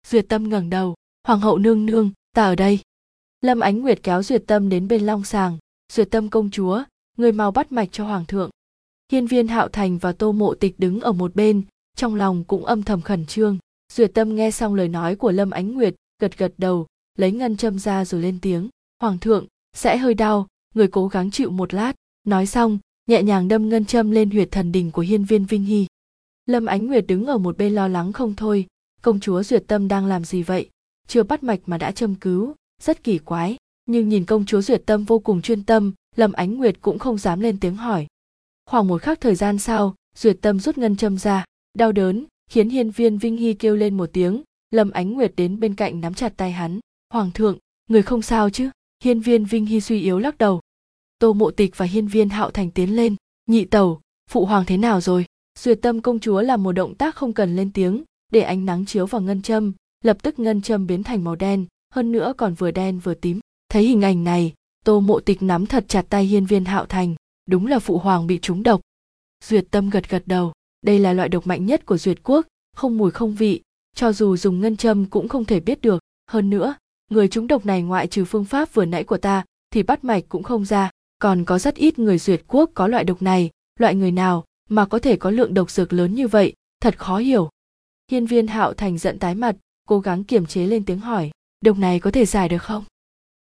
Duyệt 0.07 0.25
tâm 0.29 0.49
ngẩng 0.49 0.69
đầu 0.69 0.95
hoàng 1.23 1.39
hậu 1.39 1.57
nương 1.57 1.85
nương, 1.85 2.11
ta 2.35 2.43
ở 2.43 2.55
đây. 2.55 2.79
Lâm 3.41 3.59
ánh 3.59 3.81
nguyệt 3.81 3.99
kéo 4.03 4.23
duyệt 4.23 4.43
tâm 4.47 4.69
đến 4.69 4.87
bên 4.87 5.05
long 5.05 5.23
sàng. 5.23 5.57
Duyệt 5.93 6.11
tâm 6.11 6.29
công 6.29 6.49
chúa, 6.49 6.83
người 7.17 7.31
mau 7.31 7.51
bắt 7.51 7.71
mạch 7.71 7.89
cho 7.91 8.05
hoàng 8.05 8.25
thượng. 8.25 8.49
Hiên 9.11 9.27
viên 9.27 9.47
hạo 9.47 9.67
thành 9.67 9.97
và 9.97 10.11
tô 10.11 10.31
mộ 10.31 10.55
tịch 10.55 10.75
đứng 10.77 11.01
ở 11.01 11.11
một 11.11 11.35
bên, 11.35 11.61
trong 11.95 12.15
lòng 12.15 12.43
cũng 12.43 12.65
âm 12.65 12.83
thầm 12.83 13.01
khẩn 13.01 13.25
trương. 13.25 13.57
Duyệt 13.93 14.11
tâm 14.13 14.35
nghe 14.35 14.51
xong 14.51 14.75
lời 14.75 14.87
nói 14.87 15.15
của 15.15 15.31
lâm 15.31 15.49
ánh 15.49 15.73
nguyệt, 15.73 15.95
gật 16.21 16.37
gật 16.37 16.53
đầu, 16.57 16.87
lấy 17.17 17.31
ngân 17.31 17.57
châm 17.57 17.79
ra 17.79 18.05
rồi 18.05 18.21
lên 18.21 18.39
tiếng. 18.41 18.69
Hoàng 19.01 19.19
thượng, 19.19 19.45
sẽ 19.73 19.97
hơi 19.97 20.13
đau, 20.13 20.47
người 20.75 20.87
cố 20.87 21.07
gắng 21.07 21.31
chịu 21.31 21.49
một 21.49 21.73
lát. 21.73 21.93
Nói 22.23 22.45
xong, 22.45 22.79
nhẹ 23.07 23.23
nhàng 23.23 23.47
đâm 23.47 23.69
ngân 23.69 23.85
châm 23.85 24.11
lên 24.11 24.29
huyệt 24.29 24.51
thần 24.51 24.71
đình 24.71 24.91
của 24.91 25.01
hiên 25.01 25.23
viên 25.23 25.45
vinh 25.45 25.63
hy. 25.63 25.87
Lâm 26.45 26.65
ánh 26.65 26.87
nguyệt 26.87 27.05
đứng 27.07 27.25
ở 27.25 27.37
một 27.37 27.57
bên 27.57 27.75
lo 27.75 27.87
lắng 27.87 28.13
không 28.13 28.35
thôi. 28.35 28.67
Công 29.01 29.19
chúa 29.19 29.43
duyệt 29.43 29.63
tâm 29.67 29.87
đang 29.87 30.05
làm 30.05 30.25
gì 30.25 30.43
vậy? 30.43 30.69
Chưa 31.09 31.23
bắt 31.23 31.43
mạch 31.43 31.59
mà 31.65 31.77
đã 31.77 31.91
châm 31.91 32.15
cứu. 32.15 32.55
Rất 32.81 33.03
kỳ 33.03 33.17
quái, 33.17 33.57
nhưng 33.85 34.09
nhìn 34.09 34.25
công 34.25 34.45
chúa 34.45 34.61
duyệt 34.61 34.83
tâm 34.85 35.03
vô 35.03 35.19
cùng 35.19 35.41
chuyên 35.41 35.63
tâm, 35.63 35.93
lâm 36.15 36.31
ánh 36.31 36.57
nguyệt 36.57 36.81
cũng 36.81 36.99
không 36.99 37.17
dám 37.17 37.39
lên 37.39 37.59
tiếng 37.59 37.75
hỏi. 37.75 38.07
Khoảng 38.65 38.87
một 38.87 39.01
khắc 39.01 39.21
thời 39.21 39.35
gian 39.35 39.59
sau, 39.59 39.95
duyệt 40.15 40.37
tâm 40.41 40.59
rút 40.59 40.77
ngân 40.77 40.97
châm 40.97 41.17
ra, 41.17 41.45
đau 41.77 41.91
đớn, 41.91 42.25
khiến 42.49 42.69
hiên 42.69 42.91
viên 42.91 43.17
vinh 43.17 43.37
hy 43.37 43.53
kêu 43.53 43.75
lên 43.75 43.97
một 43.97 44.09
tiếng, 44.13 44.43
lâm 44.71 44.91
ánh 44.91 45.13
nguyệt 45.13 45.33
đến 45.37 45.59
bên 45.59 45.75
cạnh 45.75 46.01
nắm 46.01 46.13
chặt 46.13 46.33
tay 46.37 46.51
hắn. 46.51 46.79
Hoàng 47.13 47.31
thượng, 47.31 47.57
người 47.89 48.01
không 48.01 48.21
sao 48.21 48.49
chứ? 48.49 48.69
Hiên 49.03 49.19
viên 49.19 49.45
vinh 49.45 49.65
hy 49.65 49.81
suy 49.81 50.01
yếu 50.01 50.19
lắc 50.19 50.37
đầu. 50.37 50.61
Tô 51.19 51.33
mộ 51.33 51.51
tịch 51.51 51.77
và 51.77 51.85
hiên 51.85 52.07
viên 52.07 52.29
hạo 52.29 52.51
thành 52.51 52.71
tiến 52.71 52.95
lên. 52.95 53.15
Nhị 53.47 53.65
tẩu, 53.65 54.01
phụ 54.29 54.45
hoàng 54.45 54.65
thế 54.65 54.77
nào 54.77 55.01
rồi? 55.01 55.25
Duyệt 55.59 55.79
tâm 55.81 56.01
công 56.01 56.19
chúa 56.19 56.41
làm 56.41 56.63
một 56.63 56.71
động 56.71 56.95
tác 56.95 57.15
không 57.15 57.33
cần 57.33 57.55
lên 57.55 57.71
tiếng, 57.73 58.03
để 58.31 58.41
ánh 58.41 58.65
nắng 58.65 58.85
chiếu 58.85 59.05
vào 59.05 59.21
ngân 59.21 59.41
châm 59.41 59.73
lập 60.03 60.17
tức 60.23 60.39
ngân 60.39 60.61
châm 60.61 60.87
biến 60.87 61.03
thành 61.03 61.23
màu 61.23 61.35
đen, 61.35 61.65
hơn 61.93 62.11
nữa 62.11 62.33
còn 62.37 62.53
vừa 62.53 62.71
đen 62.71 62.99
vừa 62.99 63.13
tím. 63.13 63.39
Thấy 63.69 63.83
hình 63.83 64.01
ảnh 64.01 64.23
này, 64.23 64.53
tô 64.85 64.99
mộ 64.99 65.19
tịch 65.19 65.41
nắm 65.41 65.65
thật 65.65 65.85
chặt 65.87 66.05
tay 66.09 66.25
hiên 66.25 66.45
viên 66.45 66.65
hạo 66.65 66.85
thành, 66.85 67.15
đúng 67.49 67.67
là 67.67 67.79
phụ 67.79 67.97
hoàng 67.97 68.27
bị 68.27 68.39
trúng 68.41 68.63
độc. 68.63 68.81
Duyệt 69.43 69.65
tâm 69.71 69.89
gật 69.89 70.09
gật 70.09 70.23
đầu, 70.25 70.53
đây 70.81 70.99
là 70.99 71.13
loại 71.13 71.29
độc 71.29 71.47
mạnh 71.47 71.65
nhất 71.65 71.85
của 71.85 71.97
duyệt 71.97 72.17
quốc, 72.23 72.47
không 72.75 72.97
mùi 72.97 73.11
không 73.11 73.35
vị, 73.35 73.61
cho 73.95 74.11
dù 74.11 74.37
dùng 74.37 74.59
ngân 74.59 74.77
châm 74.77 75.05
cũng 75.05 75.27
không 75.27 75.45
thể 75.45 75.59
biết 75.59 75.81
được. 75.81 75.99
Hơn 76.27 76.49
nữa, 76.49 76.75
người 77.11 77.27
trúng 77.27 77.47
độc 77.47 77.65
này 77.65 77.81
ngoại 77.81 78.07
trừ 78.07 78.25
phương 78.25 78.45
pháp 78.45 78.73
vừa 78.73 78.85
nãy 78.85 79.03
của 79.03 79.17
ta, 79.17 79.45
thì 79.71 79.83
bắt 79.83 80.03
mạch 80.03 80.23
cũng 80.29 80.43
không 80.43 80.65
ra. 80.65 80.89
Còn 81.19 81.45
có 81.45 81.59
rất 81.59 81.75
ít 81.75 81.99
người 81.99 82.17
duyệt 82.17 82.41
quốc 82.47 82.71
có 82.73 82.87
loại 82.87 83.03
độc 83.03 83.21
này, 83.21 83.49
loại 83.79 83.95
người 83.95 84.11
nào 84.11 84.45
mà 84.69 84.85
có 84.85 84.99
thể 84.99 85.15
có 85.15 85.29
lượng 85.29 85.53
độc 85.53 85.71
dược 85.71 85.93
lớn 85.93 86.15
như 86.15 86.27
vậy, 86.27 86.53
thật 86.81 86.99
khó 86.99 87.17
hiểu. 87.17 87.49
Hiên 88.11 88.25
viên 88.25 88.47
hạo 88.47 88.73
thành 88.73 88.97
giận 88.97 89.19
tái 89.19 89.35
mặt 89.35 89.55
cố 89.89 89.99
gắng 89.99 90.23
kiềm 90.23 90.45
chế 90.45 90.67
lên 90.67 90.85
tiếng 90.85 90.99
hỏi 90.99 91.31
độc 91.65 91.77
này 91.77 91.99
có 91.99 92.11
thể 92.11 92.25
giải 92.25 92.49
được 92.49 92.63
không? 92.63 92.85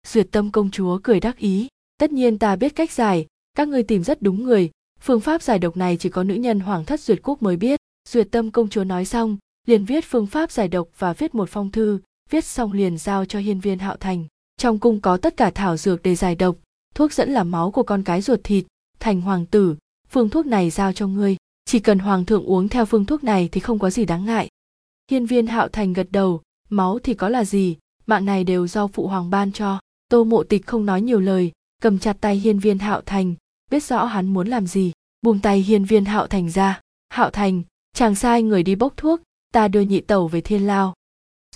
Duyệt 0.07 0.27
tâm 0.31 0.51
công 0.51 0.71
chúa 0.71 0.99
cười 1.03 1.19
đắc 1.19 1.37
ý, 1.37 1.67
tất 1.97 2.11
nhiên 2.11 2.39
ta 2.39 2.55
biết 2.55 2.75
cách 2.75 2.91
giải, 2.91 3.25
các 3.57 3.67
ngươi 3.67 3.83
tìm 3.83 4.03
rất 4.03 4.21
đúng 4.21 4.43
người, 4.43 4.71
phương 5.01 5.19
pháp 5.19 5.41
giải 5.41 5.59
độc 5.59 5.77
này 5.77 5.97
chỉ 5.97 6.09
có 6.09 6.23
nữ 6.23 6.35
nhân 6.35 6.59
hoàng 6.59 6.85
thất 6.85 6.99
duyệt 6.99 7.19
quốc 7.23 7.41
mới 7.41 7.57
biết. 7.57 7.79
Duyệt 8.09 8.27
tâm 8.31 8.51
công 8.51 8.69
chúa 8.69 8.83
nói 8.83 9.05
xong, 9.05 9.37
liền 9.67 9.85
viết 9.85 10.05
phương 10.05 10.27
pháp 10.27 10.51
giải 10.51 10.67
độc 10.67 10.87
và 10.97 11.13
viết 11.13 11.35
một 11.35 11.49
phong 11.49 11.71
thư, 11.71 11.99
viết 12.29 12.45
xong 12.45 12.71
liền 12.71 12.97
giao 12.97 13.25
cho 13.25 13.39
hiên 13.39 13.59
viên 13.59 13.79
hạo 13.79 13.95
thành. 13.99 14.25
Trong 14.57 14.79
cung 14.79 15.01
có 15.01 15.17
tất 15.17 15.37
cả 15.37 15.49
thảo 15.49 15.77
dược 15.77 16.03
để 16.03 16.15
giải 16.15 16.35
độc, 16.35 16.55
thuốc 16.95 17.13
dẫn 17.13 17.29
là 17.29 17.43
máu 17.43 17.71
của 17.71 17.83
con 17.83 18.03
cái 18.03 18.21
ruột 18.21 18.39
thịt, 18.43 18.65
thành 18.99 19.21
hoàng 19.21 19.45
tử, 19.45 19.75
phương 20.09 20.29
thuốc 20.29 20.45
này 20.45 20.69
giao 20.69 20.93
cho 20.93 21.07
ngươi, 21.07 21.37
chỉ 21.65 21.79
cần 21.79 21.99
hoàng 21.99 22.25
thượng 22.25 22.45
uống 22.45 22.69
theo 22.69 22.85
phương 22.85 23.05
thuốc 23.05 23.23
này 23.23 23.49
thì 23.51 23.61
không 23.61 23.79
có 23.79 23.89
gì 23.89 24.05
đáng 24.05 24.25
ngại 24.25 24.47
hiên 25.11 25.25
viên 25.25 25.47
hạo 25.47 25.67
thành 25.67 25.93
gật 25.93 26.07
đầu, 26.11 26.41
máu 26.69 26.99
thì 26.99 27.13
có 27.13 27.29
là 27.29 27.45
gì? 27.45 27.77
Mạng 28.05 28.25
này 28.25 28.43
đều 28.43 28.67
do 28.67 28.87
phụ 28.87 29.07
hoàng 29.07 29.29
ban 29.29 29.51
cho. 29.51 29.79
Tô 30.09 30.23
mộ 30.23 30.43
tịch 30.43 30.67
không 30.67 30.85
nói 30.85 31.01
nhiều 31.01 31.19
lời, 31.19 31.51
cầm 31.81 31.99
chặt 31.99 32.17
tay 32.21 32.35
hiên 32.35 32.59
viên 32.59 32.79
hạo 32.79 33.01
thành, 33.05 33.35
biết 33.71 33.83
rõ 33.83 34.05
hắn 34.05 34.27
muốn 34.27 34.47
làm 34.47 34.67
gì, 34.67 34.91
buông 35.21 35.39
tay 35.39 35.59
hiên 35.59 35.85
viên 35.85 36.05
hạo 36.05 36.27
thành 36.27 36.49
ra. 36.49 36.81
Hạo 37.09 37.29
thành, 37.29 37.61
chàng 37.93 38.15
sai 38.15 38.43
người 38.43 38.63
đi 38.63 38.75
bốc 38.75 38.93
thuốc, 38.97 39.21
ta 39.53 39.67
đưa 39.67 39.81
nhị 39.81 40.01
tẩu 40.01 40.27
về 40.27 40.41
thiên 40.41 40.67
lao. 40.67 40.93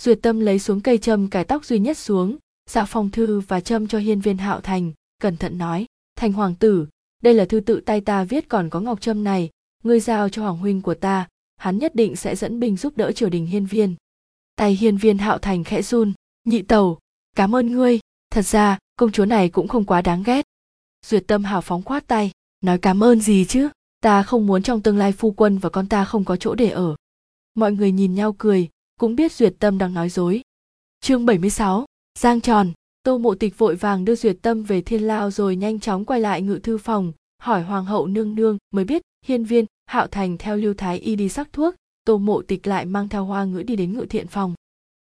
Duyệt 0.00 0.18
tâm 0.22 0.40
lấy 0.40 0.58
xuống 0.58 0.80
cây 0.80 0.98
châm 0.98 1.28
cải 1.28 1.44
tóc 1.44 1.64
duy 1.64 1.78
nhất 1.78 1.98
xuống 1.98 2.36
dạ 2.70 2.84
phong 2.84 3.10
thư 3.10 3.40
và 3.40 3.60
châm 3.60 3.88
cho 3.88 3.98
hiên 3.98 4.20
viên 4.20 4.38
hạo 4.38 4.60
thành, 4.60 4.92
cẩn 5.20 5.36
thận 5.36 5.58
nói, 5.58 5.86
thành 6.16 6.32
hoàng 6.32 6.54
tử, 6.54 6.86
đây 7.22 7.34
là 7.34 7.44
thư 7.44 7.60
tự 7.60 7.80
tay 7.80 8.00
ta 8.00 8.24
viết 8.24 8.48
còn 8.48 8.70
có 8.70 8.80
ngọc 8.80 9.00
trâm 9.00 9.24
này, 9.24 9.50
ngươi 9.84 10.00
giao 10.00 10.28
cho 10.28 10.42
hoàng 10.42 10.58
huynh 10.58 10.82
của 10.82 10.94
ta 10.94 11.28
hắn 11.60 11.78
nhất 11.78 11.94
định 11.94 12.16
sẽ 12.16 12.36
dẫn 12.36 12.60
binh 12.60 12.76
giúp 12.76 12.96
đỡ 12.96 13.12
triều 13.12 13.28
đình 13.28 13.46
hiên 13.46 13.66
viên. 13.66 13.94
Tay 14.56 14.72
hiên 14.74 14.96
viên 14.96 15.18
hạo 15.18 15.38
thành 15.38 15.64
khẽ 15.64 15.82
run 15.82 16.12
nhị 16.44 16.62
tẩu 16.62 16.98
cảm 17.36 17.56
ơn 17.56 17.72
ngươi. 17.72 18.00
Thật 18.30 18.42
ra 18.42 18.78
công 18.96 19.12
chúa 19.12 19.24
này 19.24 19.48
cũng 19.48 19.68
không 19.68 19.84
quá 19.84 20.02
đáng 20.02 20.22
ghét. 20.22 20.44
Duyệt 21.06 21.26
tâm 21.26 21.44
hào 21.44 21.60
phóng 21.60 21.82
khoát 21.82 22.06
tay 22.06 22.30
nói 22.60 22.78
cảm 22.78 23.04
ơn 23.04 23.20
gì 23.20 23.44
chứ? 23.44 23.68
Ta 24.02 24.22
không 24.22 24.46
muốn 24.46 24.62
trong 24.62 24.82
tương 24.82 24.98
lai 24.98 25.12
phu 25.12 25.30
quân 25.30 25.58
và 25.58 25.70
con 25.70 25.86
ta 25.86 26.04
không 26.04 26.24
có 26.24 26.36
chỗ 26.36 26.54
để 26.54 26.70
ở. 26.70 26.96
Mọi 27.54 27.72
người 27.72 27.92
nhìn 27.92 28.14
nhau 28.14 28.34
cười 28.38 28.68
cũng 29.00 29.16
biết 29.16 29.32
duyệt 29.32 29.54
tâm 29.58 29.78
đang 29.78 29.94
nói 29.94 30.08
dối. 30.08 30.42
Chương 31.00 31.26
76, 31.26 31.86
giang 32.18 32.40
tròn. 32.40 32.72
Tô 33.02 33.18
mộ 33.18 33.34
tịch 33.34 33.58
vội 33.58 33.76
vàng 33.76 34.04
đưa 34.04 34.14
duyệt 34.14 34.36
tâm 34.42 34.62
về 34.62 34.82
thiên 34.82 35.02
lao 35.02 35.30
rồi 35.30 35.56
nhanh 35.56 35.80
chóng 35.80 36.04
quay 36.04 36.20
lại 36.20 36.42
ngự 36.42 36.58
thư 36.58 36.78
phòng 36.78 37.12
hỏi 37.42 37.62
hoàng 37.62 37.84
hậu 37.84 38.06
nương 38.06 38.34
nương 38.34 38.58
mới 38.70 38.84
biết 38.84 39.02
hiên 39.26 39.44
viên 39.44 39.64
hạo 39.90 40.06
thành 40.06 40.38
theo 40.38 40.56
lưu 40.56 40.74
thái 40.74 40.98
y 40.98 41.16
đi 41.16 41.28
sắc 41.28 41.52
thuốc, 41.52 41.74
tô 42.04 42.18
mộ 42.18 42.42
tịch 42.42 42.66
lại 42.66 42.84
mang 42.84 43.08
theo 43.08 43.24
hoa 43.24 43.44
ngữ 43.44 43.62
đi 43.62 43.76
đến 43.76 43.92
ngự 43.92 44.06
thiện 44.10 44.26
phòng. 44.26 44.54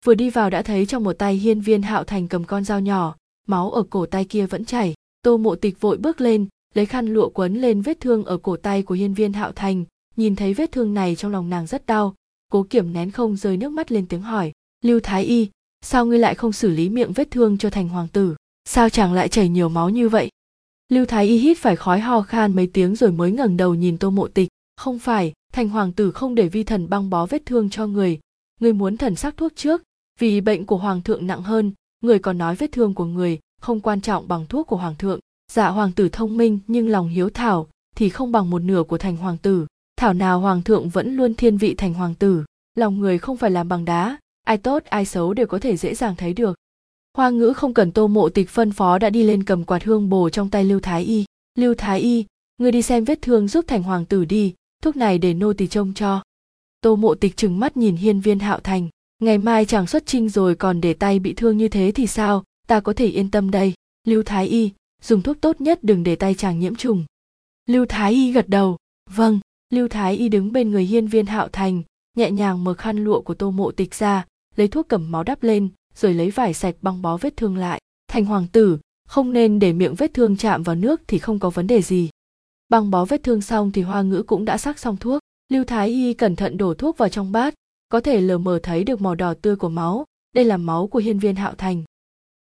Vừa 0.04 0.14
đi 0.14 0.30
vào 0.30 0.50
đã 0.50 0.62
thấy 0.62 0.86
trong 0.86 1.04
một 1.04 1.12
tay 1.12 1.34
hiên 1.34 1.60
viên 1.60 1.82
hạo 1.82 2.04
thành 2.04 2.28
cầm 2.28 2.44
con 2.44 2.64
dao 2.64 2.80
nhỏ, 2.80 3.16
máu 3.46 3.70
ở 3.70 3.82
cổ 3.90 4.06
tay 4.06 4.24
kia 4.24 4.46
vẫn 4.46 4.64
chảy. 4.64 4.94
Tô 5.22 5.36
mộ 5.36 5.54
tịch 5.54 5.80
vội 5.80 5.96
bước 5.96 6.20
lên, 6.20 6.46
lấy 6.74 6.86
khăn 6.86 7.06
lụa 7.06 7.28
quấn 7.28 7.54
lên 7.54 7.80
vết 7.80 8.00
thương 8.00 8.24
ở 8.24 8.36
cổ 8.36 8.56
tay 8.56 8.82
của 8.82 8.94
hiên 8.94 9.14
viên 9.14 9.32
hạo 9.32 9.52
thành, 9.52 9.84
nhìn 10.16 10.36
thấy 10.36 10.54
vết 10.54 10.72
thương 10.72 10.94
này 10.94 11.16
trong 11.16 11.32
lòng 11.32 11.50
nàng 11.50 11.66
rất 11.66 11.86
đau. 11.86 12.14
Cố 12.52 12.66
kiểm 12.70 12.92
nén 12.92 13.10
không 13.10 13.36
rơi 13.36 13.56
nước 13.56 13.72
mắt 13.72 13.92
lên 13.92 14.06
tiếng 14.06 14.22
hỏi, 14.22 14.52
lưu 14.84 15.00
thái 15.02 15.24
y, 15.24 15.48
sao 15.84 16.06
ngươi 16.06 16.18
lại 16.18 16.34
không 16.34 16.52
xử 16.52 16.70
lý 16.70 16.88
miệng 16.88 17.12
vết 17.12 17.30
thương 17.30 17.58
cho 17.58 17.70
thành 17.70 17.88
hoàng 17.88 18.08
tử? 18.08 18.36
Sao 18.68 18.90
chàng 18.90 19.12
lại 19.12 19.28
chảy 19.28 19.48
nhiều 19.48 19.68
máu 19.68 19.90
như 19.90 20.08
vậy? 20.08 20.28
Lưu 20.88 21.06
thái 21.06 21.26
y 21.26 21.38
hít 21.38 21.58
phải 21.58 21.76
khói 21.76 22.00
ho 22.00 22.22
khan 22.22 22.56
mấy 22.56 22.66
tiếng 22.66 22.96
rồi 22.96 23.12
mới 23.12 23.32
ngẩng 23.32 23.56
đầu 23.56 23.74
nhìn 23.74 23.98
tô 23.98 24.10
mộ 24.10 24.28
tịch 24.28 24.48
không 24.78 24.98
phải, 24.98 25.32
thành 25.52 25.68
hoàng 25.68 25.92
tử 25.92 26.10
không 26.10 26.34
để 26.34 26.48
vi 26.48 26.64
thần 26.64 26.88
băng 26.88 27.10
bó 27.10 27.26
vết 27.26 27.42
thương 27.46 27.70
cho 27.70 27.86
người. 27.86 28.18
Người 28.60 28.72
muốn 28.72 28.96
thần 28.96 29.16
sắc 29.16 29.36
thuốc 29.36 29.52
trước, 29.56 29.82
vì 30.18 30.40
bệnh 30.40 30.66
của 30.66 30.76
hoàng 30.76 31.02
thượng 31.02 31.26
nặng 31.26 31.42
hơn, 31.42 31.72
người 32.00 32.18
còn 32.18 32.38
nói 32.38 32.54
vết 32.54 32.72
thương 32.72 32.94
của 32.94 33.04
người 33.04 33.38
không 33.60 33.80
quan 33.80 34.00
trọng 34.00 34.28
bằng 34.28 34.46
thuốc 34.46 34.66
của 34.66 34.76
hoàng 34.76 34.94
thượng. 34.94 35.20
Dạ 35.52 35.68
hoàng 35.68 35.92
tử 35.92 36.08
thông 36.08 36.36
minh 36.36 36.58
nhưng 36.66 36.88
lòng 36.88 37.08
hiếu 37.08 37.30
thảo, 37.30 37.68
thì 37.96 38.08
không 38.08 38.32
bằng 38.32 38.50
một 38.50 38.58
nửa 38.58 38.82
của 38.82 38.98
thành 38.98 39.16
hoàng 39.16 39.36
tử. 39.38 39.66
Thảo 39.96 40.12
nào 40.12 40.40
hoàng 40.40 40.62
thượng 40.62 40.88
vẫn 40.88 41.16
luôn 41.16 41.34
thiên 41.34 41.56
vị 41.56 41.74
thành 41.74 41.94
hoàng 41.94 42.14
tử, 42.14 42.44
lòng 42.74 43.00
người 43.00 43.18
không 43.18 43.36
phải 43.36 43.50
làm 43.50 43.68
bằng 43.68 43.84
đá, 43.84 44.18
ai 44.44 44.58
tốt 44.58 44.84
ai 44.84 45.04
xấu 45.04 45.34
đều 45.34 45.46
có 45.46 45.58
thể 45.58 45.76
dễ 45.76 45.94
dàng 45.94 46.16
thấy 46.16 46.32
được. 46.32 46.56
Hoa 47.16 47.30
ngữ 47.30 47.52
không 47.52 47.74
cần 47.74 47.92
tô 47.92 48.06
mộ 48.06 48.28
tịch 48.28 48.48
phân 48.48 48.72
phó 48.72 48.98
đã 48.98 49.10
đi 49.10 49.22
lên 49.22 49.44
cầm 49.44 49.64
quạt 49.64 49.84
hương 49.84 50.08
bồ 50.08 50.30
trong 50.30 50.50
tay 50.50 50.64
lưu 50.64 50.80
thái 50.80 51.02
y. 51.02 51.24
Lưu 51.58 51.74
thái 51.78 52.00
y, 52.00 52.24
người 52.58 52.72
đi 52.72 52.82
xem 52.82 53.04
vết 53.04 53.22
thương 53.22 53.48
giúp 53.48 53.64
thành 53.68 53.82
hoàng 53.82 54.04
tử 54.04 54.24
đi 54.24 54.54
thuốc 54.82 54.96
này 54.96 55.18
để 55.18 55.34
nô 55.34 55.52
tỳ 55.52 55.66
trông 55.66 55.94
cho. 55.94 56.22
Tô 56.80 56.96
mộ 56.96 57.14
tịch 57.14 57.36
trừng 57.36 57.60
mắt 57.60 57.76
nhìn 57.76 57.96
hiên 57.96 58.20
viên 58.20 58.38
hạo 58.38 58.60
thành. 58.60 58.88
Ngày 59.18 59.38
mai 59.38 59.64
chàng 59.64 59.86
xuất 59.86 60.06
trinh 60.06 60.28
rồi 60.28 60.54
còn 60.54 60.80
để 60.80 60.94
tay 60.94 61.18
bị 61.18 61.34
thương 61.34 61.58
như 61.58 61.68
thế 61.68 61.92
thì 61.94 62.06
sao? 62.06 62.44
Ta 62.66 62.80
có 62.80 62.92
thể 62.92 63.06
yên 63.06 63.30
tâm 63.30 63.50
đây. 63.50 63.74
Lưu 64.06 64.22
thái 64.22 64.46
y, 64.46 64.70
dùng 65.02 65.22
thuốc 65.22 65.40
tốt 65.40 65.60
nhất 65.60 65.78
đừng 65.82 66.02
để 66.02 66.16
tay 66.16 66.34
chàng 66.34 66.58
nhiễm 66.58 66.74
trùng. 66.74 67.04
Lưu 67.66 67.86
thái 67.88 68.12
y 68.12 68.32
gật 68.32 68.48
đầu. 68.48 68.76
Vâng. 69.10 69.40
Lưu 69.72 69.88
thái 69.88 70.16
y 70.16 70.28
đứng 70.28 70.52
bên 70.52 70.70
người 70.70 70.84
hiên 70.84 71.06
viên 71.06 71.26
hạo 71.26 71.48
thành, 71.48 71.82
nhẹ 72.16 72.30
nhàng 72.30 72.64
mở 72.64 72.74
khăn 72.74 73.04
lụa 73.04 73.20
của 73.20 73.34
tô 73.34 73.50
mộ 73.50 73.70
tịch 73.70 73.94
ra, 73.94 74.26
lấy 74.56 74.68
thuốc 74.68 74.88
cầm 74.88 75.10
máu 75.10 75.22
đắp 75.22 75.42
lên, 75.42 75.68
rồi 75.94 76.14
lấy 76.14 76.30
vải 76.30 76.54
sạch 76.54 76.74
băng 76.82 77.02
bó 77.02 77.16
vết 77.16 77.36
thương 77.36 77.56
lại. 77.56 77.80
Thành 78.08 78.24
hoàng 78.24 78.46
tử, 78.52 78.78
không 79.08 79.32
nên 79.32 79.58
để 79.58 79.72
miệng 79.72 79.94
vết 79.94 80.14
thương 80.14 80.36
chạm 80.36 80.62
vào 80.62 80.76
nước 80.76 81.00
thì 81.06 81.18
không 81.18 81.38
có 81.38 81.50
vấn 81.50 81.66
đề 81.66 81.82
gì 81.82 82.10
băng 82.68 82.90
bó 82.90 83.04
vết 83.04 83.22
thương 83.22 83.40
xong 83.40 83.72
thì 83.72 83.82
hoa 83.82 84.02
ngữ 84.02 84.22
cũng 84.22 84.44
đã 84.44 84.58
sắc 84.58 84.78
xong 84.78 84.96
thuốc. 84.96 85.20
Lưu 85.52 85.64
thái 85.64 85.88
y 85.88 86.14
cẩn 86.14 86.36
thận 86.36 86.56
đổ 86.56 86.74
thuốc 86.74 86.98
vào 86.98 87.08
trong 87.08 87.32
bát, 87.32 87.54
có 87.88 88.00
thể 88.00 88.20
lờ 88.20 88.38
mờ 88.38 88.58
thấy 88.62 88.84
được 88.84 89.00
màu 89.00 89.14
đỏ 89.14 89.34
tươi 89.42 89.56
của 89.56 89.68
máu. 89.68 90.04
Đây 90.34 90.44
là 90.44 90.56
máu 90.56 90.86
của 90.86 90.98
hiên 90.98 91.18
viên 91.18 91.36
hạo 91.36 91.54
thành. 91.58 91.82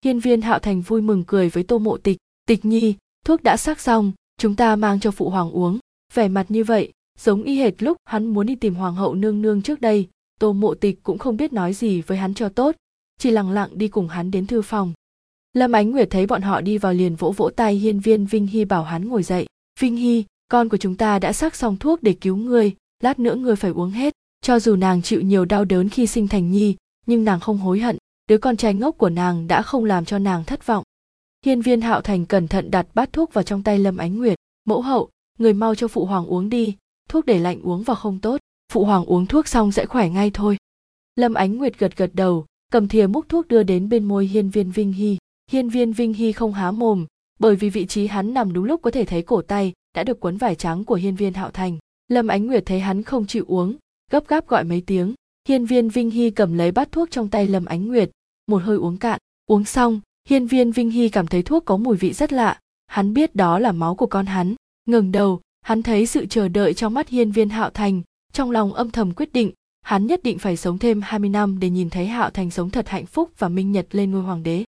Hiên 0.06 0.20
viên 0.20 0.42
hạo 0.42 0.60
thành 0.60 0.82
vui 0.82 1.02
mừng 1.02 1.24
cười 1.28 1.50
với 1.50 1.64
tô 1.64 1.80
mộ 1.80 1.98
tịch. 1.98 2.18
Tịch 2.48 2.66
nhi, 2.66 2.96
thuốc 3.26 3.44
đã 3.44 3.58
sắc 3.58 3.80
xong, 3.80 4.12
chúng 4.38 4.56
ta 4.56 4.76
mang 4.76 5.00
cho 5.00 5.12
phụ 5.12 5.30
hoàng 5.30 5.52
uống. 5.52 5.80
Vẻ 6.14 6.28
mặt 6.28 6.46
như 6.50 6.64
vậy, 6.64 6.92
giống 7.20 7.44
y 7.44 7.56
hệt 7.56 7.84
lúc 7.84 7.98
hắn 8.06 8.26
muốn 8.26 8.46
đi 8.46 8.56
tìm 8.56 8.76
hoàng 8.76 8.96
hậu 8.96 9.16
nương 9.16 9.42
nương 9.42 9.62
trước 9.62 9.82
đây. 9.82 10.08
Tô 10.40 10.54
mộ 10.54 10.74
tịch 10.74 11.00
cũng 11.04 11.18
không 11.18 11.38
biết 11.38 11.54
nói 11.54 11.74
gì 11.74 12.02
với 12.02 12.18
hắn 12.18 12.34
cho 12.34 12.50
tốt, 12.50 12.76
chỉ 13.20 13.32
lặng 13.32 13.52
lặng 13.52 13.70
đi 13.74 13.88
cùng 13.88 14.08
hắn 14.08 14.32
đến 14.32 14.48
thư 14.48 14.62
phòng. 14.62 14.94
Lâm 15.54 15.72
ánh 15.72 15.92
nguyệt 15.92 16.08
thấy 16.12 16.26
bọn 16.26 16.42
họ 16.42 16.62
đi 16.62 16.78
vào 16.78 16.94
liền 16.94 17.16
vỗ 17.16 17.32
vỗ 17.32 17.50
tay 17.50 17.76
hiên 17.76 18.00
viên 18.00 18.26
vinh 18.26 18.48
hy 18.48 18.66
bảo 18.66 18.84
hắn 18.84 19.08
ngồi 19.08 19.24
dậy 19.24 19.46
vinh 19.80 19.96
hy, 19.96 20.26
con 20.48 20.70
của 20.70 20.78
chúng 20.78 20.96
ta 20.96 21.20
đã 21.20 21.34
sắc 21.34 21.56
xong 21.56 21.78
thuốc 21.78 22.04
để 22.04 22.14
cứu 22.14 22.36
ngươi, 22.36 22.76
lát 23.04 23.20
nữa 23.20 23.36
ngươi 23.36 23.56
phải 23.56 23.72
uống 23.72 23.92
hết. 23.92 24.14
Cho 24.42 24.60
dù 24.60 24.76
nàng 24.76 25.02
chịu 25.02 25.22
nhiều 25.22 25.46
đau 25.46 25.66
đớn 25.66 25.90
khi 25.90 26.08
sinh 26.08 26.28
thành 26.28 26.52
nhi, 26.52 26.76
nhưng 27.06 27.24
nàng 27.24 27.40
không 27.40 27.58
hối 27.58 27.80
hận, 27.80 27.98
đứa 28.30 28.38
con 28.38 28.58
trai 28.58 28.74
ngốc 28.74 28.98
của 28.98 29.10
nàng 29.10 29.48
đã 29.48 29.62
không 29.62 29.86
làm 29.86 30.06
cho 30.06 30.20
nàng 30.20 30.44
thất 30.44 30.66
vọng. 30.66 30.84
Hiên 31.46 31.62
viên 31.62 31.82
hạo 31.82 32.02
thành 32.02 32.26
cẩn 32.26 32.48
thận 32.48 32.72
đặt 32.72 32.88
bát 32.94 33.14
thuốc 33.14 33.34
vào 33.34 33.44
trong 33.44 33.64
tay 33.64 33.80
lâm 33.80 33.98
ánh 33.98 34.18
nguyệt. 34.18 34.38
Mẫu 34.66 34.82
hậu, 34.82 35.10
người 35.40 35.54
mau 35.54 35.76
cho 35.76 35.88
phụ 35.88 36.06
hoàng 36.06 36.26
uống 36.26 36.50
đi, 36.50 36.76
thuốc 37.10 37.26
để 37.26 37.40
lạnh 37.40 37.62
uống 37.62 37.84
vào 37.84 37.96
không 37.96 38.20
tốt, 38.20 38.38
phụ 38.72 38.86
hoàng 38.86 39.06
uống 39.06 39.26
thuốc 39.26 39.48
xong 39.48 39.72
sẽ 39.72 39.86
khỏe 39.86 40.10
ngay 40.10 40.32
thôi. 40.34 40.58
Lâm 41.16 41.34
ánh 41.34 41.58
nguyệt 41.58 41.80
gật 41.80 41.98
gật 41.98 42.12
đầu, 42.14 42.46
cầm 42.72 42.88
thìa 42.88 43.08
múc 43.08 43.30
thuốc 43.30 43.48
đưa 43.48 43.64
đến 43.64 43.90
bên 43.90 44.04
môi 44.04 44.26
hiên 44.26 44.50
viên 44.50 44.72
vinh 44.72 44.94
hy. 44.94 45.18
Hiên 45.52 45.70
viên 45.70 45.94
vinh 45.94 46.14
hy 46.14 46.32
không 46.32 46.54
há 46.54 46.72
mồm 46.72 47.06
bởi 47.40 47.56
vì 47.56 47.70
vị 47.70 47.86
trí 47.86 48.08
hắn 48.08 48.34
nằm 48.34 48.54
đúng 48.54 48.66
lúc 48.66 48.82
có 48.82 48.92
thể 48.92 49.06
thấy 49.06 49.22
cổ 49.22 49.42
tay 49.42 49.74
đã 49.96 50.04
được 50.04 50.20
quấn 50.20 50.38
vải 50.38 50.56
trắng 50.56 50.86
của 50.86 50.96
hiên 50.96 51.16
viên 51.16 51.34
hạo 51.34 51.52
thành. 51.52 51.78
Lâm 52.08 52.28
ánh 52.28 52.48
nguyệt 52.48 52.64
thấy 52.66 52.80
hắn 52.80 53.04
không 53.04 53.28
chịu 53.28 53.46
uống, 53.48 53.76
gấp 54.12 54.28
gáp 54.28 54.48
gọi 54.48 54.64
mấy 54.64 54.82
tiếng. 54.82 55.14
Hiên 55.48 55.66
viên 55.66 55.90
vinh 55.90 56.12
hy 56.12 56.30
cầm 56.30 56.58
lấy 56.58 56.72
bát 56.72 56.92
thuốc 56.92 57.12
trong 57.12 57.30
tay 57.30 57.48
lâm 57.48 57.66
ánh 57.66 57.88
nguyệt, 57.88 58.12
một 58.48 58.64
hơi 58.64 58.78
uống 58.78 58.98
cạn. 58.98 59.20
Uống 59.46 59.66
xong, 59.66 60.02
hiên 60.30 60.48
viên 60.48 60.72
vinh 60.72 60.90
hy 60.90 61.10
cảm 61.10 61.28
thấy 61.28 61.44
thuốc 61.44 61.66
có 61.66 61.78
mùi 61.78 61.98
vị 61.98 62.14
rất 62.14 62.34
lạ. 62.34 62.60
Hắn 62.88 63.14
biết 63.14 63.36
đó 63.36 63.60
là 63.60 63.72
máu 63.72 63.96
của 63.96 64.06
con 64.06 64.26
hắn. 64.26 64.56
Ngừng 64.86 65.12
đầu, 65.12 65.42
hắn 65.62 65.84
thấy 65.84 66.06
sự 66.06 66.26
chờ 66.26 66.48
đợi 66.48 66.74
trong 66.74 66.94
mắt 66.94 67.10
hiên 67.10 67.32
viên 67.32 67.50
hạo 67.50 67.70
thành. 67.70 68.02
Trong 68.34 68.52
lòng 68.52 68.74
âm 68.74 68.92
thầm 68.92 69.14
quyết 69.14 69.34
định, 69.34 69.52
hắn 69.82 70.08
nhất 70.08 70.24
định 70.24 70.40
phải 70.40 70.58
sống 70.58 70.78
thêm 70.78 71.02
20 71.02 71.30
năm 71.30 71.60
để 71.60 71.70
nhìn 71.70 71.90
thấy 71.90 72.08
hạo 72.08 72.30
thành 72.30 72.52
sống 72.52 72.70
thật 72.70 72.90
hạnh 72.90 73.06
phúc 73.06 73.32
và 73.38 73.50
minh 73.50 73.72
nhật 73.72 73.88
lên 73.92 74.12
ngôi 74.12 74.22
hoàng 74.22 74.44
đế 74.44 74.64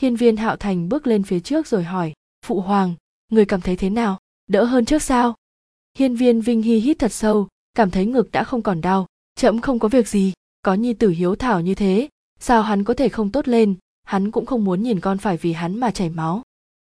hiên 0.00 0.16
viên 0.16 0.36
hạo 0.36 0.56
thành 0.56 0.88
bước 0.88 1.06
lên 1.06 1.22
phía 1.22 1.40
trước 1.40 1.66
rồi 1.66 1.84
hỏi, 1.84 2.12
phụ 2.46 2.60
hoàng, 2.60 2.94
người 3.32 3.44
cảm 3.44 3.60
thấy 3.60 3.76
thế 3.76 3.90
nào? 3.90 4.18
Đỡ 4.46 4.64
hơn 4.64 4.84
trước 4.84 5.02
sao? 5.02 5.34
Hiên 5.98 6.16
viên 6.16 6.40
vinh 6.40 6.62
hy 6.62 6.78
hít 6.78 6.98
thật 6.98 7.12
sâu, 7.12 7.48
cảm 7.74 7.90
thấy 7.90 8.06
ngực 8.06 8.32
đã 8.32 8.44
không 8.44 8.62
còn 8.62 8.80
đau 8.80 9.06
trẫm 9.40 9.60
không 9.60 9.78
có 9.78 9.88
việc 9.88 10.08
gì, 10.08 10.32
có 10.62 10.74
nhi 10.74 10.94
tử 10.94 11.08
hiếu 11.08 11.36
thảo 11.36 11.60
như 11.60 11.74
thế, 11.74 12.08
sao 12.40 12.62
hắn 12.62 12.84
có 12.84 12.94
thể 12.94 13.08
không 13.08 13.30
tốt 13.30 13.48
lên? 13.48 13.74
Hắn 14.04 14.30
cũng 14.30 14.46
không 14.46 14.64
muốn 14.64 14.82
nhìn 14.82 15.00
con 15.00 15.18
phải 15.18 15.36
vì 15.36 15.52
hắn 15.52 15.80
mà 15.80 15.90
chảy 15.90 16.08
máu. 16.10 16.42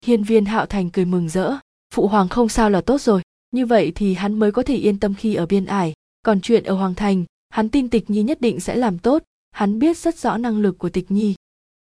Hiên 0.04 0.22
viên 0.22 0.44
hạo 0.44 0.66
thành 0.66 0.90
cười 0.90 1.04
mừng 1.04 1.28
rỡ, 1.28 1.54
phụ 1.94 2.06
hoàng 2.06 2.28
không 2.28 2.48
sao 2.48 2.70
là 2.70 2.80
tốt 2.80 3.00
rồi, 3.00 3.22
như 3.50 3.66
vậy 3.66 3.92
thì 3.94 4.14
hắn 4.14 4.38
mới 4.38 4.52
có 4.52 4.62
thể 4.62 4.76
yên 4.76 4.98
tâm 4.98 5.14
khi 5.14 5.34
ở 5.34 5.46
biên 5.46 5.64
ải. 5.64 5.92
Còn 6.22 6.40
chuyện 6.40 6.64
ở 6.64 6.74
hoàng 6.74 6.94
thành, 6.94 7.24
hắn 7.48 7.68
tin 7.68 7.88
tịch 7.88 8.10
nhi 8.10 8.22
nhất 8.22 8.40
định 8.40 8.60
sẽ 8.60 8.76
làm 8.76 8.98
tốt. 8.98 9.22
Hắn 9.50 9.78
biết 9.78 9.98
rất 9.98 10.18
rõ 10.18 10.36
năng 10.36 10.58
lực 10.58 10.78
của 10.78 10.88
tịch 10.88 11.10
nhi 11.10 11.34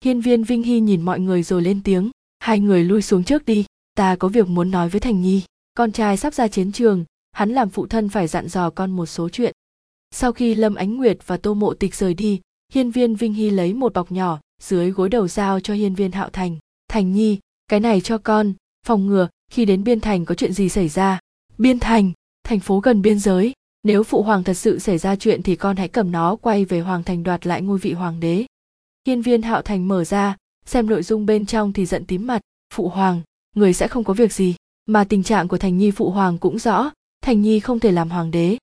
hiên 0.06 0.20
viên 0.20 0.44
vinh 0.44 0.62
hy 0.62 0.80
nhìn 0.80 1.02
mọi 1.02 1.20
người 1.20 1.42
rồi 1.42 1.62
lên 1.62 1.82
tiếng. 1.82 2.10
Hai 2.38 2.60
người 2.60 2.84
lui 2.84 3.02
xuống 3.02 3.24
trước 3.24 3.44
đi, 3.44 3.64
ta 3.94 4.16
có 4.16 4.28
việc 4.28 4.48
muốn 4.48 4.70
nói 4.70 4.88
với 4.88 5.00
thành 5.00 5.22
nhi. 5.22 5.42
Con 5.74 5.92
trai 5.92 6.16
sắp 6.16 6.34
ra 6.34 6.48
chiến 6.48 6.72
trường, 6.72 7.04
hắn 7.32 7.50
làm 7.50 7.68
phụ 7.68 7.86
thân 7.86 8.08
phải 8.08 8.26
dặn 8.26 8.48
dò 8.48 8.70
con 8.70 8.90
một 8.90 9.06
số 9.06 9.28
chuyện. 9.28 9.52
Sau 10.10 10.32
khi 10.32 10.54
lâm 10.54 10.74
ánh 10.74 10.96
nguyệt 10.96 11.18
và 11.26 11.36
tô 11.36 11.54
mộ 11.54 11.74
tịch 11.74 11.94
rời 11.94 12.14
đi, 12.14 12.40
hiên 12.72 12.90
viên 12.90 13.14
vinh 13.14 13.34
hy 13.34 13.50
lấy 13.50 13.74
một 13.74 13.92
bọc 13.92 14.12
nhỏ, 14.12 14.40
dưới 14.62 14.90
gối 14.90 15.08
đầu 15.08 15.28
giao 15.28 15.60
cho 15.60 15.74
hiên 15.74 15.94
viên 15.94 16.12
hạo 16.12 16.30
thành. 16.32 16.56
Thành 16.88 17.12
nhi, 17.12 17.38
cái 17.68 17.80
này 17.80 18.00
cho 18.00 18.18
con, 18.18 18.52
phòng 18.86 19.06
ngừa, 19.06 19.28
khi 19.50 19.64
đến 19.64 19.84
biên 19.84 20.00
thành 20.00 20.24
có 20.24 20.34
chuyện 20.34 20.52
gì 20.52 20.68
xảy 20.68 20.88
ra. 20.88 21.18
Biên 21.58 21.78
thành 21.78 22.12
thành 22.44 22.60
phố 22.60 22.80
gần 22.80 23.02
biên 23.02 23.18
giới, 23.18 23.52
nếu 23.82 24.02
phụ 24.02 24.22
hoàng 24.22 24.44
thật 24.44 24.54
sự 24.54 24.78
xảy 24.78 24.98
ra 24.98 25.16
chuyện 25.16 25.42
thì 25.42 25.56
con 25.56 25.76
hãy 25.76 25.88
cầm 25.88 26.12
nó 26.12 26.36
quay 26.36 26.64
về 26.64 26.80
hoàng 26.80 27.02
thành 27.02 27.22
đoạt 27.22 27.46
lại 27.46 27.62
ngôi 27.62 27.78
vị 27.78 27.92
hoàng 27.92 28.20
đế 28.20 28.46
hiên 29.06 29.22
viên 29.22 29.42
hạo 29.42 29.62
thành 29.62 29.88
mở 29.88 30.04
ra, 30.04 30.36
xem 30.64 30.86
nội 30.86 31.02
dung 31.02 31.26
bên 31.26 31.46
trong 31.46 31.72
thì 31.72 31.86
giận 31.86 32.04
tím 32.04 32.26
mặt. 32.26 32.40
Phụ 32.74 32.88
hoàng, 32.88 33.22
người 33.56 33.72
sẽ 33.72 33.88
không 33.88 34.04
có 34.04 34.12
việc 34.12 34.32
gì. 34.32 34.54
Mà 34.86 35.04
tình 35.04 35.22
trạng 35.22 35.48
của 35.48 35.58
thành 35.58 35.78
nhi 35.78 35.90
phụ 35.90 36.10
hoàng 36.10 36.38
cũng 36.38 36.58
rõ, 36.58 36.90
thành 37.22 37.42
nhi 37.42 37.60
không 37.60 37.80
thể 37.80 37.92
làm 37.92 38.10
hoàng 38.10 38.30
đế. 38.30 38.56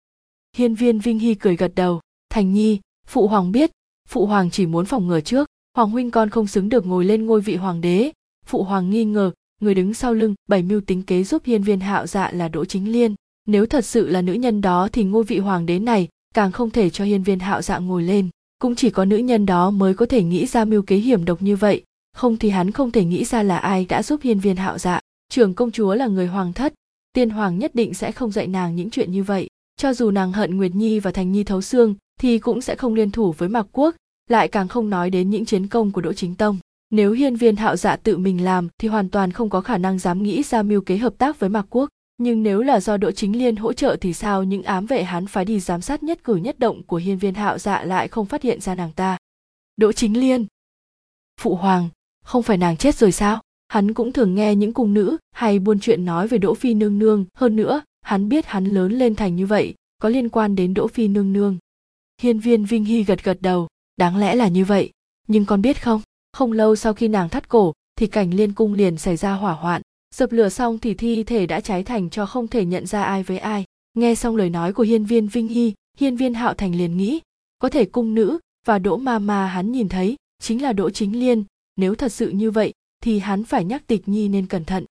Hiên 0.57 0.75
viên 0.75 0.99
vinh 0.99 1.19
hy 1.19 1.35
cười 1.35 1.57
gật 1.57 1.73
đầu. 1.75 2.01
Thành 2.31 2.53
nhi, 2.53 2.81
phụ 3.07 3.29
hoàng 3.29 3.53
biết, 3.53 3.71
phụ 4.09 4.27
hoàng 4.27 4.51
chỉ 4.51 4.67
muốn 4.67 4.87
phòng 4.87 5.07
ngừa 5.07 5.21
trước. 5.21 5.49
Hoàng 5.77 5.91
huynh 5.91 6.11
con 6.11 6.31
không 6.31 6.47
xứng 6.47 6.69
được 6.69 6.87
ngồi 6.87 7.05
lên 7.05 7.27
ngôi 7.27 7.41
vị 7.41 7.57
hoàng 7.57 7.81
đế. 7.81 8.11
Phụ 8.47 8.63
hoàng 8.63 8.91
nghi 8.91 9.05
ngờ, 9.05 9.31
người 9.61 9.75
đứng 9.75 9.95
sau 9.95 10.15
lưng 10.15 10.35
bảy 10.49 10.63
mưu 10.63 10.81
tính 10.81 11.03
kế 11.03 11.25
giúp 11.25 11.43
hiên 11.45 11.63
viên 11.63 11.81
hạo 11.81 12.07
dạ 12.07 12.31
là 12.33 12.49
đỗ 12.49 12.65
chính 12.65 12.93
liên. 12.93 13.15
Nếu 13.47 13.67
thật 13.67 13.85
sự 13.85 14.09
là 14.09 14.23
nữ 14.23 14.33
nhân 14.33 14.61
đó 14.61 14.89
thì 14.93 15.05
ngôi 15.05 15.25
vị 15.25 15.39
hoàng 15.39 15.67
đế 15.67 15.79
này 15.79 16.09
càng 16.35 16.53
không 16.53 16.71
thể 16.71 16.91
cho 16.91 17.05
hiên 17.05 17.23
viên 17.23 17.39
hạo 17.39 17.63
dạ 17.63 17.79
ngồi 17.79 18.03
lên 18.03 18.29
cũng 18.62 18.75
chỉ 18.75 18.90
có 18.90 19.05
nữ 19.05 19.16
nhân 19.16 19.46
đó 19.46 19.70
mới 19.70 19.94
có 19.94 20.07
thể 20.07 20.22
nghĩ 20.22 20.46
ra 20.46 20.64
mưu 20.64 20.83
kế 20.83 20.96
hiểm 20.96 21.25
độc 21.25 21.42
như 21.42 21.57
vậy. 21.57 21.83
Không 22.16 22.37
thì 22.37 22.51
hắn 22.51 22.70
không 22.70 22.90
thể 22.90 23.05
nghĩ 23.05 23.25
ra 23.25 23.42
là 23.42 23.59
ai 23.59 23.87
đã 23.88 24.03
giúp 24.03 24.20
hiên 24.22 24.40
viên 24.40 24.57
hạo 24.57 24.79
dạ. 24.79 25.01
Trưởng 25.29 25.55
công 25.55 25.70
chúa 25.70 25.94
là 25.94 26.07
người 26.07 26.27
hoàng 26.27 26.53
thất. 26.53 26.75
Tiên 27.12 27.31
hoàng 27.31 27.59
nhất 27.59 27.75
định 27.75 27.94
sẽ 27.94 28.12
không 28.12 28.31
dạy 28.31 28.46
nàng 28.46 28.77
những 28.77 28.90
chuyện 28.90 29.12
như 29.12 29.22
vậy. 29.22 29.48
Cho 29.77 29.94
dù 29.94 30.11
nàng 30.11 30.33
hận 30.33 30.57
nguyệt 30.57 30.75
nhi 30.75 31.01
và 31.01 31.11
thành 31.11 31.33
nhi 31.33 31.44
thấu 31.44 31.61
xương, 31.61 31.94
thì 32.20 32.38
cũng 32.38 32.61
sẽ 32.61 32.75
không 32.75 32.94
liên 32.94 33.11
thủ 33.11 33.33
với 33.33 33.48
mạc 33.48 33.66
quốc, 33.72 33.94
lại 34.31 34.48
càng 34.48 34.68
không 34.68 34.90
nói 34.90 35.11
đến 35.11 35.31
những 35.31 35.44
chiến 35.44 35.66
công 35.66 35.90
của 35.90 36.01
đỗ 36.01 36.12
chính 36.12 36.35
tông. 36.35 36.59
Nếu 36.90 37.12
hiên 37.12 37.37
viên 37.37 37.57
hạo 37.57 37.77
dạ 37.77 37.96
tự 37.96 38.18
mình 38.18 38.44
làm, 38.44 38.68
thì 38.79 38.88
hoàn 38.88 39.09
toàn 39.09 39.33
không 39.33 39.51
có 39.51 39.61
khả 39.61 39.79
năng 39.79 39.98
dám 39.98 40.22
nghĩ 40.22 40.42
ra 40.42 40.62
mưu 40.62 40.81
kế 40.81 40.96
hợp 40.96 41.14
tác 41.18 41.40
với 41.40 41.51
mạc 41.51 41.66
quốc 41.70 41.88
nhưng 42.23 42.43
nếu 42.43 42.63
là 42.63 42.81
do 42.81 42.97
đỗ 42.97 43.11
chính 43.11 43.39
liên 43.39 43.57
hỗ 43.57 43.73
trợ 43.73 43.97
thì 44.01 44.13
sao? 44.13 44.45
Những 44.45 44.63
ám 44.63 44.87
vệ 44.87 45.03
hắn 45.03 45.27
phái 45.27 45.45
đi 45.45 45.61
giám 45.61 45.81
sát 45.81 46.03
nhất 46.03 46.25
cử 46.25 46.37
nhất 46.37 46.59
động 46.59 46.83
của 46.83 46.97
hiên 46.97 47.19
viên 47.19 47.35
hạo 47.35 47.59
dạ 47.59 47.85
lại 47.85 48.09
không 48.09 48.27
phát 48.27 48.43
hiện 48.43 48.61
ra 48.61 48.75
nàng 48.75 48.93
ta. 48.93 49.19
Đỗ 49.77 49.93
chính 49.93 50.21
liên. 50.21 50.47
Phụ 51.41 51.55
hoàng, 51.55 51.89
không 52.25 52.43
phải 52.43 52.57
nàng 52.57 52.77
chết 52.77 52.95
rồi 52.95 53.13
sao? 53.13 53.41
Hắn 53.69 53.95
cũng 53.95 54.13
thường 54.13 54.35
nghe 54.35 54.55
những 54.55 54.73
cung 54.73 54.95
nữ 54.95 55.17
hay 55.33 55.59
buôn 55.59 55.81
chuyện 55.81 56.05
nói 56.05 56.29
về 56.29 56.39
đỗ 56.39 56.55
phi 56.55 56.75
nương 56.75 56.99
nương. 56.99 57.25
Hơn 57.35 57.57
nữa, 57.57 57.83
hắn 58.03 58.29
biết 58.29 58.47
hắn 58.47 58.65
lớn 58.65 58.93
lên 58.93 59.15
thành 59.15 59.37
như 59.37 59.47
vậy, 59.47 59.75
có 59.99 60.09
liên 60.09 60.29
quan 60.29 60.57
đến 60.57 60.75
đỗ 60.75 60.89
phi 60.89 61.09
nương 61.09 61.33
nương. 61.33 61.59
Hiên 62.23 62.39
viên 62.39 62.65
vinh 62.65 62.85
hy 62.85 63.05
gật 63.05 63.25
gật 63.25 63.39
đầu. 63.41 63.69
Đáng 63.97 64.17
lẽ 64.17 64.35
là 64.35 64.49
như 64.49 64.65
vậy. 64.65 64.91
Nhưng 65.29 65.45
con 65.45 65.63
biết 65.63 65.83
không? 65.83 66.03
Không 66.33 66.53
lâu 66.53 66.77
sau 66.77 66.95
khi 66.95 67.09
nàng 67.09 67.29
thắt 67.29 67.49
cổ, 67.49 67.73
thì 67.97 68.07
cảnh 68.07 68.35
liên 68.35 68.53
cung 68.53 68.75
liền 68.75 68.99
xảy 68.99 69.17
ra 69.17 69.33
hỏa 69.33 69.53
hoạn 69.53 69.83
dập 70.12 70.33
lửa 70.33 70.48
xong 70.48 70.79
thì 70.79 70.94
thi 70.94 71.25
thể 71.25 71.46
đã 71.46 71.61
cháy 71.61 71.83
thành 71.83 72.11
cho 72.11 72.27
không 72.27 72.48
thể 72.48 72.64
nhận 72.64 72.87
ra 72.87 73.03
ai 73.03 73.22
với 73.22 73.38
ai. 73.38 73.64
Nghe 73.94 74.14
xong 74.14 74.37
lời 74.37 74.51
nói 74.51 74.72
của 74.72 74.83
hiên 74.83 75.05
viên 75.05 75.27
vinh 75.27 75.48
hy, 75.48 75.72
hiên 75.98 76.16
viên 76.16 76.35
hạo 76.35 76.55
thành 76.55 76.75
liền 76.75 76.96
nghĩ, 76.96 77.20
có 77.59 77.68
thể 77.68 77.85
cung 77.85 78.14
nữ 78.14 78.38
và 78.66 78.79
đỗ 78.79 78.96
ma 78.96 79.18
ma 79.18 79.46
hắn 79.46 79.72
nhìn 79.72 79.88
thấy 79.88 80.16
chính 80.42 80.62
là 80.62 80.72
đỗ 80.72 80.90
chính 80.90 81.20
liên. 81.20 81.44
Nếu 81.77 81.94
thật 81.94 82.12
sự 82.12 82.31
như 82.31 82.51
vậy, 82.51 82.72
thì 83.03 83.18
hắn 83.18 83.44
phải 83.44 83.64
nhắc 83.64 83.87
tịch 83.87 84.09
nhi 84.09 84.29
nên 84.29 84.46
cẩn 84.46 84.64
thận. 84.64 84.85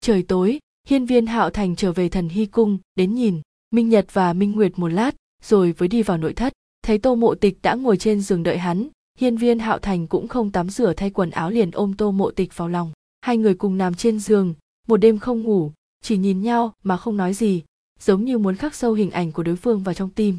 Trời 0.00 0.22
tối, 0.22 0.58
hiên 0.88 1.06
viên 1.06 1.26
hạo 1.26 1.50
thành 1.50 1.76
trở 1.76 1.92
về 1.92 2.08
thần 2.08 2.28
hy 2.28 2.46
cung, 2.46 2.78
đến 2.94 3.14
nhìn 3.14 3.40
minh 3.70 3.88
nhật 3.88 4.06
và 4.12 4.32
minh 4.32 4.52
nguyệt 4.52 4.72
một 4.76 4.88
lát, 4.88 5.14
rồi 5.42 5.74
mới 5.78 5.88
đi 5.88 6.02
vào 6.02 6.18
nội 6.18 6.32
thất. 6.32 6.52
Thấy 6.82 6.98
tô 6.98 7.14
mộ 7.14 7.34
tịch 7.34 7.58
đã 7.62 7.74
ngồi 7.74 7.96
trên 7.96 8.20
giường 8.20 8.42
đợi 8.42 8.58
hắn, 8.58 8.88
hiên 9.18 9.36
viên 9.36 9.58
hạo 9.58 9.78
thành 9.78 10.06
cũng 10.06 10.28
không 10.28 10.52
tắm 10.52 10.70
rửa 10.70 10.92
thay 10.92 11.10
quần 11.10 11.30
áo 11.30 11.50
liền 11.50 11.70
ôm 11.70 11.94
tô 11.98 12.10
mộ 12.10 12.30
tịch 12.30 12.56
vào 12.56 12.68
lòng 12.68 12.92
hai 13.20 13.36
người 13.36 13.54
cùng 13.54 13.78
nằm 13.78 13.94
trên 13.94 14.20
giường, 14.20 14.54
một 14.88 14.96
đêm 14.96 15.18
không 15.18 15.42
ngủ, 15.42 15.72
chỉ 16.02 16.16
nhìn 16.16 16.42
nhau 16.42 16.74
mà 16.82 16.96
không 16.96 17.16
nói 17.16 17.34
gì, 17.34 17.62
giống 18.00 18.24
như 18.24 18.38
muốn 18.38 18.56
khắc 18.56 18.74
sâu 18.74 18.92
hình 18.92 19.10
ảnh 19.10 19.32
của 19.32 19.42
đối 19.42 19.56
phương 19.56 19.82
vào 19.82 19.94
trong 19.94 20.10
tim. 20.10 20.38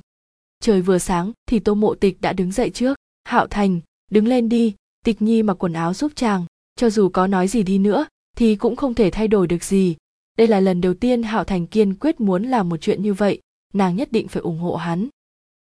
Trời 0.60 0.82
vừa 0.82 0.98
sáng 0.98 1.32
thì 1.46 1.60
tô 1.60 1.76
mộ 1.76 1.96
tịch 1.96 2.22
đã 2.22 2.34
đứng 2.34 2.52
dậy 2.52 2.70
trước. 2.70 2.98
Hạo 3.24 3.48
thành, 3.48 3.80
đứng 4.12 4.28
lên 4.28 4.50
đi. 4.50 4.76
Tịch 5.06 5.22
nhi 5.22 5.44
mặc 5.44 5.54
quần 5.54 5.74
áo 5.74 5.94
giúp 5.94 6.12
chàng, 6.16 6.46
cho 6.76 6.90
dù 6.90 7.10
có 7.10 7.28
nói 7.28 7.48
gì 7.48 7.64
đi 7.64 7.78
nữa, 7.78 8.06
thì 8.38 8.56
cũng 8.56 8.76
không 8.76 8.96
thể 8.96 9.10
thay 9.12 9.28
đổi 9.28 9.48
được 9.48 9.64
gì. 9.64 9.96
Đây 10.38 10.48
là 10.48 10.60
lần 10.60 10.82
đầu 10.82 10.94
tiên 10.94 11.24
hạo 11.24 11.44
thành 11.44 11.68
kiên 11.68 11.96
quyết 11.96 12.22
muốn 12.22 12.44
làm 12.44 12.70
một 12.70 12.78
chuyện 12.78 13.04
như 13.04 13.14
vậy, 13.14 13.42
nàng 13.74 13.96
nhất 13.96 14.12
định 14.12 14.28
phải 14.28 14.42
ủng 14.42 14.60
hộ 14.60 14.76
hắn. 14.76 15.08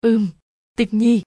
Ừm, 0.01 0.27
tịch 0.77 0.93
nhi. 0.93 1.21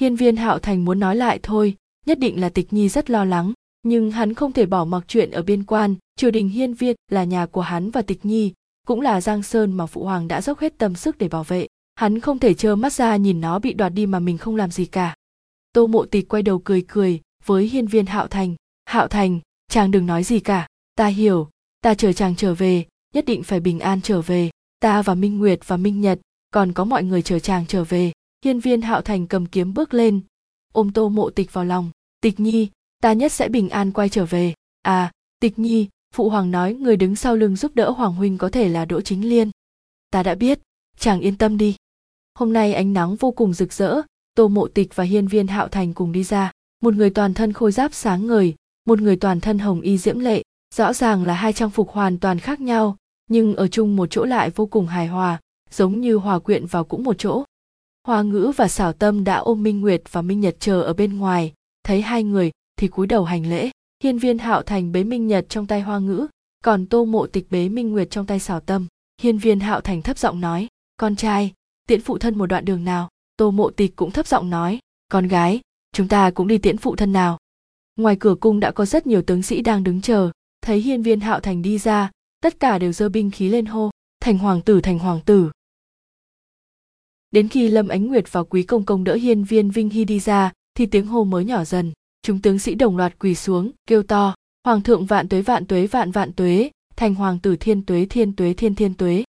Hiên 0.00 0.16
viên 0.16 0.36
hạo 0.36 0.58
thành 0.58 0.84
muốn 0.84 1.00
nói 1.00 1.16
lại 1.16 1.40
thôi, 1.42 1.76
nhất 2.06 2.18
định 2.18 2.40
là 2.40 2.48
tịch 2.48 2.72
nhi 2.72 2.88
rất 2.88 3.10
lo 3.10 3.24
lắng 3.24 3.52
nhưng 3.88 4.10
hắn 4.10 4.34
không 4.34 4.52
thể 4.52 4.66
bỏ 4.66 4.84
mặc 4.84 5.04
chuyện 5.08 5.30
ở 5.30 5.42
biên 5.42 5.64
quan, 5.64 5.94
triều 6.16 6.30
đình 6.30 6.48
hiên 6.48 6.74
viên 6.74 6.96
là 7.10 7.24
nhà 7.24 7.46
của 7.46 7.60
hắn 7.60 7.90
và 7.90 8.02
tịch 8.02 8.24
nhi, 8.24 8.52
cũng 8.86 9.00
là 9.00 9.20
giang 9.20 9.42
sơn 9.42 9.72
mà 9.72 9.86
phụ 9.86 10.04
hoàng 10.04 10.28
đã 10.28 10.40
dốc 10.40 10.58
hết 10.58 10.78
tâm 10.78 10.94
sức 10.94 11.18
để 11.18 11.28
bảo 11.28 11.44
vệ. 11.44 11.66
Hắn 11.94 12.20
không 12.20 12.38
thể 12.38 12.54
trơ 12.54 12.76
mắt 12.76 12.92
ra 12.92 13.16
nhìn 13.16 13.40
nó 13.40 13.58
bị 13.58 13.72
đoạt 13.72 13.92
đi 13.94 14.06
mà 14.06 14.18
mình 14.18 14.38
không 14.38 14.56
làm 14.56 14.70
gì 14.70 14.84
cả. 14.84 15.14
Tô 15.72 15.86
mộ 15.86 16.04
tịch 16.04 16.28
quay 16.28 16.42
đầu 16.42 16.58
cười 16.58 16.84
cười 16.88 17.20
với 17.44 17.66
hiên 17.66 17.86
viên 17.86 18.06
hạo 18.06 18.26
thành. 18.26 18.54
Hạo 18.84 19.08
thành, 19.08 19.40
chàng 19.70 19.90
đừng 19.90 20.06
nói 20.06 20.24
gì 20.24 20.40
cả. 20.40 20.66
Ta 20.96 21.06
hiểu. 21.06 21.48
Ta 21.80 21.94
chờ 21.94 22.12
chàng 22.12 22.36
trở 22.36 22.54
về, 22.54 22.84
nhất 23.14 23.24
định 23.24 23.42
phải 23.42 23.60
bình 23.60 23.80
an 23.80 24.00
trở 24.02 24.20
về. 24.20 24.50
Ta 24.80 25.02
và 25.02 25.14
minh 25.14 25.38
nguyệt 25.38 25.60
và 25.66 25.76
minh 25.76 26.00
nhật, 26.00 26.20
còn 26.50 26.72
có 26.72 26.84
mọi 26.84 27.04
người 27.04 27.22
chờ 27.22 27.38
chàng 27.38 27.66
trở 27.66 27.84
về. 27.84 28.12
Hiên 28.44 28.60
viên 28.60 28.82
hạo 28.82 29.00
thành 29.00 29.26
cầm 29.26 29.46
kiếm 29.46 29.74
bước 29.74 29.94
lên, 29.94 30.20
ôm 30.72 30.92
tô 30.92 31.08
mộ 31.08 31.30
tịch 31.30 31.52
vào 31.52 31.64
lòng. 31.64 31.90
Tịch 32.20 32.40
nhi 32.40 32.68
ta 33.02 33.12
nhất 33.12 33.32
sẽ 33.32 33.48
bình 33.48 33.68
an 33.68 33.92
quay 33.92 34.08
trở 34.08 34.24
về. 34.24 34.54
À 34.82 35.12
tịch 35.40 35.58
nhi, 35.58 35.88
phụ 36.14 36.28
hoàng 36.28 36.50
nói 36.50 36.74
người 36.74 36.96
đứng 36.96 37.16
sau 37.16 37.36
lưng 37.36 37.56
giúp 37.56 37.74
đỡ 37.74 37.90
hoàng 37.90 38.14
huynh 38.14 38.38
có 38.38 38.48
thể 38.48 38.68
là 38.68 38.84
đỗ 38.84 39.00
chính 39.00 39.28
liên. 39.28 39.50
Ta 40.10 40.22
đã 40.22 40.34
biết, 40.34 40.58
chàng 40.98 41.20
yên 41.20 41.36
tâm 41.36 41.58
đi. 41.58 41.76
Hôm 42.34 42.52
nay 42.52 42.74
ánh 42.74 42.92
nắng 42.92 43.16
vô 43.16 43.30
cùng 43.30 43.52
rực 43.52 43.72
rỡ, 43.72 44.00
tô 44.34 44.48
mộ 44.48 44.68
tịch 44.68 44.96
và 44.96 45.04
hiên 45.04 45.26
viên 45.26 45.46
hạo 45.46 45.68
thành 45.68 45.94
cùng 45.94 46.12
đi 46.12 46.24
ra. 46.24 46.52
Một 46.82 46.94
người 46.94 47.10
toàn 47.10 47.34
thân 47.34 47.52
khôi 47.52 47.72
giáp 47.72 47.94
sáng 47.94 48.26
ngời, 48.26 48.54
một 48.86 49.00
người 49.00 49.16
toàn 49.16 49.40
thân 49.40 49.58
hồng 49.58 49.80
y 49.80 49.98
diễm 49.98 50.18
lệ, 50.18 50.42
rõ 50.74 50.92
ràng 50.92 51.24
là 51.24 51.34
hai 51.34 51.52
trang 51.52 51.70
phục 51.70 51.90
hoàn 51.90 52.18
toàn 52.18 52.38
khác 52.38 52.60
nhau, 52.60 52.96
nhưng 53.30 53.56
ở 53.56 53.68
chung 53.68 53.96
một 53.96 54.06
chỗ 54.10 54.24
lại 54.24 54.50
vô 54.50 54.66
cùng 54.66 54.86
hài 54.86 55.06
hòa, 55.06 55.40
giống 55.70 56.00
như 56.00 56.16
hòa 56.16 56.38
quyện 56.38 56.66
vào 56.66 56.84
cũng 56.84 57.04
một 57.04 57.18
chỗ. 57.18 57.44
Hoa 58.06 58.22
ngữ 58.22 58.52
và 58.56 58.68
xảo 58.68 58.92
tâm 58.92 59.24
đã 59.24 59.36
ôm 59.36 59.62
minh 59.62 59.80
nguyệt 59.80 60.02
và 60.10 60.22
minh 60.22 60.40
nhật 60.40 60.56
chờ 60.60 60.82
ở 60.82 60.92
bên 60.92 61.18
ngoài, 61.18 61.52
thấy 61.84 62.02
hai 62.02 62.22
người 62.22 62.50
thì 62.76 62.88
cúi 62.88 63.06
đầu 63.06 63.24
hành 63.24 63.50
lễ. 63.50 63.70
Hiên 64.04 64.18
viên 64.18 64.38
hạo 64.38 64.62
thành 64.62 64.92
bế 64.92 65.04
minh 65.04 65.26
nhật 65.26 65.46
trong 65.48 65.66
tay 65.66 65.80
hoa 65.80 65.98
ngữ, 65.98 66.26
còn 66.64 66.86
tô 66.86 67.04
mộ 67.04 67.26
tịch 67.26 67.46
bế 67.50 67.68
minh 67.68 67.92
nguyệt 67.92 68.10
trong 68.10 68.26
tay 68.26 68.40
xảo 68.40 68.60
tâm. 68.60 68.86
Hiên 69.22 69.38
viên 69.38 69.60
hạo 69.60 69.80
thành 69.80 70.02
thấp 70.02 70.18
giọng 70.18 70.40
nói, 70.40 70.68
con 70.96 71.16
trai, 71.16 71.52
tiễn 71.88 72.00
phụ 72.00 72.18
thân 72.18 72.38
một 72.38 72.46
đoạn 72.46 72.64
đường 72.64 72.84
nào? 72.84 73.08
Tô 73.36 73.50
mộ 73.50 73.70
tịch 73.70 73.96
cũng 73.96 74.10
thấp 74.10 74.26
giọng 74.26 74.50
nói, 74.50 74.78
con 75.08 75.28
gái, 75.28 75.60
chúng 75.92 76.08
ta 76.08 76.30
cũng 76.30 76.48
đi 76.48 76.58
tiễn 76.58 76.76
phụ 76.76 76.96
thân 76.96 77.12
nào? 77.12 77.38
Ngoài 77.96 78.16
cửa 78.20 78.34
cung 78.40 78.60
đã 78.60 78.70
có 78.70 78.84
rất 78.84 79.06
nhiều 79.06 79.22
tướng 79.22 79.42
sĩ 79.42 79.62
đang 79.62 79.84
đứng 79.84 80.00
chờ. 80.00 80.30
Thấy 80.62 80.80
hiên 80.80 81.02
viên 81.02 81.20
hạo 81.20 81.40
thành 81.40 81.62
đi 81.62 81.78
ra, 81.78 82.10
tất 82.40 82.60
cả 82.60 82.78
đều 82.78 82.92
giơ 82.92 83.08
binh 83.08 83.30
khí 83.30 83.48
lên 83.48 83.66
hô, 83.66 83.90
thành 84.20 84.38
hoàng 84.38 84.62
tử, 84.62 84.80
thành 84.80 84.98
hoàng 84.98 85.20
tử. 85.26 85.50
Đến 87.30 87.48
khi 87.48 87.68
lâm 87.68 87.88
ánh 87.88 88.06
nguyệt 88.06 88.32
và 88.32 88.42
quý 88.42 88.62
công 88.62 88.84
công 88.84 89.04
đỡ 89.04 89.14
hiên 89.14 89.44
viên 89.44 89.70
vinh 89.70 89.88
hy 89.88 90.04
đi 90.04 90.20
ra, 90.20 90.52
thì 90.74 90.86
tiếng 90.86 91.06
hô 91.06 91.24
mới 91.24 91.44
nhỏ 91.44 91.64
dần 91.64 91.92
chúng 92.26 92.42
tướng 92.42 92.58
sĩ 92.58 92.74
đồng 92.74 92.96
loạt 92.96 93.18
quỳ 93.18 93.34
xuống, 93.34 93.70
kêu 93.88 94.02
to, 94.02 94.34
hoàng 94.64 94.82
thượng 94.82 95.06
vạn 95.06 95.28
tuế 95.28 95.42
vạn 95.42 95.66
tuế, 95.66 95.86
vạn 95.86 96.10
vạn 96.10 96.32
tuế, 96.32 96.70
thành 96.96 97.14
hoàng 97.14 97.38
tử 97.38 97.56
thiên 97.56 97.82
tuế 97.82 98.06
thiên 98.10 98.36
tuế, 98.36 98.54
thiên 98.54 98.74
thiên 98.74 98.94
tuế. 98.94 99.24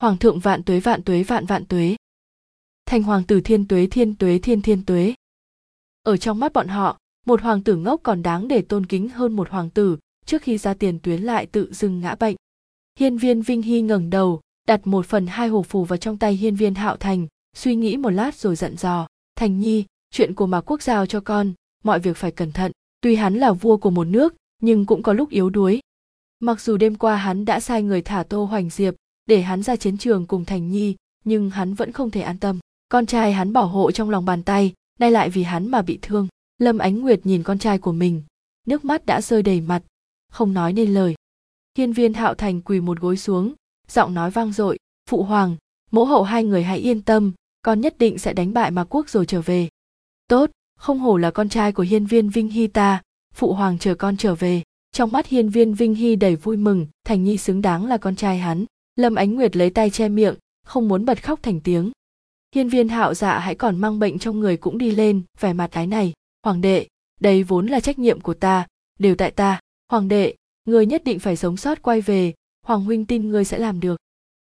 Hoàng 0.00 0.18
thượng 0.18 0.38
vạn 0.38 0.62
tuế 0.62 0.80
vạn 0.80 1.02
tuế, 1.02 1.22
vạn 1.22 1.46
vạn 1.46 1.66
tuế. 1.66 1.96
Thành 2.86 3.02
hoàng 3.02 3.24
tử 3.24 3.40
thiên 3.40 3.68
tuế 3.68 3.86
thiên 3.86 4.14
tuế, 4.14 4.38
thiên 4.38 4.62
thiên 4.62 4.84
tuế. 4.84 5.14
Ở 6.02 6.16
trong 6.16 6.40
mắt 6.40 6.52
bọn 6.52 6.68
họ, 6.68 6.98
một 7.26 7.42
hoàng 7.42 7.62
tử 7.62 7.76
ngốc 7.76 8.00
còn 8.02 8.22
đáng 8.22 8.48
để 8.48 8.62
tôn 8.62 8.86
kính 8.86 9.08
hơn 9.08 9.36
một 9.36 9.50
hoàng 9.50 9.70
tử 9.70 9.98
trước 10.26 10.42
khi 10.42 10.58
ra 10.58 10.74
tiền 10.74 10.98
tuyến 11.02 11.22
lại 11.22 11.46
tự 11.46 11.72
dưng 11.72 12.00
ngã 12.00 12.14
bệnh. 12.14 12.36
Hiên 12.98 13.18
viên 13.18 13.42
vinh 13.42 13.62
hy 13.62 13.82
ngẩng 13.82 14.10
đầu, 14.10 14.40
đặt 14.68 14.86
một 14.86 15.06
phần 15.06 15.26
hai 15.26 15.48
hồ 15.48 15.62
phù 15.62 15.84
vào 15.84 15.96
trong 15.96 16.18
tay 16.18 16.34
hiên 16.34 16.56
viên 16.56 16.74
hạo 16.74 16.96
thành, 16.96 17.26
suy 17.56 17.76
nghĩ 17.76 17.96
một 17.96 18.10
lát 18.10 18.34
rồi 18.34 18.56
dặn 18.56 18.76
dò, 18.76 19.06
thành 19.36 19.60
nhi, 19.60 19.84
chuyện 20.10 20.34
của 20.34 20.46
mạc 20.46 20.60
quốc 20.60 20.82
giao 20.82 21.06
cho 21.06 21.20
con 21.20 21.52
mọi 21.82 22.00
việc 22.00 22.16
phải 22.16 22.30
cẩn 22.30 22.52
thận. 22.52 22.72
Tuy 23.00 23.14
hắn 23.14 23.34
là 23.34 23.52
vua 23.52 23.76
của 23.76 23.90
một 23.90 24.04
nước, 24.04 24.34
nhưng 24.60 24.86
cũng 24.86 25.02
có 25.02 25.12
lúc 25.12 25.30
yếu 25.30 25.50
đuối. 25.50 25.80
Mặc 26.40 26.60
dù 26.60 26.76
đêm 26.76 26.94
qua 26.94 27.16
hắn 27.16 27.44
đã 27.44 27.60
sai 27.60 27.82
người 27.82 28.02
thả 28.02 28.22
tô 28.22 28.44
hoành 28.44 28.70
diệp 28.70 28.94
để 29.26 29.42
hắn 29.42 29.62
ra 29.62 29.76
chiến 29.76 29.98
trường 29.98 30.26
cùng 30.26 30.44
thành 30.44 30.70
nhi, 30.70 30.96
nhưng 31.24 31.50
hắn 31.50 31.74
vẫn 31.74 31.92
không 31.92 32.10
thể 32.10 32.20
an 32.20 32.38
tâm. 32.38 32.58
Con 32.88 33.06
trai 33.06 33.32
hắn 33.32 33.52
bảo 33.52 33.66
hộ 33.66 33.90
trong 33.90 34.10
lòng 34.10 34.24
bàn 34.24 34.42
tay, 34.42 34.72
nay 34.98 35.10
lại 35.10 35.30
vì 35.30 35.42
hắn 35.42 35.68
mà 35.68 35.82
bị 35.82 35.98
thương. 36.02 36.28
Lâm 36.58 36.78
ánh 36.78 37.00
nguyệt 37.00 37.26
nhìn 37.26 37.42
con 37.42 37.58
trai 37.58 37.78
của 37.78 37.92
mình, 37.92 38.22
nước 38.66 38.84
mắt 38.84 39.06
đã 39.06 39.20
rơi 39.20 39.42
đầy 39.42 39.60
mặt, 39.60 39.82
không 40.32 40.54
nói 40.54 40.72
nên 40.72 40.94
lời. 40.94 41.14
Hiên 41.78 41.92
viên 41.92 42.14
hạo 42.14 42.34
thành 42.34 42.62
quỳ 42.62 42.80
một 42.80 43.00
gối 43.00 43.16
xuống, 43.16 43.54
giọng 43.88 44.14
nói 44.14 44.30
vang 44.30 44.52
dội, 44.52 44.78
phụ 45.10 45.22
hoàng, 45.22 45.56
mẫu 45.90 46.04
hậu 46.04 46.22
hai 46.22 46.44
người 46.44 46.62
hãy 46.62 46.78
yên 46.78 47.02
tâm, 47.02 47.32
con 47.62 47.80
nhất 47.80 47.94
định 47.98 48.18
sẽ 48.18 48.32
đánh 48.32 48.52
bại 48.52 48.70
mạc 48.70 48.94
quốc 48.94 49.08
rồi 49.08 49.26
trở 49.26 49.40
về. 49.40 49.68
Tốt 50.28 50.50
không 50.82 50.98
hổ 50.98 51.16
là 51.16 51.30
con 51.30 51.48
trai 51.48 51.72
của 51.72 51.82
hiên 51.82 52.06
viên 52.06 52.28
vinh 52.28 52.48
hy 52.48 52.66
ta. 52.66 53.02
Phụ 53.34 53.52
hoàng 53.52 53.78
chờ 53.78 53.94
con 53.94 54.16
trở 54.16 54.34
về. 54.34 54.62
Trong 54.92 55.12
mắt 55.12 55.26
hiên 55.26 55.48
viên 55.48 55.74
vinh 55.74 55.94
hy 55.94 56.16
đầy 56.16 56.36
vui 56.36 56.56
mừng, 56.56 56.86
thành 57.04 57.24
nhi 57.24 57.38
xứng 57.38 57.62
đáng 57.62 57.86
là 57.86 57.96
con 57.96 58.16
trai 58.16 58.38
hắn. 58.38 58.64
Lâm 58.96 59.14
ánh 59.14 59.34
nguyệt 59.34 59.56
lấy 59.56 59.70
tay 59.70 59.90
che 59.90 60.08
miệng, 60.08 60.34
không 60.66 60.88
muốn 60.88 61.04
bật 61.04 61.24
khóc 61.24 61.42
thành 61.42 61.60
tiếng. 61.60 61.90
Hiên 62.54 62.68
viên 62.68 62.88
hạo 62.88 63.14
dạ 63.14 63.38
hãy 63.38 63.54
còn 63.54 63.80
mang 63.80 63.98
bệnh 63.98 64.18
trong 64.18 64.40
người 64.40 64.56
cũng 64.56 64.78
đi 64.78 64.90
lên, 64.90 65.22
vẻ 65.40 65.52
mặt 65.52 65.68
cái 65.72 65.86
này. 65.86 66.12
Hoàng 66.44 66.60
đệ, 66.60 66.86
đây 67.20 67.42
vốn 67.42 67.66
là 67.66 67.80
trách 67.80 67.98
nhiệm 67.98 68.20
của 68.20 68.34
ta. 68.34 68.66
Đều 68.98 69.14
tại 69.14 69.30
ta. 69.30 69.60
Hoàng 69.88 70.08
đệ 70.08 70.34
người 70.64 70.86
nhất 70.86 71.04
định 71.04 71.18
phải 71.18 71.36
sống 71.36 71.56
sót 71.56 71.82
quay 71.82 72.00
về. 72.00 72.34
Hoàng 72.66 72.84
huynh 72.84 73.04
tin 73.04 73.28
ngươi 73.28 73.44
sẽ 73.44 73.58
làm 73.58 73.80
được. 73.80 73.96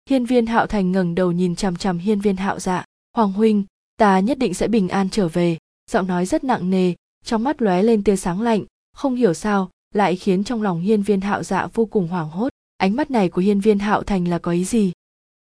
Hiên 0.10 0.26
viên 0.26 0.46
hạo 0.46 0.67
thành 0.67 0.91
ngẩng 0.91 1.15
đầu 1.15 1.32
nhìn 1.32 1.56
chằm 1.56 1.76
chằm 1.76 1.98
hiên 1.98 2.19
viên 2.19 2.36
hạo 2.36 2.60
dạ. 2.60 2.86
Hoàng 3.15 3.32
huynh, 3.32 3.63
ta 3.98 4.19
nhất 4.19 4.38
định 4.38 4.54
sẽ 4.54 4.67
bình 4.67 4.89
an 4.89 5.10
trở 5.10 5.28
về 5.28 5.58
giọng 5.89 6.08
nói 6.08 6.26
rất 6.26 6.43
nặng 6.43 6.69
nề, 6.69 6.93
trong 7.26 7.43
mắt 7.43 7.62
lóe 7.62 7.84
lên 7.84 8.04
tia 8.04 8.15
sáng 8.15 8.41
lạnh, 8.41 8.65
không 8.93 9.15
hiểu 9.15 9.34
sao, 9.34 9.69
lại 9.93 10.15
khiến 10.15 10.43
trong 10.43 10.62
lòng 10.62 10.82
hiên 10.82 11.02
viên 11.02 11.22
hạo 11.22 11.43
dạ 11.43 11.67
vô 11.74 11.86
cùng 11.86 12.08
hoảng 12.08 12.30
hốt. 12.30 12.50
Ánh 12.78 12.96
mắt 12.96 13.12
này 13.12 13.30
của 13.30 13.41
hiên 13.41 13.60
viên 13.60 13.80
hạo 13.80 14.04
thành 14.04 14.28
là 14.28 14.39
có 14.39 14.52
ý 14.52 14.65
gì? 14.65 14.91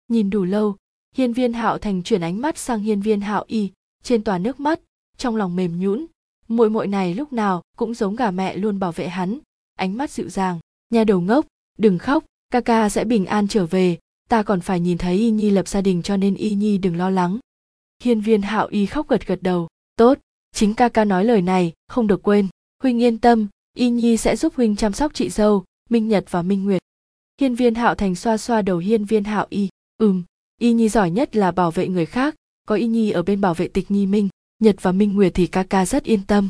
Nhìn 0.08 0.30
đủ 0.30 0.44
lâu, 0.44 0.76
hiên 1.16 1.34
viên 1.34 1.54
hạo 1.54 1.78
thành 1.78 2.04
chuyển 2.04 2.22
ánh 2.22 2.42
mắt 2.42 2.58
sang 2.58 2.80
hiên 2.80 3.02
viên 3.02 3.22
hạo 3.22 3.44
y, 3.48 3.72
trên 4.04 4.24
tòa 4.24 4.38
nước 4.38 4.60
mắt, 4.60 4.80
trong 5.18 5.36
lòng 5.36 5.56
mềm 5.56 5.80
nhũn. 5.80 6.06
Muội 6.48 6.70
muội 6.70 6.88
này 6.88 7.14
lúc 7.14 7.34
nào 7.34 7.64
cũng 7.78 7.94
giống 7.94 8.16
gà 8.16 8.32
mẹ 8.32 8.58
luôn 8.58 8.80
bảo 8.80 8.92
vệ 8.92 9.08
hắn. 9.08 9.40
Ánh 9.76 9.98
mắt 9.98 10.12
dịu 10.12 10.30
dàng. 10.30 10.60
Nhà 10.90 11.04
đầu 11.04 11.22
ngốc, 11.22 11.46
đừng 11.78 11.98
khóc, 11.98 12.24
ca 12.50 12.62
ca 12.62 12.90
sẽ 12.90 13.04
bình 13.04 13.26
an 13.26 13.48
trở 13.48 13.66
về. 13.66 13.98
Ta 14.30 14.44
còn 14.44 14.62
phải 14.62 14.80
nhìn 14.80 14.98
thấy 14.98 15.18
y 15.18 15.32
nhi 15.32 15.50
lập 15.50 15.68
gia 15.68 15.82
đình 15.82 16.02
cho 16.02 16.18
nên 16.18 16.36
y 16.36 16.56
nhi 16.56 16.78
đừng 16.78 16.98
lo 16.98 17.10
lắng. 17.10 17.40
Hiên 18.04 18.22
viên 18.22 18.42
hạo 18.42 18.68
y 18.68 18.86
khóc 18.86 19.08
gật 19.08 19.28
gật 19.28 19.40
đầu. 19.42 19.68
Tốt 19.96 20.20
chính 20.52 20.74
ca 20.74 20.90
ca 20.90 21.06
nói 21.06 21.26
lời 21.26 21.42
này, 21.42 21.74
không 21.88 22.08
được 22.08 22.24
quên. 22.24 22.48
Huynh 22.84 23.02
yên 23.02 23.18
tâm, 23.18 23.48
y 23.78 23.90
nhi 23.90 24.18
sẽ 24.18 24.36
giúp 24.36 24.54
huynh 24.56 24.76
chăm 24.76 24.94
sóc 24.94 25.14
chị 25.14 25.30
dâu, 25.30 25.64
minh 25.90 26.08
nhật 26.08 26.26
và 26.30 26.42
minh 26.42 26.66
nguyệt. 26.66 26.82
Hiên 27.42 27.56
viên 27.56 27.76
hạo 27.76 27.96
thành 27.96 28.16
xoa 28.16 28.38
xoa 28.38 28.62
đầu 28.62 28.78
hiên 28.78 29.06
viên 29.06 29.24
hạo 29.24 29.48
y. 29.50 29.70
Ừm, 29.98 30.24
y 30.62 30.74
nhi 30.74 30.90
giỏi 30.90 31.12
nhất 31.12 31.36
là 31.36 31.52
bảo 31.52 31.72
vệ 31.72 31.88
người 31.88 32.06
khác, 32.06 32.36
có 32.68 32.76
y 32.76 32.88
nhi 32.88 33.12
ở 33.12 33.24
bên 33.24 33.42
bảo 33.42 33.54
vệ 33.54 33.68
tịch 33.68 33.92
nhi 33.92 34.06
minh, 34.06 34.30
nhật 34.60 34.76
và 34.82 34.92
minh 34.92 35.16
nguyệt 35.16 35.32
thì 35.36 35.48
ca 35.48 35.64
ca 35.64 35.86
rất 35.86 36.04
yên 36.04 36.26
tâm. 36.28 36.50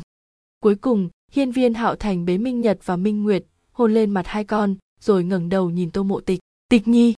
Cuối 0.60 0.74
cùng, 0.74 1.08
hiên 1.32 1.52
viên 1.52 1.74
hạo 1.74 1.96
thành 1.96 2.24
bế 2.24 2.38
minh 2.38 2.60
nhật 2.60 2.78
và 2.84 2.96
minh 2.96 3.22
nguyệt, 3.22 3.44
hôn 3.72 3.94
lên 3.94 4.10
mặt 4.10 4.26
hai 4.26 4.44
con, 4.44 4.76
rồi 5.00 5.24
ngẩng 5.24 5.48
đầu 5.48 5.70
nhìn 5.70 5.90
tô 5.90 6.02
mộ 6.02 6.20
tịch. 6.20 6.40
Tịch 6.68 6.88
nhi! 6.88 7.14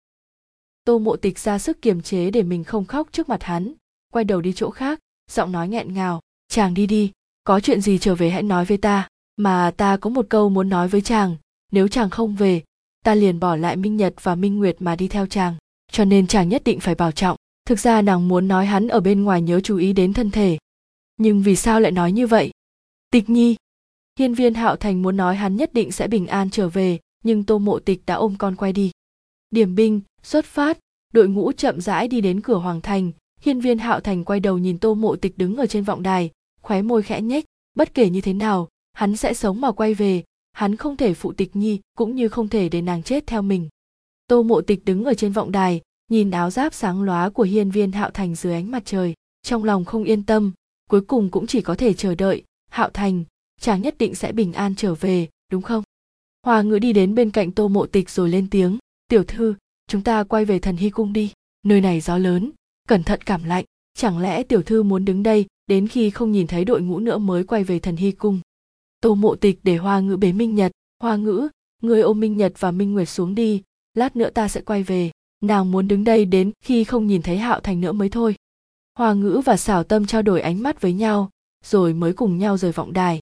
Tô 0.86 1.00
mộ 1.00 1.15
tịch 1.15 1.39
ra 1.39 1.60
sức 1.60 1.82
kiềm 1.82 2.02
chế 2.02 2.32
để 2.32 2.44
mình 2.44 2.63
không 2.63 2.86
khóc 2.86 3.10
trước 3.12 3.30
mặt 3.30 3.44
hắn, 3.44 3.74
quay 4.12 4.26
đầu 4.26 4.41
đi 4.41 4.54
chỗ 4.54 4.70
khác, 4.70 5.00
giọng 5.32 5.52
nói 5.52 5.67
nghẹn 5.67 5.94
ngào 5.94 6.22
chàng 6.52 6.74
đi 6.74 6.88
đi, 6.88 7.12
có 7.44 7.60
chuyện 7.60 7.82
gì 7.82 7.98
trở 7.98 8.16
về 8.16 8.30
hãy 8.30 8.44
nói 8.44 8.66
với 8.66 8.78
ta, 8.78 9.08
mà 9.38 9.72
ta 9.78 9.98
có 9.98 10.10
một 10.10 10.26
câu 10.30 10.50
muốn 10.50 10.70
nói 10.70 10.88
với 10.88 11.02
chàng, 11.02 11.36
nếu 11.72 11.88
chàng 11.88 12.10
không 12.10 12.36
về, 12.36 12.64
ta 13.06 13.16
liền 13.16 13.40
bỏ 13.40 13.56
lại 13.56 13.76
minh 13.76 13.98
nhật 13.98 14.14
và 14.22 14.36
minh 14.36 14.58
nguyệt 14.58 14.76
mà 14.80 14.96
đi 14.96 15.08
theo 15.08 15.26
chàng, 15.26 15.56
cho 15.92 16.06
nên 16.06 16.28
chàng 16.28 16.50
nhất 16.50 16.64
định 16.64 16.80
phải 16.80 16.96
bảo 16.96 17.12
trọng. 17.12 17.38
Thực 17.66 17.80
ra 17.80 18.02
nàng 18.02 18.28
muốn 18.28 18.48
nói 18.48 18.66
hắn 18.66 18.88
ở 18.88 19.00
bên 19.00 19.24
ngoài 19.24 19.42
nhớ 19.42 19.60
chú 19.60 19.78
ý 19.78 19.94
đến 19.94 20.14
thân 20.14 20.32
thể. 20.32 20.58
Nhưng 21.18 21.42
vì 21.42 21.56
sao 21.56 21.80
lại 21.80 21.92
nói 21.92 22.12
như 22.12 22.28
vậy? 22.28 22.52
Tịch 23.12 23.30
nhi, 23.30 23.56
hiên 24.20 24.34
viên 24.34 24.54
hạo 24.54 24.76
thành 24.76 25.02
muốn 25.02 25.18
nói 25.18 25.36
hắn 25.36 25.56
nhất 25.56 25.74
định 25.74 25.92
sẽ 25.92 26.08
bình 26.08 26.28
an 26.28 26.50
trở 26.50 26.70
về, 26.70 27.00
nhưng 27.24 27.44
tô 27.44 27.60
mộ 27.60 27.80
tịch 27.80 28.02
đã 28.06 28.16
ôm 28.16 28.36
con 28.38 28.56
quay 28.56 28.74
đi. 28.74 28.92
Điểm 29.52 29.76
binh, 29.76 30.02
xuất 30.24 30.46
phát, 30.46 30.78
đội 31.14 31.28
ngũ 31.28 31.52
chậm 31.52 31.82
rãi 31.82 32.08
đi 32.08 32.22
đến 32.22 32.42
cửa 32.42 32.58
hoàng 32.58 32.82
thành. 32.82 33.12
Hiên 33.42 33.60
viên 33.60 33.78
hạo 33.78 34.00
thành 34.00 34.24
quay 34.24 34.40
đầu 34.40 34.58
nhìn 34.58 34.78
tô 34.78 34.94
mộ 34.94 35.16
tịch 35.16 35.38
đứng 35.38 35.56
ở 35.56 35.66
trên 35.66 35.84
vọng 35.84 36.04
đài 36.04 36.32
khóe 36.62 36.82
môi 36.82 37.04
khẽ 37.04 37.21
nhếch, 37.21 37.45
bất 37.76 37.93
kể 37.93 38.10
như 38.10 38.21
thế 38.21 38.34
nào, 38.34 38.67
hắn 38.93 39.15
sẽ 39.15 39.34
sống 39.34 39.62
mà 39.62 39.71
quay 39.71 39.93
về. 39.93 40.24
Hắn 40.52 40.76
không 40.76 40.97
thể 40.97 41.13
phụ 41.13 41.34
tịch 41.34 41.56
nhi, 41.56 41.80
cũng 41.97 42.15
như 42.15 42.30
không 42.30 42.47
thể 42.47 42.69
để 42.69 42.82
nàng 42.82 43.04
chết 43.04 43.28
theo 43.28 43.41
mình. 43.41 43.69
Tô 44.28 44.43
mộ 44.43 44.62
tịch 44.62 44.86
đứng 44.86 45.06
ở 45.06 45.13
trên 45.13 45.32
vọng 45.32 45.52
đài, 45.52 45.82
nhìn 46.10 46.32
áo 46.32 46.52
giáp 46.52 46.74
sáng 46.74 47.04
lóa 47.04 47.30
của 47.30 47.43
hiên 47.43 47.71
viên 47.71 47.91
hạo 47.91 48.10
thành 48.10 48.36
dưới 48.36 48.54
ánh 48.54 48.71
mặt 48.71 48.84
trời, 48.86 49.13
trong 49.43 49.63
lòng 49.63 49.86
không 49.86 50.04
yên 50.04 50.24
tâm, 50.24 50.52
cuối 50.89 51.02
cùng 51.02 51.30
cũng 51.30 51.47
chỉ 51.47 51.62
có 51.62 51.76
thể 51.76 51.93
chờ 51.93 52.15
đợi. 52.15 52.43
Hạo 52.69 52.89
thành, 52.93 53.24
chàng 53.62 53.82
nhất 53.82 53.95
định 53.97 54.15
sẽ 54.15 54.32
bình 54.32 54.54
an 54.54 54.76
trở 54.76 54.95
về, 54.95 55.30
đúng 55.52 55.62
không? 55.62 55.84
Hòa 56.43 56.62
ngữ 56.62 56.80
đi 56.80 56.93
đến 56.93 57.15
bên 57.15 57.32
cạnh 57.32 57.52
tô 57.52 57.67
mộ 57.67 57.86
tịch 57.86 58.10
rồi 58.10 58.30
lên 58.30 58.50
tiếng, 58.50 58.78
tiểu 59.08 59.24
thư, 59.24 59.56
chúng 59.88 60.02
ta 60.02 60.24
quay 60.24 60.45
về 60.45 60.60
thần 60.60 60.78
hy 60.78 60.89
cung 60.89 61.13
đi, 61.13 61.32
nơi 61.63 61.82
này 61.82 62.02
gió 62.02 62.17
lớn, 62.17 62.52
cẩn 62.88 63.04
thận 63.04 63.21
cảm 63.21 63.43
lạnh 63.43 63.65
chẳng 63.93 64.19
lẽ 64.19 64.43
tiểu 64.43 64.62
thư 64.62 64.84
muốn 64.84 65.06
đứng 65.06 65.23
đây, 65.23 65.45
đến 65.67 65.88
khi 65.88 66.10
không 66.10 66.32
nhìn 66.32 66.47
thấy 66.47 66.65
đội 66.65 66.82
ngũ 66.82 66.99
nữa 66.99 67.17
mới 67.17 67.43
quay 67.43 67.63
về 67.63 67.80
thần 67.80 67.95
hy 67.95 68.12
cung? 68.12 68.39
Tô 69.01 69.15
mộ 69.15 69.36
tịch 69.36 69.60
để 69.63 69.77
hoa 69.77 69.99
ngữ 69.99 70.17
bế 70.17 70.32
minh 70.32 70.56
nhật. 70.56 70.71
Hoa 70.99 71.15
ngữ, 71.15 71.47
người 71.82 72.01
ôm 72.01 72.19
minh 72.19 72.38
nhật 72.38 72.54
và 72.60 72.71
minh 72.71 72.93
nguyệt 72.93 73.10
xuống 73.10 73.36
đi, 73.36 73.62
lát 73.93 74.15
nữa 74.15 74.30
ta 74.30 74.47
sẽ 74.47 74.62
quay 74.62 74.84
về. 74.84 75.12
Nàng 75.41 75.71
muốn 75.71 75.88
đứng 75.88 76.04
đây 76.04 76.25
đến 76.25 76.51
khi 76.63 76.84
không 76.84 77.08
nhìn 77.08 77.21
thấy 77.21 77.38
hạo 77.38 77.60
thành 77.60 77.82
nữa 77.82 77.91
mới 77.91 78.10
thôi. 78.10 78.36
Hoa 78.97 79.13
ngữ 79.13 79.41
và 79.45 79.58
xảo 79.58 79.84
tâm 79.84 80.06
trao 80.06 80.21
đổi 80.21 80.41
ánh 80.41 80.63
mắt 80.63 80.82
với 80.82 80.93
nhau, 80.93 81.30
rồi 81.63 81.93
mới 81.93 82.13
cùng 82.13 82.38
nhau 82.38 82.58
rời 82.58 82.71
vọng 82.71 82.93
đài. 82.93 83.19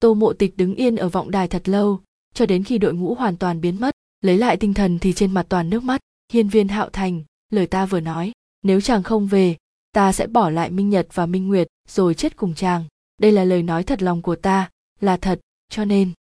Tô 0.00 0.14
mộ 0.14 0.32
tịch 0.32 0.56
đứng 0.56 0.74
yên 0.74 0.96
ở 0.96 1.08
vọng 1.08 1.30
đài 1.30 1.48
thật 1.48 1.68
lâu, 1.68 2.00
cho 2.34 2.46
đến 2.46 2.64
khi 2.64 2.78
đội 2.78 2.94
ngũ 2.94 3.14
hoàn 3.14 3.36
toàn 3.36 3.60
biến 3.60 3.80
mất, 3.80 3.94
lấy 4.20 4.38
lại 4.38 4.56
tinh 4.56 4.74
thần 4.74 4.98
thì 4.98 5.12
trên 5.12 5.34
mặt 5.34 5.46
toàn 5.48 5.70
nước 5.70 5.82
mắt. 5.82 6.00
Hiên 6.32 6.48
viên 6.48 6.68
hạo 6.68 6.88
thành, 6.92 7.22
lời 7.50 7.66
ta 7.66 7.86
vừa 7.86 8.00
nói, 8.00 8.32
nếu 8.62 8.80
chàng 8.80 9.02
không 9.02 9.26
về 9.26 9.56
ta 9.92 10.12
sẽ 10.12 10.26
bỏ 10.26 10.50
lại 10.50 10.70
minh 10.70 10.90
nhật 10.90 11.08
và 11.14 11.26
minh 11.26 11.48
nguyệt 11.48 11.68
rồi 11.88 12.14
chết 12.14 12.36
cùng 12.36 12.54
chàng. 12.54 12.84
Đây 13.18 13.32
là 13.32 13.44
lời 13.44 13.62
nói 13.62 13.84
thật 13.84 14.02
lòng 14.02 14.22
của 14.22 14.36
ta 14.36 14.70
là 15.00 15.16
thật 15.16 15.40
cho 15.68 15.84
nên. 15.84 16.12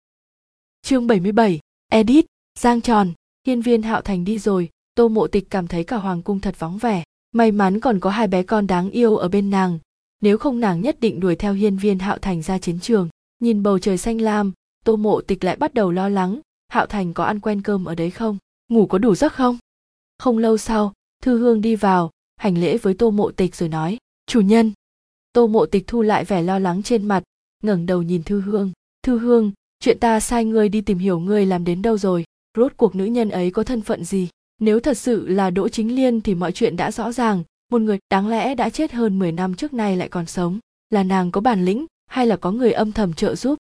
Chương 0.82 1.08
77, 1.08 1.60
edit 1.92 2.26
giang 2.60 2.82
tròn 2.82 3.12
hiên 3.48 3.62
viên 3.62 3.82
hạo 3.82 4.02
thành 4.02 4.26
đi 4.26 4.40
rồi. 4.40 4.70
Tô 4.96 5.08
mộ 5.08 5.28
tịch 5.28 5.50
cảm 5.50 5.68
thấy 5.68 5.84
cả 5.84 5.98
hoàng 5.98 6.22
cung 6.22 6.40
thật 6.40 6.56
vắng 6.60 6.78
vẻ. 6.78 7.04
May 7.32 7.52
mắn 7.52 7.80
còn 7.80 8.00
có 8.00 8.10
hai 8.10 8.28
bé 8.28 8.44
con 8.44 8.68
đáng 8.68 8.90
yêu 8.90 9.18
ở 9.18 9.30
bên 9.30 9.50
nàng. 9.50 9.80
Nếu 10.22 10.38
không 10.38 10.60
nàng 10.60 10.82
nhất 10.82 11.00
định 11.00 11.20
đuổi 11.20 11.36
theo 11.36 11.54
hiên 11.54 11.78
viên 11.78 12.00
hạo 12.00 12.18
thành 12.18 12.42
ra 12.42 12.58
chiến 12.58 12.80
trường. 12.80 13.10
Nhìn 13.40 13.64
bầu 13.64 13.80
trời 13.80 13.98
xanh 13.98 14.22
lam 14.22 14.52
tô 14.86 14.96
mộ 14.96 15.22
tịch 15.22 15.44
lại 15.44 15.56
bắt 15.56 15.74
đầu 15.74 15.92
lo 15.92 16.10
lắng. 16.10 16.40
Hạo 16.68 16.86
thành 16.86 17.14
có 17.14 17.24
ăn 17.24 17.40
quen 17.40 17.62
cơm 17.62 17.86
ở 17.86 17.96
đấy 17.96 18.12
không? 18.12 18.38
Ngủ 18.70 18.86
có 18.86 18.98
đủ 18.98 19.16
giấc 19.16 19.34
không? 19.34 19.58
Không 20.18 20.38
lâu 20.38 20.58
sau 20.58 20.94
thư 21.24 21.38
hương 21.38 21.62
đi 21.62 21.76
vào 21.76 22.12
hành 22.42 22.58
lễ 22.58 22.78
với 22.78 22.94
tô 22.94 23.12
mộ 23.12 23.32
tịch 23.32 23.56
rồi 23.56 23.70
nói, 23.70 23.98
chủ 24.28 24.42
nhân. 24.42 24.72
Tô 25.34 25.48
mộ 25.48 25.66
tịch 25.66 25.88
thu 25.88 26.02
lại 26.02 26.26
vẻ 26.26 26.42
lo 26.42 26.60
lắng 26.60 26.84
trên 26.84 27.08
mặt, 27.08 27.24
ngẩng 27.64 27.86
đầu 27.86 28.02
nhìn 28.02 28.24
thư 28.24 28.42
hương. 28.42 28.72
Thư 29.04 29.18
hương, 29.18 29.52
chuyện 29.80 30.00
ta 30.00 30.20
sai 30.20 30.46
ngươi 30.46 30.70
đi 30.70 30.82
tìm 30.82 30.98
hiểu 30.98 31.20
ngươi 31.20 31.46
làm 31.46 31.66
đến 31.66 31.82
đâu 31.82 31.98
rồi, 31.98 32.26
rốt 32.58 32.74
cuộc 32.78 32.96
nữ 32.96 33.06
nhân 33.06 33.30
ấy 33.30 33.52
có 33.52 33.64
thân 33.64 33.82
phận 33.82 34.04
gì? 34.04 34.30
Nếu 34.60 34.80
thật 34.80 34.98
sự 34.98 35.28
là 35.28 35.50
đỗ 35.50 35.70
chính 35.70 35.96
liên 35.96 36.22
thì 36.22 36.36
mọi 36.36 36.52
chuyện 36.52 36.78
đã 36.78 36.92
rõ 36.92 37.12
ràng, 37.12 37.44
một 37.72 37.82
người 37.82 38.00
đáng 38.10 38.28
lẽ 38.28 38.56
đã 38.56 38.70
chết 38.70 38.92
hơn 38.92 39.20
10 39.20 39.32
năm 39.32 39.56
trước 39.56 39.74
nay 39.74 39.98
lại 39.98 40.10
còn 40.10 40.26
sống, 40.26 40.60
là 40.90 41.04
nàng 41.04 41.32
có 41.32 41.42
bản 41.42 41.66
lĩnh 41.66 41.86
hay 42.08 42.28
là 42.28 42.38
có 42.38 42.52
người 42.52 42.72
âm 42.72 42.92
thầm 42.92 43.14
trợ 43.14 43.36
giúp? 43.36 43.58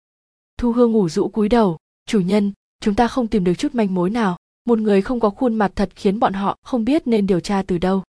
Thu 0.57 0.71
hương 0.71 0.91
ngủ 0.91 1.09
rũ 1.09 1.27
cúi 1.27 1.49
đầu, 1.49 1.77
chủ 2.05 2.19
nhân, 2.19 2.51
chúng 2.79 2.95
ta 2.95 3.07
không 3.07 3.27
tìm 3.27 3.43
được 3.43 3.53
chút 3.53 3.75
manh 3.75 3.95
mối 3.95 4.09
nào, 4.09 4.37
một 4.65 4.79
người 4.79 5.01
không 5.01 5.19
có 5.19 5.29
khuôn 5.29 5.55
mặt 5.55 5.71
thật 5.75 5.89
khiến 5.95 6.19
bọn 6.19 6.33
họ 6.33 6.57
không 6.63 6.85
biết 6.85 7.07
nên 7.07 7.27
điều 7.27 7.39
tra 7.39 7.63
từ 7.67 7.77
đâu 7.77 8.03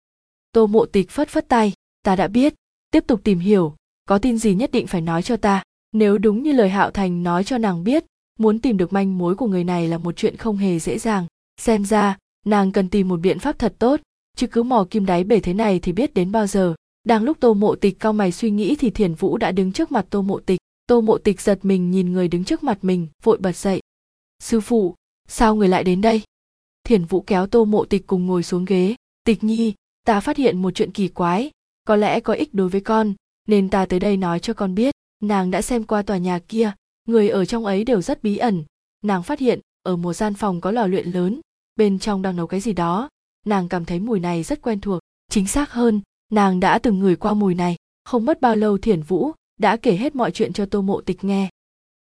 tô 0.52 0.68
mộ 0.68 0.86
tịch 0.86 1.10
phất 1.10 1.30
phất 1.30 1.48
tay, 1.48 1.74
ta 2.04 2.16
đã 2.16 2.28
biết, 2.28 2.54
tiếp 2.92 3.04
tục 3.08 3.22
tìm 3.24 3.40
hiểu, 3.40 3.76
có 4.06 4.18
tin 4.18 4.38
gì 4.38 4.56
nhất 4.56 4.72
định 4.72 4.88
phải 4.88 5.02
nói 5.02 5.24
cho 5.24 5.38
ta. 5.38 5.64
Nếu 5.92 6.18
đúng 6.18 6.44
như 6.44 6.52
lời 6.52 6.70
hạo 6.70 6.92
thành 6.92 7.24
nói 7.24 7.44
cho 7.44 7.58
nàng 7.58 7.84
biết, 7.84 8.06
muốn 8.40 8.60
tìm 8.60 8.78
được 8.78 8.94
manh 8.94 9.18
mối 9.18 9.36
của 9.36 9.48
người 9.48 9.64
này 9.64 9.88
là 9.88 9.98
một 9.98 10.16
chuyện 10.16 10.38
không 10.38 10.58
hề 10.58 10.80
dễ 10.80 10.98
dàng. 11.00 11.26
Xem 11.62 11.86
ra, 11.86 12.18
nàng 12.46 12.72
cần 12.72 12.90
tìm 12.90 13.08
một 13.08 13.20
biện 13.20 13.40
pháp 13.40 13.60
thật 13.60 13.76
tốt, 13.80 14.00
chứ 14.38 14.48
cứ 14.48 14.64
mò 14.64 14.88
kim 14.90 15.06
đáy 15.06 15.24
bể 15.24 15.40
thế 15.40 15.54
này 15.54 15.80
thì 15.80 15.92
biết 15.92 16.14
đến 16.14 16.32
bao 16.32 16.48
giờ. 16.48 16.76
Đang 17.04 17.24
lúc 17.24 17.38
tô 17.40 17.54
mộ 17.54 17.76
tịch 17.76 18.00
cao 18.00 18.14
mày 18.14 18.32
suy 18.32 18.52
nghĩ 18.52 18.76
thì 18.76 18.90
thiền 18.90 19.14
vũ 19.14 19.38
đã 19.38 19.52
đứng 19.52 19.72
trước 19.72 19.92
mặt 19.92 20.06
tô 20.10 20.22
mộ 20.22 20.40
tịch. 20.40 20.60
Tô 20.88 21.02
mộ 21.02 21.18
tịch 21.18 21.42
giật 21.42 21.60
mình 21.64 21.92
nhìn 21.92 22.12
người 22.14 22.28
đứng 22.28 22.44
trước 22.44 22.64
mặt 22.64 22.78
mình, 22.82 23.08
vội 23.24 23.38
bật 23.38 23.56
dậy. 23.56 23.82
Sư 24.40 24.62
phụ, 24.62 24.96
sao 25.28 25.56
người 25.56 25.68
lại 25.68 25.84
đến 25.84 26.02
đây? 26.02 26.22
Thiền 26.84 27.06
vũ 27.06 27.22
kéo 27.22 27.48
tô 27.48 27.66
mộ 27.66 27.86
tịch 27.86 28.08
cùng 28.08 28.26
ngồi 28.26 28.44
xuống 28.44 28.66
ghế. 28.66 28.96
Tịch 29.24 29.44
nhi 29.44 29.74
ta 30.04 30.20
phát 30.20 30.38
hiện 30.38 30.62
một 30.62 30.72
chuyện 30.72 30.92
kỳ 30.92 31.08
quái, 31.08 31.52
có 31.88 31.96
lẽ 31.96 32.20
có 32.20 32.34
ích 32.34 32.54
đối 32.54 32.70
với 32.70 32.82
con, 32.82 33.14
nên 33.48 33.70
ta 33.70 33.86
tới 33.86 34.00
đây 34.00 34.18
nói 34.18 34.40
cho 34.40 34.54
con 34.54 34.76
biết, 34.76 34.96
nàng 35.24 35.52
đã 35.52 35.62
xem 35.62 35.84
qua 35.84 36.02
tòa 36.02 36.18
nhà 36.18 36.40
kia, 36.40 36.72
người 37.08 37.30
ở 37.30 37.46
trong 37.46 37.66
ấy 37.66 37.84
đều 37.84 38.02
rất 38.02 38.24
bí 38.24 38.38
ẩn. 38.38 38.64
Nàng 39.04 39.24
phát 39.24 39.40
hiện, 39.40 39.60
ở 39.84 39.96
một 39.96 40.14
gian 40.14 40.34
phòng 40.34 40.62
có 40.62 40.72
lò 40.72 40.88
luyện 40.88 41.08
lớn, 41.12 41.42
bên 41.76 42.00
trong 42.00 42.22
đang 42.22 42.36
nấu 42.36 42.48
cái 42.48 42.60
gì 42.60 42.74
đó. 42.74 43.10
Nàng 43.46 43.70
cảm 43.70 43.86
thấy 43.86 44.00
mùi 44.00 44.20
này 44.20 44.44
rất 44.44 44.62
quen 44.62 44.82
thuộc, 44.82 45.00
chính 45.30 45.48
xác 45.48 45.72
hơn, 45.72 46.02
nàng 46.32 46.60
đã 46.60 46.80
từng 46.80 47.00
ngửi 47.00 47.16
qua 47.16 47.34
mùi 47.34 47.56
này, 47.56 47.76
không 48.04 48.26
mất 48.26 48.42
bao 48.42 48.56
lâu 48.56 48.78
thiển 48.78 49.02
vũ, 49.02 49.32
đã 49.60 49.78
kể 49.78 49.96
hết 49.96 50.16
mọi 50.16 50.32
chuyện 50.32 50.54
cho 50.54 50.66
tô 50.66 50.82
mộ 50.82 51.02
tịch 51.02 51.24
nghe. 51.24 51.50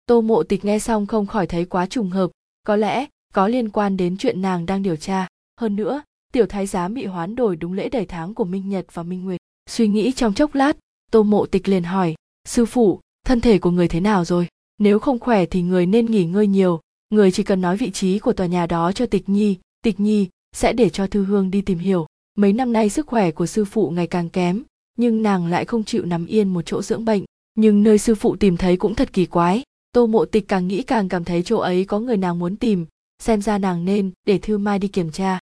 Tô 0.05 0.21
mộ 0.21 0.43
tịch 0.43 0.65
nghe 0.65 0.79
xong 0.79 1.05
không 1.05 1.25
khỏi 1.25 1.47
thấy 1.47 1.65
quá 1.65 1.85
trùng 1.85 2.09
hợp, 2.09 2.31
có 2.63 2.75
lẽ, 2.75 3.05
có 3.33 3.47
liên 3.47 3.69
quan 3.69 3.97
đến 3.97 4.17
chuyện 4.17 4.41
nàng 4.41 4.65
đang 4.65 4.83
điều 4.83 4.95
tra. 4.95 5.27
Hơn 5.59 5.75
nữa 5.75 6.01
tiểu 6.33 6.45
thái 6.45 6.65
giám 6.65 6.93
bị 6.93 7.05
hoán 7.05 7.35
đổi 7.35 7.55
đúng 7.55 7.73
lễ 7.73 7.89
đầy 7.89 8.05
tháng 8.05 8.33
của 8.33 8.45
minh 8.45 8.69
nhật 8.69 8.85
và 8.93 9.03
minh 9.03 9.23
nguyệt. 9.23 9.39
Suy 9.69 9.87
nghĩ 9.87 10.11
trong 10.11 10.33
chốc 10.33 10.55
lát, 10.55 10.77
tô 11.11 11.23
mộ 11.23 11.45
tịch 11.45 11.69
liền 11.69 11.83
hỏi, 11.83 12.15
sư 12.47 12.65
phụ, 12.65 12.99
thân 13.25 13.41
thể 13.41 13.59
của 13.59 13.71
người 13.71 13.87
thế 13.87 13.99
nào 13.99 14.25
rồi? 14.25 14.47
Nếu 14.77 14.99
không 14.99 15.19
khỏe 15.19 15.45
thì 15.45 15.61
người 15.61 15.85
nên 15.85 16.05
nghỉ 16.05 16.25
ngơi 16.25 16.47
nhiều. 16.47 16.79
Người 17.09 17.31
chỉ 17.31 17.43
cần 17.43 17.61
nói 17.61 17.77
vị 17.77 17.91
trí 17.91 18.19
của 18.19 18.33
tòa 18.33 18.47
nhà 18.47 18.65
đó 18.65 18.91
cho 18.91 19.05
tịch 19.05 19.29
nhi 19.29 19.57
tịch 19.83 19.99
nhi 19.99 20.27
sẽ 20.55 20.73
để 20.73 20.89
cho 20.89 21.07
thư 21.07 21.25
hương 21.25 21.51
đi 21.51 21.61
tìm 21.61 21.77
hiểu. 21.77 22.05
Mấy 22.37 22.53
năm 22.53 22.73
nay 22.73 22.89
sức 22.89 23.07
khỏe 23.07 23.31
của 23.31 23.45
sư 23.45 23.65
phụ 23.65 23.89
ngày 23.89 24.07
càng 24.07 24.29
kém, 24.29 24.63
nhưng 24.97 25.23
nàng 25.23 25.47
lại 25.47 25.65
không 25.65 25.83
chịu 25.83 26.05
nằm 26.05 26.25
yên 26.25 26.53
một 26.53 26.61
chỗ 26.61 26.81
dưỡng 26.81 27.05
bệnh. 27.05 27.23
Nhưng 27.55 27.83
nơi 27.83 27.97
sư 27.97 28.15
phụ 28.15 28.35
tìm 28.35 28.57
thấy 28.57 28.77
cũng 28.77 28.95
thật 28.95 29.13
kỳ 29.13 29.25
quái. 29.25 29.63
Tô 29.91 30.07
mộ 30.07 30.25
tịch 30.25 30.47
càng 30.47 30.67
nghĩ 30.67 30.81
càng 30.81 31.09
cảm 31.09 31.23
thấy 31.23 31.43
chỗ 31.43 31.57
ấy 31.57 31.85
có 31.85 31.99
người 31.99 32.17
nàng 32.17 32.39
muốn 32.39 32.55
tìm, 32.55 32.85
xem 33.23 33.41
ra 33.41 33.57
nàng 33.57 33.85
nên 33.85 34.11
để 34.25 34.37
thư 34.37 34.57
mai 34.57 34.79
đi 34.79 34.87
kiểm 34.87 35.11
tra 35.11 35.38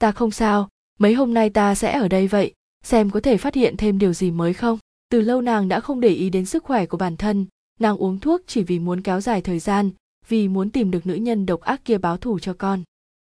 ta 0.00 0.12
không 0.12 0.30
sao, 0.30 0.68
mấy 0.98 1.14
hôm 1.14 1.34
nay 1.34 1.50
ta 1.50 1.74
sẽ 1.74 1.98
ở 1.98 2.08
đây 2.08 2.28
vậy, 2.28 2.54
xem 2.84 3.10
có 3.10 3.20
thể 3.20 3.36
phát 3.36 3.54
hiện 3.54 3.76
thêm 3.76 3.98
điều 3.98 4.12
gì 4.12 4.30
mới 4.30 4.54
không? 4.54 4.78
Từ 5.10 5.20
lâu 5.20 5.40
nàng 5.40 5.68
đã 5.68 5.80
không 5.80 6.00
để 6.00 6.08
ý 6.08 6.30
đến 6.30 6.46
sức 6.46 6.64
khỏe 6.64 6.86
của 6.86 6.96
bản 6.96 7.16
thân, 7.16 7.46
nàng 7.80 7.96
uống 7.96 8.18
thuốc 8.18 8.40
chỉ 8.46 8.62
vì 8.62 8.78
muốn 8.78 9.02
kéo 9.02 9.20
dài 9.20 9.40
thời 9.40 9.58
gian, 9.58 9.90
vì 10.28 10.48
muốn 10.48 10.70
tìm 10.70 10.90
được 10.90 11.06
nữ 11.06 11.14
nhân 11.14 11.46
độc 11.46 11.60
ác 11.60 11.84
kia 11.84 11.98
báo 11.98 12.16
thù 12.16 12.38
cho 12.38 12.54
con. 12.58 12.82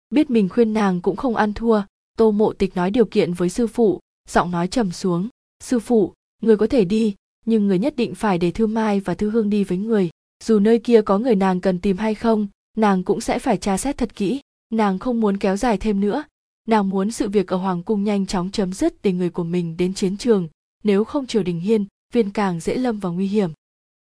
Biết 0.09 0.29
mình 0.29 0.49
khuyên 0.49 0.73
nàng 0.73 1.01
cũng 1.01 1.15
không 1.15 1.35
ăn 1.35 1.53
thua, 1.53 1.81
tô 2.17 2.31
mộ 2.31 2.53
tịch 2.53 2.75
nói 2.75 2.91
điều 2.91 3.05
kiện 3.05 3.33
với 3.33 3.49
sư 3.49 3.67
phụ, 3.67 3.99
giọng 4.29 4.51
nói 4.51 4.67
trầm 4.67 4.91
xuống. 4.91 5.29
Sư 5.63 5.79
phụ, 5.79 6.13
người 6.41 6.57
có 6.57 6.67
thể 6.67 6.85
đi, 6.85 7.15
nhưng 7.45 7.67
người 7.67 7.79
nhất 7.79 7.95
định 7.95 8.15
phải 8.15 8.37
để 8.37 8.51
thư 8.51 8.67
mai 8.67 8.99
và 8.99 9.13
thư 9.13 9.29
hương 9.29 9.49
đi 9.49 9.63
với 9.63 9.77
người. 9.77 10.09
Dù 10.43 10.59
nơi 10.59 10.79
kia 10.79 11.01
có 11.01 11.17
người 11.17 11.35
nàng 11.35 11.61
cần 11.61 11.79
tìm 11.79 11.97
hay 11.97 12.15
không, 12.15 12.47
nàng 12.77 13.03
cũng 13.03 13.21
sẽ 13.21 13.39
phải 13.39 13.57
tra 13.57 13.77
xét 13.77 13.97
thật 13.97 14.15
kỹ. 14.15 14.39
Nàng 14.73 14.99
không 14.99 15.19
muốn 15.19 15.37
kéo 15.37 15.57
dài 15.57 15.77
thêm 15.77 15.99
nữa 15.99 16.23
nàng 16.67 16.89
muốn 16.89 17.11
sự 17.11 17.29
việc 17.29 17.47
ở 17.47 17.57
hoàng 17.57 17.83
cung 17.83 18.03
nhanh 18.03 18.25
chóng 18.25 18.51
chấm 18.51 18.73
dứt 18.73 19.01
để 19.01 19.11
người 19.11 19.29
của 19.29 19.43
mình 19.43 19.77
đến 19.77 19.93
chiến 19.93 20.17
trường, 20.17 20.47
nếu 20.83 21.03
không 21.03 21.27
triều 21.27 21.43
đình 21.43 21.59
hiên, 21.59 21.85
viên 22.13 22.31
càng 22.31 22.59
dễ 22.59 22.75
lâm 22.75 22.99
vào 22.99 23.13
nguy 23.13 23.27
hiểm. 23.27 23.51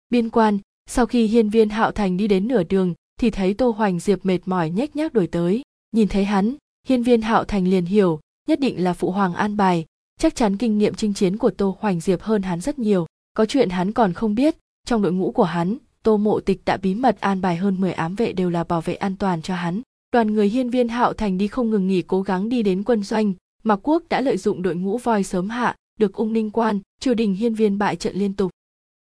Biên 0.10 0.30
quan, 0.30 0.60
sau 0.90 1.06
khi 1.06 1.28
hiên 1.28 1.50
viên 1.50 1.70
hạo 1.70 1.92
thành 1.92 2.18
đi 2.18 2.28
đến 2.28 2.48
nửa 2.48 2.64
đường, 2.64 2.94
thì 3.20 3.30
thấy 3.30 3.54
tô 3.54 3.70
hoành 3.70 4.00
diệp 4.00 4.26
mệt 4.26 4.40
mỏi 4.46 4.70
nhếch 4.70 4.96
nhác 4.96 5.14
đổi 5.14 5.28
tới. 5.28 5.62
Nhìn 5.92 6.08
thấy 6.08 6.26
hắn, 6.26 6.56
hiên 6.88 7.04
viên 7.04 7.22
hạo 7.22 7.44
thành 7.44 7.68
liền 7.68 7.86
hiểu, 7.86 8.20
nhất 8.48 8.60
định 8.60 8.84
là 8.84 8.94
phụ 8.94 9.12
hoàng 9.12 9.34
an 9.34 9.58
bài. 9.58 9.86
Chắc 10.20 10.36
chắn 10.36 10.58
kinh 10.58 10.78
nghiệm 10.78 10.96
chinh 10.96 11.14
chiến 11.14 11.38
của 11.38 11.50
tô 11.50 11.78
hoành 11.80 12.00
diệp 12.00 12.22
hơn 12.22 12.42
hắn 12.42 12.62
rất 12.62 12.80
nhiều. 12.80 13.06
Có 13.34 13.46
chuyện 13.46 13.70
hắn 13.70 13.92
còn 13.92 14.14
không 14.14 14.36
biết, 14.36 14.58
trong 14.88 15.02
đội 15.02 15.14
ngũ 15.14 15.32
của 15.32 15.44
hắn, 15.44 15.78
tô 16.04 16.18
mộ 16.18 16.40
tịch 16.40 16.62
đã 16.66 16.78
bí 16.78 16.96
mật 16.96 17.20
an 17.20 17.42
bài 17.42 17.56
hơn 17.56 17.82
10 17.82 17.94
ám 17.94 18.16
vệ 18.16 18.34
đều 18.34 18.50
là 18.50 18.64
bảo 18.64 18.82
vệ 18.82 18.94
an 18.94 19.16
toàn 19.18 19.42
cho 19.42 19.56
hắn 19.56 19.82
đoàn 20.14 20.34
người 20.34 20.50
hiên 20.50 20.70
viên 20.70 20.88
hạo 20.88 21.14
thành 21.14 21.38
đi 21.38 21.48
không 21.48 21.70
ngừng 21.70 21.88
nghỉ 21.88 22.02
cố 22.02 22.22
gắng 22.22 22.50
đi 22.50 22.64
đến 22.64 22.84
quân 22.84 23.04
doanh 23.04 23.34
mạc 23.64 23.80
quốc 23.84 24.04
đã 24.10 24.22
lợi 24.22 24.38
dụng 24.38 24.62
đội 24.62 24.76
ngũ 24.76 24.98
voi 24.98 25.24
sớm 25.24 25.50
hạ, 25.50 25.76
được 26.00 26.14
ung 26.14 26.34
ninh 26.34 26.50
quan, 26.50 26.80
triều 27.00 27.14
đình 27.14 27.34
hiên 27.34 27.54
viên 27.54 27.78
bại 27.78 27.96
trận 27.96 28.16
liên 28.16 28.34
tục. 28.34 28.52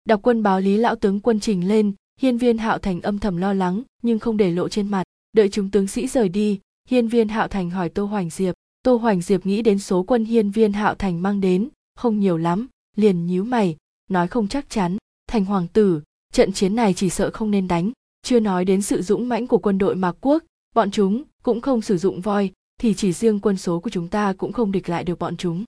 Đọc 0.05 0.19
quân 0.23 0.43
báo 0.43 0.59
lý 0.61 0.77
lão 0.77 0.95
tướng 0.95 1.19
quân 1.19 1.39
trình 1.39 1.67
lên, 1.67 1.93
hiên 2.21 2.37
viên 2.37 2.57
hạo 2.57 2.77
thành 2.77 3.01
âm 3.01 3.19
thầm 3.19 3.37
lo 3.37 3.53
lắng, 3.53 3.83
nhưng 4.01 4.19
không 4.19 4.37
để 4.37 4.51
lộ 4.51 4.69
trên 4.69 4.87
mặt. 4.87 5.03
Đợi 5.31 5.49
chúng 5.49 5.71
tướng 5.71 5.87
sĩ 5.87 6.07
rời 6.07 6.29
đi, 6.29 6.59
hiên 6.89 7.07
viên 7.07 7.27
hạo 7.27 7.47
thành 7.47 7.69
hỏi 7.69 7.89
tô 7.89 8.05
hoành 8.05 8.29
diệp. 8.29 8.55
Tô 8.83 8.95
hoành 8.95 9.21
diệp 9.21 9.45
nghĩ 9.45 9.61
đến 9.61 9.79
số 9.79 10.03
quân 10.03 10.25
hiên 10.25 10.51
viên 10.51 10.73
hạo 10.73 10.95
thành 10.95 11.21
mang 11.21 11.41
đến, 11.41 11.69
không 11.95 12.19
nhiều 12.19 12.37
lắm, 12.37 12.67
liền 12.95 13.25
nhíu 13.25 13.43
mày, 13.43 13.77
nói 14.09 14.27
không 14.27 14.47
chắc 14.47 14.69
chắn. 14.69 14.97
Thành 15.27 15.45
hoàng 15.45 15.67
tử, 15.73 16.01
trận 16.33 16.53
chiến 16.53 16.75
này 16.75 16.93
chỉ 16.93 17.09
sợ 17.09 17.29
không 17.33 17.51
nên 17.51 17.67
đánh. 17.67 17.91
Chưa 18.23 18.39
nói 18.39 18.65
đến 18.65 18.81
sự 18.81 19.01
dũng 19.01 19.29
mãnh 19.29 19.47
của 19.47 19.57
quân 19.57 19.77
đội 19.77 19.95
mạc 19.95 20.15
quốc 20.21 20.43
bọn 20.75 20.91
chúng 20.91 21.23
cũng 21.43 21.61
không 21.61 21.81
sử 21.81 21.97
dụng 21.97 22.21
voi, 22.21 22.51
thì 22.79 22.93
chỉ 22.93 23.13
riêng 23.13 23.39
quân 23.39 23.57
số 23.57 23.79
của 23.79 23.89
chúng 23.89 24.07
ta 24.07 24.33
cũng 24.33 24.53
không 24.53 24.71
địch 24.71 24.89
lại 24.89 25.03
được 25.03 25.19
bọn 25.19 25.37
chúng. 25.37 25.63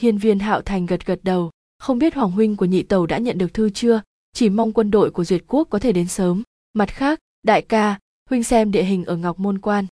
Hiên 0.00 0.18
viên 0.18 0.38
hạo 0.38 0.62
thành 0.62 0.86
gật 0.86 1.06
gật 1.06 1.20
đầu, 1.22 1.50
không 1.78 1.98
biết 1.98 2.14
hoàng 2.14 2.30
huynh 2.30 2.56
của 2.56 2.64
nhị 2.64 2.82
tàu 2.82 3.06
đã 3.06 3.18
nhận 3.18 3.38
được 3.38 3.54
thư 3.54 3.70
chưa? 3.70 4.02
Chỉ 4.32 4.48
mong 4.48 4.72
quân 4.72 4.90
đội 4.90 5.10
của 5.10 5.24
duyệt 5.24 5.44
quốc 5.46 5.68
có 5.70 5.78
thể 5.78 5.92
đến 5.92 6.08
sớm. 6.08 6.42
Mặt 6.72 6.88
khác, 6.88 7.18
đại 7.42 7.62
ca, 7.62 7.98
huynh 8.30 8.44
xem 8.44 8.70
địa 8.70 8.82
hình 8.82 9.04
ở 9.04 9.16
ngọc 9.16 9.38
môn 9.38 9.58
quan. 9.58 9.86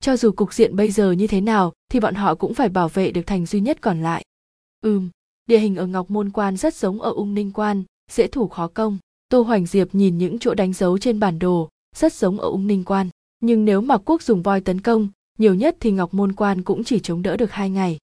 Cho 0.00 0.16
dù 0.16 0.32
cục 0.32 0.54
diện 0.54 0.76
bây 0.76 0.90
giờ 0.90 1.12
như 1.12 1.26
thế 1.26 1.40
nào, 1.40 1.72
thì 1.90 2.00
bọn 2.00 2.14
họ 2.14 2.34
cũng 2.34 2.54
phải 2.54 2.68
bảo 2.68 2.88
vệ 2.88 3.10
được 3.10 3.22
thành 3.26 3.46
duy 3.46 3.60
nhất 3.60 3.78
còn 3.80 4.02
lại. 4.02 4.24
Ừm, 4.80 5.10
địa 5.46 5.58
hình 5.58 5.76
ở 5.76 5.86
ngọc 5.86 6.10
môn 6.10 6.30
quan 6.30 6.56
rất 6.56 6.74
giống 6.74 7.02
ở 7.02 7.10
ung 7.10 7.34
ninh 7.34 7.52
quan, 7.52 7.84
dễ 8.10 8.26
thủ 8.26 8.48
khó 8.48 8.68
công. 8.68 8.98
Tô 9.28 9.42
hoành 9.42 9.66
diệp 9.66 9.94
nhìn 9.94 10.18
những 10.18 10.38
chỗ 10.38 10.54
đánh 10.54 10.72
dấu 10.72 10.98
trên 10.98 11.20
bản 11.20 11.38
đồ, 11.38 11.68
rất 11.96 12.12
giống 12.12 12.40
ở 12.40 12.48
ung 12.48 12.66
ninh 12.66 12.84
quan 12.84 13.08
nhưng 13.46 13.64
nếu 13.64 13.80
mặc 13.80 14.00
quốc 14.04 14.22
dùng 14.22 14.42
voi 14.42 14.60
tấn 14.60 14.80
công, 14.80 15.08
nhiều 15.38 15.54
nhất 15.54 15.76
thì 15.80 15.90
ngọc 15.90 16.14
môn 16.14 16.32
quan 16.32 16.62
cũng 16.62 16.84
chỉ 16.84 16.98
chống 16.98 17.22
đỡ 17.22 17.36
được 17.36 17.50
hai 17.50 17.70
ngày. 17.70 17.98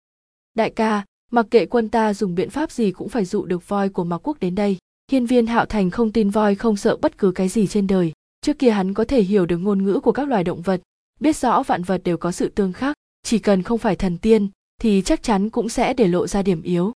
Đại 0.53 0.69
ca, 0.69 1.05
mặc 1.31 1.45
kệ 1.51 1.65
quân 1.65 1.89
ta 1.89 2.13
dùng 2.13 2.35
biện 2.35 2.49
pháp 2.49 2.71
gì 2.71 2.91
cũng 2.91 3.09
phải 3.09 3.25
dụ 3.25 3.45
được 3.45 3.67
voi 3.67 3.89
của 3.89 4.03
mặc 4.03 4.17
quốc 4.23 4.39
đến 4.39 4.55
đây. 4.55 4.77
Hiên 5.11 5.25
viên 5.25 5.47
hạo 5.47 5.65
thành 5.65 5.89
không 5.89 6.11
tin 6.11 6.29
voi 6.29 6.55
không 6.55 6.77
sợ 6.77 6.97
bất 7.01 7.17
cứ 7.17 7.31
cái 7.31 7.49
gì 7.49 7.67
trên 7.67 7.87
đời. 7.87 8.11
Trước 8.41 8.59
kia 8.59 8.71
hắn 8.71 8.93
có 8.93 9.05
thể 9.05 9.21
hiểu 9.21 9.45
được 9.45 9.57
ngôn 9.57 9.83
ngữ 9.83 9.99
của 9.99 10.11
các 10.11 10.27
loài 10.27 10.43
động 10.43 10.61
vật, 10.61 10.81
biết 11.19 11.35
rõ 11.35 11.63
vạn 11.63 11.83
vật 11.83 12.01
đều 12.03 12.17
có 12.17 12.31
sự 12.31 12.49
tương 12.49 12.73
khắc. 12.73 12.95
Chỉ 13.23 13.39
cần 13.39 13.63
không 13.63 13.77
phải 13.77 13.95
thần 13.95 14.17
tiên, 14.17 14.49
thì 14.81 15.01
chắc 15.05 15.23
chắn 15.23 15.49
cũng 15.49 15.69
sẽ 15.69 15.93
để 15.93 16.07
lộ 16.07 16.27
ra 16.27 16.41
điểm 16.41 16.61
yếu. 16.61 16.91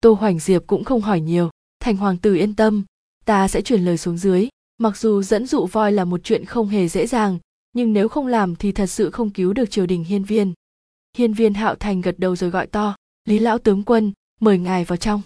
Tô 0.00 0.12
hoành 0.12 0.38
diệp 0.38 0.66
cũng 0.66 0.84
không 0.84 1.00
hỏi 1.00 1.20
nhiều. 1.20 1.50
Thành 1.80 1.96
hoàng 1.96 2.16
tử 2.16 2.34
yên 2.34 2.54
tâm, 2.54 2.84
ta 3.24 3.48
sẽ 3.48 3.62
truyền 3.62 3.84
lời 3.84 3.98
xuống 3.98 4.18
dưới. 4.18 4.48
Mặc 4.78 4.96
dù 4.96 5.22
dẫn 5.22 5.46
dụ 5.46 5.66
voi 5.66 5.92
là 5.92 6.04
một 6.04 6.20
chuyện 6.24 6.44
không 6.44 6.68
hề 6.68 6.88
dễ 6.88 7.06
dàng 7.06 7.38
nhưng 7.72 7.92
nếu 7.92 8.08
không 8.08 8.26
làm 8.26 8.56
thì 8.56 8.72
thật 8.72 8.86
sự 8.86 9.10
không 9.10 9.30
cứu 9.30 9.52
được 9.52 9.70
triều 9.70 9.86
đình 9.86 10.04
hiên 10.04 10.24
viên. 10.24 10.52
Hiên 11.16 11.32
viên 11.32 11.54
hạo 11.54 11.74
thành 11.74 12.00
gật 12.00 12.18
đầu 12.18 12.36
rồi 12.36 12.50
gọi 12.50 12.66
to, 12.66 12.96
lý 13.24 13.38
lão 13.38 13.58
tướng 13.58 13.82
quân, 13.82 14.12
mời 14.40 14.58
ngài 14.58 14.84
vào 14.84 14.96
trong. 14.96 15.22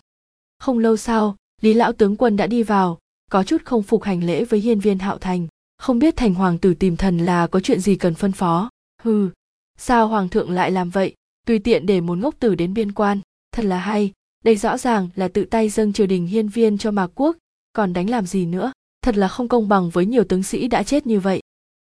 Không 0.59 0.79
lâu 0.79 0.97
sau, 0.97 1.37
lý 1.61 1.75
lão 1.75 1.93
tướng 1.93 2.17
quân 2.17 2.37
đã 2.37 2.47
đi 2.47 2.63
vào, 2.63 2.99
có 3.31 3.43
chút 3.43 3.65
không 3.65 3.83
phục 3.83 4.03
hành 4.03 4.25
lễ 4.25 4.45
với 4.45 4.61
hiên 4.61 4.81
viên 4.81 4.99
hạo 4.99 5.19
thành. 5.19 5.47
Không 5.79 5.99
biết 5.99 6.17
thành 6.17 6.35
hoàng 6.35 6.59
tử 6.59 6.75
tìm 6.75 6.97
thần 6.97 7.19
là 7.19 7.47
có 7.47 7.61
chuyện 7.61 7.81
gì 7.81 7.97
cần 7.97 8.15
phân 8.15 8.33
phó. 8.33 8.71
Hừ, 9.03 9.31
sao 9.79 10.09
hoàng 10.09 10.29
thượng 10.29 10.51
lại 10.51 10.71
làm 10.71 10.91
vậy? 10.91 11.15
Tùy 11.47 11.59
tiện 11.59 11.87
để 11.87 12.01
một 12.01 12.19
ngốc 12.19 12.35
tử 12.39 12.55
đến 12.55 12.75
biên 12.75 12.93
quan. 12.93 13.21
Thật 13.53 13.65
là 13.65 13.79
hay, 13.79 14.13
đây 14.45 14.57
rõ 14.57 14.79
ràng 14.79 15.09
là 15.15 15.29
tự 15.29 15.45
tay 15.45 15.69
dâng 15.69 15.93
triều 15.93 16.07
đình 16.07 16.27
hiên 16.27 16.49
viên 16.49 16.79
cho 16.79 16.91
mạc 16.91 17.11
quốc, 17.15 17.37
còn 17.73 17.93
đánh 17.93 18.11
làm 18.11 18.27
gì 18.27 18.47
nữa? 18.47 18.73
Thật 19.03 19.17
là 19.17 19.29
không 19.29 19.49
công 19.49 19.69
bằng 19.69 19.91
với 19.91 20.07
nhiều 20.07 20.25
tướng 20.25 20.43
sĩ 20.43 20.69
đã 20.69 20.83
chết 20.83 21.07
như 21.07 21.21
vậy 21.21 21.41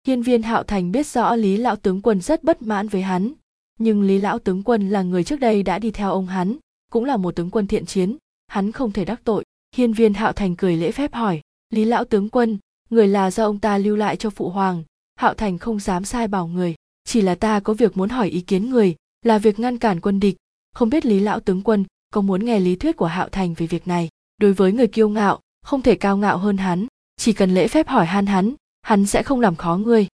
hiên 0.09 0.21
viên 0.21 0.43
hạo 0.43 0.63
thành 0.63 0.91
biết 0.91 1.07
rõ 1.07 1.35
lý 1.35 1.57
lão 1.57 1.75
tướng 1.75 2.01
quân 2.01 2.21
rất 2.21 2.43
bất 2.43 2.61
mãn 2.61 2.87
với 2.87 3.01
hắn. 3.01 3.33
Nhưng 3.79 4.01
lý 4.01 4.17
lão 4.17 4.39
tướng 4.39 4.63
quân 4.63 4.89
là 4.89 5.01
người 5.01 5.23
trước 5.23 5.39
đây 5.39 5.63
đã 5.63 5.79
đi 5.79 5.91
theo 5.91 6.11
ông 6.11 6.27
hắn, 6.27 6.57
cũng 6.91 7.05
là 7.05 7.17
một 7.17 7.35
tướng 7.35 7.49
quân 7.49 7.67
thiện 7.67 7.85
chiến, 7.85 8.17
hắn 8.47 8.71
không 8.71 8.91
thể 8.91 9.05
đắc 9.05 9.21
tội. 9.23 9.43
Hiên 9.75 9.93
viên 9.93 10.13
hạo 10.13 10.31
thành 10.31 10.55
cười 10.55 10.77
lễ 10.77 10.91
phép 10.91 11.13
hỏi, 11.13 11.41
lý 11.69 11.85
lão 11.85 12.05
tướng 12.05 12.29
quân, 12.29 12.57
người 12.89 13.07
là 13.07 13.31
do 13.31 13.45
ông 13.45 13.59
ta 13.59 13.77
lưu 13.77 13.95
lại 13.95 14.15
cho 14.15 14.29
phụ 14.29 14.49
hoàng, 14.49 14.83
hạo 15.15 15.33
thành 15.33 15.57
không 15.57 15.79
dám 15.79 16.05
sai 16.05 16.27
bảo 16.27 16.47
người. 16.47 16.75
Chỉ 17.03 17.21
là 17.21 17.35
ta 17.35 17.59
có 17.59 17.73
việc 17.73 17.97
muốn 17.97 18.09
hỏi 18.09 18.29
ý 18.29 18.41
kiến 18.41 18.69
người, 18.69 18.95
là 19.25 19.37
việc 19.37 19.59
ngăn 19.59 19.77
cản 19.77 19.99
quân 19.99 20.19
địch. 20.19 20.35
Không 20.75 20.89
biết 20.89 21.05
lý 21.05 21.19
lão 21.19 21.39
tướng 21.39 21.61
quân 21.61 21.85
có 22.13 22.21
muốn 22.21 22.45
nghe 22.45 22.59
lý 22.59 22.75
thuyết 22.75 22.97
của 22.97 23.05
hạo 23.05 23.29
thành 23.29 23.53
về 23.53 23.67
việc 23.67 23.87
này? 23.87 24.09
Đối 24.37 24.53
với 24.53 24.71
người 24.71 24.87
kiêu 24.87 25.09
ngạo, 25.09 25.39
không 25.65 25.81
thể 25.81 25.95
cao 25.95 26.17
ngạo 26.17 26.37
hơn 26.37 26.57
hắn. 26.57 26.87
Chỉ 27.17 27.33
cần 27.33 27.53
lễ 27.53 27.67
phép 27.67 27.87
hỏi 27.87 28.05
han 28.05 28.25
hắn 28.25 28.55
hắn 28.81 29.05
sẽ 29.05 29.23
không 29.23 29.39
làm 29.39 29.55
khó 29.55 29.77
ngươi. 29.77 30.07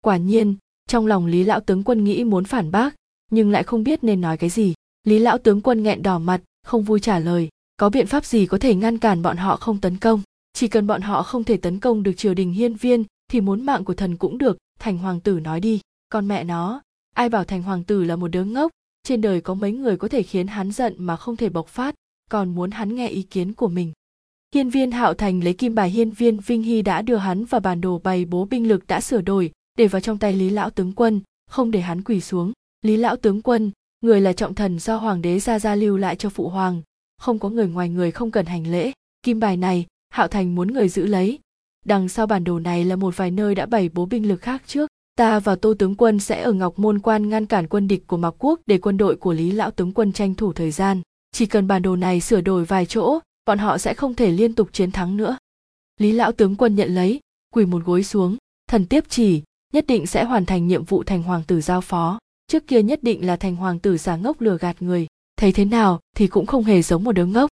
Quả 0.00 0.16
nhiên, 0.16 0.56
trong 0.88 1.06
lòng 1.06 1.26
lý 1.26 1.44
lão 1.44 1.60
tướng 1.60 1.82
quân 1.82 2.04
nghĩ 2.04 2.24
muốn 2.24 2.44
phản 2.44 2.70
bác, 2.70 2.94
nhưng 3.30 3.50
lại 3.50 3.62
không 3.62 3.84
biết 3.84 4.04
nên 4.04 4.20
nói 4.20 4.36
cái 4.36 4.50
gì. 4.50 4.74
Lý 5.04 5.18
lão 5.18 5.38
tướng 5.38 5.60
quân 5.60 5.82
nghẹn 5.82 6.02
đỏ 6.02 6.18
mặt, 6.18 6.40
không 6.62 6.82
vui 6.82 7.00
trả 7.00 7.18
lời, 7.18 7.48
có 7.76 7.90
biện 7.90 8.06
pháp 8.06 8.24
gì 8.24 8.46
có 8.46 8.58
thể 8.58 8.74
ngăn 8.74 8.98
cản 8.98 9.22
bọn 9.22 9.36
họ 9.36 9.56
không 9.56 9.80
tấn 9.80 9.96
công? 9.96 10.22
Chỉ 10.52 10.68
cần 10.68 10.86
bọn 10.86 11.02
họ 11.02 11.22
không 11.22 11.44
thể 11.44 11.56
tấn 11.56 11.80
công 11.80 12.02
được 12.02 12.12
triều 12.16 12.34
đình 12.34 12.52
hiên 12.52 12.74
viên, 12.74 13.04
thì 13.30 13.40
muốn 13.40 13.66
mạng 13.66 13.84
của 13.84 13.94
thần 13.94 14.16
cũng 14.16 14.38
được, 14.38 14.58
thành 14.78 14.98
hoàng 14.98 15.20
tử 15.20 15.40
nói 15.40 15.60
đi. 15.60 15.80
Con 16.08 16.28
mẹ 16.28 16.44
nó, 16.44 16.82
ai 17.14 17.28
bảo 17.28 17.44
thành 17.44 17.62
hoàng 17.62 17.84
tử 17.84 18.04
là 18.04 18.16
một 18.16 18.28
đứa 18.28 18.44
ngốc? 18.44 18.70
Trên 19.02 19.20
đời 19.20 19.40
có 19.40 19.54
mấy 19.54 19.72
người 19.72 19.96
có 19.96 20.08
thể 20.08 20.22
khiến 20.22 20.46
hắn 20.46 20.72
giận 20.72 20.94
mà 20.98 21.16
không 21.16 21.36
thể 21.36 21.48
bộc 21.48 21.68
phát, 21.68 21.94
còn 22.30 22.54
muốn 22.54 22.70
hắn 22.70 22.94
nghe 22.94 23.08
ý 23.08 23.22
kiến 23.22 23.54
của 23.54 23.68
mình 23.68 23.92
hiên 24.54 24.70
viên 24.70 24.90
hạo 24.90 25.14
thành 25.14 25.44
lấy 25.44 25.54
kim 25.54 25.74
bài 25.74 25.90
hiên 25.90 26.10
viên 26.10 26.40
vinh 26.40 26.62
hy 26.62 26.82
đã 26.82 27.02
đưa 27.02 27.16
hắn 27.16 27.44
vào 27.44 27.60
bản 27.60 27.80
đồ 27.80 27.98
bày 27.98 28.24
bố 28.24 28.44
binh 28.44 28.68
lực 28.68 28.86
đã 28.86 29.00
sửa 29.00 29.20
đổi, 29.20 29.50
để 29.78 29.86
vào 29.86 30.00
trong 30.00 30.18
tay 30.18 30.32
lý 30.32 30.50
lão 30.50 30.70
tướng 30.70 30.92
quân, 30.92 31.20
không 31.50 31.70
để 31.70 31.80
hắn 31.80 32.02
quỳ 32.02 32.20
xuống. 32.20 32.52
Lý 32.82 32.96
lão 32.96 33.16
tướng 33.16 33.42
quân, 33.42 33.70
người 34.00 34.20
là 34.20 34.32
trọng 34.32 34.54
thần 34.54 34.78
do 34.78 34.96
hoàng 34.96 35.22
đế 35.22 35.38
gia 35.38 35.58
gia 35.58 35.74
lưu 35.74 35.96
lại 35.96 36.16
cho 36.16 36.28
phụ 36.28 36.48
hoàng, 36.48 36.82
không 37.18 37.38
có 37.38 37.48
người 37.48 37.68
ngoài 37.68 37.88
người 37.88 38.10
không 38.10 38.30
cần 38.30 38.46
hành 38.46 38.72
lễ. 38.72 38.92
Kim 39.22 39.40
bài 39.40 39.56
này, 39.56 39.86
hạo 40.10 40.28
thành 40.28 40.54
muốn 40.54 40.72
người 40.72 40.88
giữ 40.88 41.06
lấy. 41.06 41.38
Đằng 41.84 42.08
sau 42.08 42.26
bản 42.26 42.44
đồ 42.44 42.58
này 42.58 42.84
là 42.84 42.96
một 42.96 43.16
vài 43.16 43.30
nơi 43.30 43.54
đã 43.54 43.66
bày 43.66 43.88
bố 43.88 44.06
binh 44.06 44.28
lực 44.28 44.40
khác 44.40 44.62
trước. 44.66 44.90
Ta 45.16 45.40
và 45.40 45.56
tô 45.56 45.74
tướng 45.78 45.94
quân 45.94 46.20
sẽ 46.20 46.42
ở 46.42 46.52
ngọc 46.52 46.78
môn 46.78 46.98
quan 46.98 47.28
ngăn 47.28 47.46
cản 47.46 47.68
quân 47.68 47.88
địch 47.88 48.06
của 48.06 48.16
mạc 48.16 48.34
quốc 48.38 48.60
để 48.66 48.78
quân 48.78 48.96
đội 48.96 49.16
của 49.16 49.32
lý 49.32 49.50
lão 49.50 49.70
tướng 49.70 49.92
quân 49.92 50.12
tranh 50.12 50.34
thủ 50.34 50.52
thời 50.52 50.70
gian. 50.70 51.02
Chỉ 51.32 51.46
cần 51.46 51.66
bản 51.66 51.82
đồ 51.82 51.96
này 51.96 52.20
sửa 52.20 52.40
đổi 52.40 52.64
vài 52.64 52.86
chỗ 52.86 53.20
bọn 53.46 53.58
họ 53.58 53.78
sẽ 53.78 53.94
không 53.94 54.14
thể 54.14 54.30
liên 54.30 54.54
tục 54.54 54.68
chiến 54.72 54.90
thắng 54.90 55.16
nữa. 55.16 55.36
Lý 56.00 56.12
lão 56.12 56.32
tướng 56.32 56.56
quân 56.56 56.74
nhận 56.74 56.94
lấy, 56.94 57.20
quỳ 57.54 57.66
một 57.66 57.84
gối 57.84 58.04
xuống, 58.04 58.36
thần 58.68 58.86
tiếp 58.86 59.04
chỉ, 59.08 59.42
nhất 59.72 59.86
định 59.86 60.06
sẽ 60.06 60.24
hoàn 60.24 60.46
thành 60.46 60.66
nhiệm 60.66 60.84
vụ 60.84 61.02
thành 61.02 61.22
hoàng 61.22 61.42
tử 61.46 61.60
giao 61.60 61.80
phó. 61.80 62.18
Trước 62.46 62.66
kia 62.66 62.82
nhất 62.82 63.02
định 63.02 63.26
là 63.26 63.36
thành 63.36 63.56
hoàng 63.56 63.78
tử 63.78 63.96
giả 63.96 64.16
ngốc 64.16 64.40
lừa 64.40 64.58
gạt 64.58 64.82
người. 64.82 65.06
Thấy 65.36 65.52
thế 65.52 65.64
nào 65.64 66.00
thì 66.16 66.26
cũng 66.26 66.46
không 66.46 66.64
hề 66.64 66.82
giống 66.82 67.04
một 67.04 67.12
đứa 67.12 67.26
ngốc. 67.26 67.50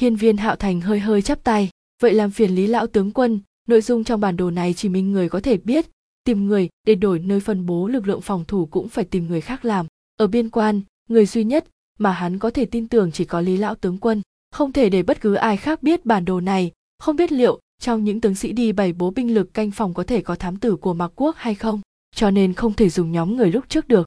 Hiên 0.00 0.16
viên 0.16 0.36
hạo 0.36 0.56
thành 0.56 0.80
hơi 0.80 1.00
hơi 1.00 1.22
chắp 1.22 1.44
tay. 1.44 1.70
Vậy 2.02 2.14
làm 2.14 2.30
phiền 2.30 2.54
lý 2.54 2.66
lão 2.66 2.86
tướng 2.86 3.10
quân, 3.10 3.40
nội 3.68 3.80
dung 3.80 4.04
trong 4.04 4.20
bản 4.20 4.36
đồ 4.36 4.50
này 4.50 4.74
chỉ 4.74 4.88
mình 4.88 5.12
người 5.12 5.28
có 5.28 5.40
thể 5.40 5.56
biết. 5.56 5.86
Tìm 6.24 6.46
người, 6.46 6.68
để 6.86 6.94
đổi 6.94 7.18
nơi 7.18 7.40
phân 7.40 7.66
bố 7.66 7.88
lực 7.88 8.06
lượng 8.06 8.20
phòng 8.20 8.44
thủ 8.48 8.66
cũng 8.66 8.88
phải 8.88 9.04
tìm 9.04 9.26
người 9.26 9.40
khác 9.40 9.64
làm. 9.64 9.86
Ở 10.16 10.26
biên 10.26 10.50
quan, 10.50 10.80
người 11.08 11.26
duy 11.26 11.44
nhất 11.44 11.66
mà 11.98 12.12
hắn 12.12 12.38
có 12.38 12.50
thể 12.50 12.64
tin 12.64 12.88
tưởng 12.88 13.12
chỉ 13.12 13.24
có 13.24 13.40
lý 13.40 13.56
lão 13.56 13.74
tướng 13.74 13.98
quân 13.98 14.22
không 14.52 14.72
thể 14.72 14.88
để 14.88 15.02
bất 15.02 15.20
cứ 15.20 15.34
ai 15.34 15.56
khác 15.56 15.82
biết 15.82 16.06
bản 16.06 16.24
đồ 16.24 16.40
này. 16.40 16.70
Không 16.98 17.16
biết 17.16 17.32
liệu 17.32 17.60
trong 17.80 18.04
những 18.04 18.20
tướng 18.20 18.34
sĩ 18.34 18.52
đi 18.52 18.72
bày 18.72 18.92
bố 18.92 19.10
binh 19.10 19.34
lực 19.34 19.54
canh 19.54 19.70
phòng 19.70 19.94
có 19.94 20.02
thể 20.02 20.20
có 20.20 20.34
thám 20.34 20.56
tử 20.56 20.76
của 20.76 20.94
mạc 20.94 21.12
quốc 21.16 21.36
hay 21.38 21.54
không. 21.54 21.80
Cho 22.16 22.30
nên 22.30 22.52
không 22.52 22.74
thể 22.74 22.88
dùng 22.88 23.12
nhóm 23.12 23.36
người 23.36 23.50
lúc 23.50 23.64
trước 23.68 23.88
được. 23.88 24.06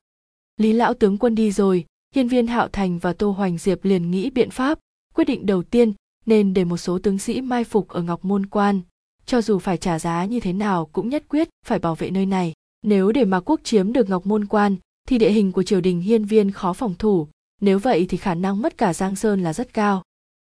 Lý 0.58 0.74
lão 0.74 0.94
tướng 0.94 1.18
quân 1.18 1.36
đi 1.36 1.52
rồi. 1.52 1.86
Hiên 2.16 2.28
viên 2.28 2.48
hạo 2.48 2.68
thành 2.68 3.00
và 3.00 3.14
tô 3.14 3.32
hoành 3.32 3.58
diệp 3.58 3.86
liền 3.86 4.12
nghĩ 4.12 4.30
biện 4.30 4.50
pháp. 4.50 4.80
Quyết 5.14 5.26
định 5.26 5.46
đầu 5.46 5.64
tiên 5.64 5.94
nên 6.26 6.54
để 6.54 6.64
một 6.64 6.78
số 6.78 7.00
tướng 7.00 7.20
sĩ 7.20 7.42
mai 7.42 7.64
phục 7.64 7.88
ở 7.88 8.02
ngọc 8.02 8.26
môn 8.26 8.46
quan. 8.46 8.82
Cho 9.26 9.42
dù 9.42 9.60
phải 9.60 9.78
trả 9.78 10.00
giá 10.00 10.26
như 10.26 10.40
thế 10.40 10.54
nào 10.54 10.86
cũng 10.86 11.10
nhất 11.10 11.24
quyết 11.30 11.50
phải 11.66 11.80
bảo 11.80 11.96
vệ 11.96 12.10
nơi 12.10 12.26
này. 12.26 12.54
Nếu 12.84 13.12
để 13.12 13.26
Mạc 13.26 13.40
quốc 13.40 13.60
chiếm 13.64 13.94
được 13.94 14.10
ngọc 14.10 14.26
môn 14.26 14.46
quan 14.46 14.76
thì 15.08 15.18
địa 15.18 15.32
hình 15.32 15.52
của 15.52 15.64
triều 15.64 15.82
đình 15.82 16.02
hiên 16.02 16.26
viên 16.26 16.52
khó 16.52 16.74
phòng 16.74 16.96
thủ. 17.00 17.28
Nếu 17.62 17.80
vậy 17.80 18.06
thì 18.10 18.18
khả 18.18 18.36
năng 18.36 18.62
mất 18.62 18.78
cả 18.78 18.94
giang 18.94 19.16
sơn 19.16 19.44
là 19.44 19.54
rất 19.54 19.74
cao 19.74 20.04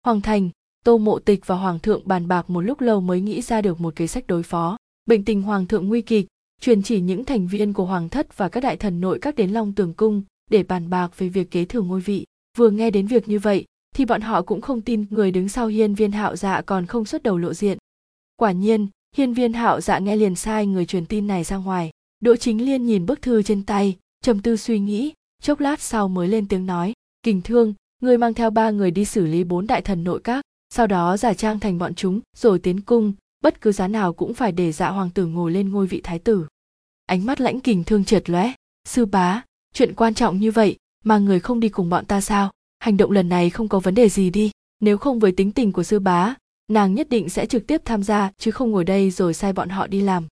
hoàng 0.03 0.21
thành, 0.21 0.49
tô 0.85 0.97
mộ 0.97 1.19
tịch 1.19 1.45
và 1.45 1.55
hoàng 1.55 1.79
thượng 1.79 2.07
bàn 2.07 2.27
bạc 2.27 2.49
một 2.49 2.61
lúc 2.61 2.81
lâu 2.81 3.01
mới 3.01 3.21
nghĩ 3.21 3.41
ra 3.41 3.61
được 3.61 3.81
một 3.81 3.95
kế 3.95 4.07
sách 4.07 4.27
đối 4.27 4.43
phó. 4.43 4.77
Bệnh 5.05 5.25
tình 5.25 5.41
hoàng 5.41 5.67
thượng 5.67 5.87
nguy 5.87 6.01
kịch, 6.01 6.27
truyền 6.61 6.83
chỉ 6.83 7.01
những 7.01 7.25
thành 7.25 7.47
viên 7.47 7.73
của 7.73 7.85
hoàng 7.85 8.09
thất 8.09 8.37
và 8.37 8.49
các 8.49 8.63
đại 8.63 8.77
thần 8.77 9.01
nội 9.01 9.19
các 9.21 9.35
đến 9.35 9.51
long 9.51 9.73
tường 9.73 9.93
cung 9.93 10.23
để 10.49 10.63
bàn 10.63 10.89
bạc 10.89 11.17
về 11.17 11.29
việc 11.29 11.51
kế 11.51 11.65
thừa 11.65 11.81
ngôi 11.81 12.01
vị. 12.01 12.25
Vừa 12.57 12.69
nghe 12.69 12.91
đến 12.91 13.07
việc 13.07 13.27
như 13.27 13.39
vậy, 13.39 13.65
thì 13.95 14.05
bọn 14.05 14.21
họ 14.21 14.41
cũng 14.41 14.61
không 14.61 14.81
tin 14.81 15.05
người 15.09 15.31
đứng 15.31 15.49
sau 15.49 15.67
hiên 15.67 15.95
viên 15.95 16.11
hạo 16.11 16.35
dạ 16.35 16.61
còn 16.61 16.85
không 16.85 17.05
xuất 17.05 17.23
đầu 17.23 17.37
lộ 17.37 17.53
diện. 17.53 17.77
Quả 18.35 18.51
nhiên, 18.51 18.87
hiên 19.15 19.33
viên 19.33 19.53
hạo 19.53 19.81
dạ 19.81 19.99
nghe 19.99 20.15
liền 20.15 20.35
sai 20.35 20.67
người 20.67 20.85
truyền 20.85 21.05
tin 21.05 21.27
này 21.27 21.43
ra 21.43 21.57
ngoài. 21.57 21.91
Đỗ 22.19 22.35
chính 22.35 22.65
liên 22.65 22.85
nhìn 22.85 23.05
bức 23.05 23.21
thư 23.21 23.43
trên 23.43 23.63
tay, 23.63 23.97
trầm 24.23 24.41
tư 24.41 24.57
suy 24.57 24.79
nghĩ, 24.79 25.13
chốc 25.41 25.59
lát 25.59 25.81
sau 25.81 26.07
mới 26.07 26.27
lên 26.27 26.47
tiếng 26.47 26.65
nói, 26.65 26.93
kình 27.23 27.41
thương 27.41 27.73
người 27.99 28.17
mang 28.17 28.33
theo 28.33 28.49
ba 28.49 28.69
người 28.69 28.91
đi 28.91 29.05
xử 29.05 29.25
lý 29.25 29.43
bốn 29.43 29.67
đại 29.67 29.81
thần 29.81 30.03
nội 30.03 30.19
các, 30.23 30.41
sau 30.69 30.87
đó 30.87 31.17
giả 31.17 31.33
trang 31.33 31.59
thành 31.59 31.77
bọn 31.77 31.95
chúng, 31.95 32.19
rồi 32.37 32.59
tiến 32.59 32.81
cung, 32.81 33.13
bất 33.41 33.61
cứ 33.61 33.71
giá 33.71 33.87
nào 33.87 34.13
cũng 34.13 34.33
phải 34.33 34.51
để 34.51 34.71
dạ 34.71 34.89
hoàng 34.89 35.09
tử 35.09 35.25
ngồi 35.25 35.51
lên 35.51 35.69
ngôi 35.69 35.87
vị 35.87 36.01
thái 36.03 36.19
tử. 36.19 36.47
Ánh 37.05 37.25
mắt 37.25 37.41
lãnh 37.41 37.59
kình 37.59 37.83
thương 37.83 38.05
trượt 38.05 38.29
lóe. 38.29 38.53
Sư 38.87 39.05
bá, 39.05 39.43
chuyện 39.73 39.93
quan 39.93 40.13
trọng 40.13 40.39
như 40.39 40.51
vậy, 40.51 40.77
mà 41.03 41.17
người 41.17 41.39
không 41.39 41.59
đi 41.59 41.69
cùng 41.69 41.89
bọn 41.89 42.05
ta 42.05 42.21
sao? 42.21 42.51
Hành 42.79 42.97
động 42.97 43.11
lần 43.11 43.29
này 43.29 43.49
không 43.49 43.67
có 43.67 43.79
vấn 43.79 43.95
đề 43.95 44.09
gì 44.09 44.29
đi. 44.29 44.51
Nếu 44.79 44.97
không 44.97 45.19
với 45.19 45.31
tính 45.31 45.51
tình 45.51 45.71
của 45.71 45.83
sư 45.83 45.99
bá, 45.99 46.35
nàng 46.71 46.95
nhất 46.95 47.09
định 47.09 47.29
sẽ 47.29 47.45
trực 47.45 47.67
tiếp 47.67 47.81
tham 47.85 48.03
gia, 48.03 48.31
chứ 48.37 48.51
không 48.51 48.71
ngồi 48.71 48.83
đây 48.83 49.11
rồi 49.11 49.33
sai 49.33 49.53
bọn 49.53 49.69
họ 49.69 49.87
đi 49.87 50.01
làm. 50.01 50.27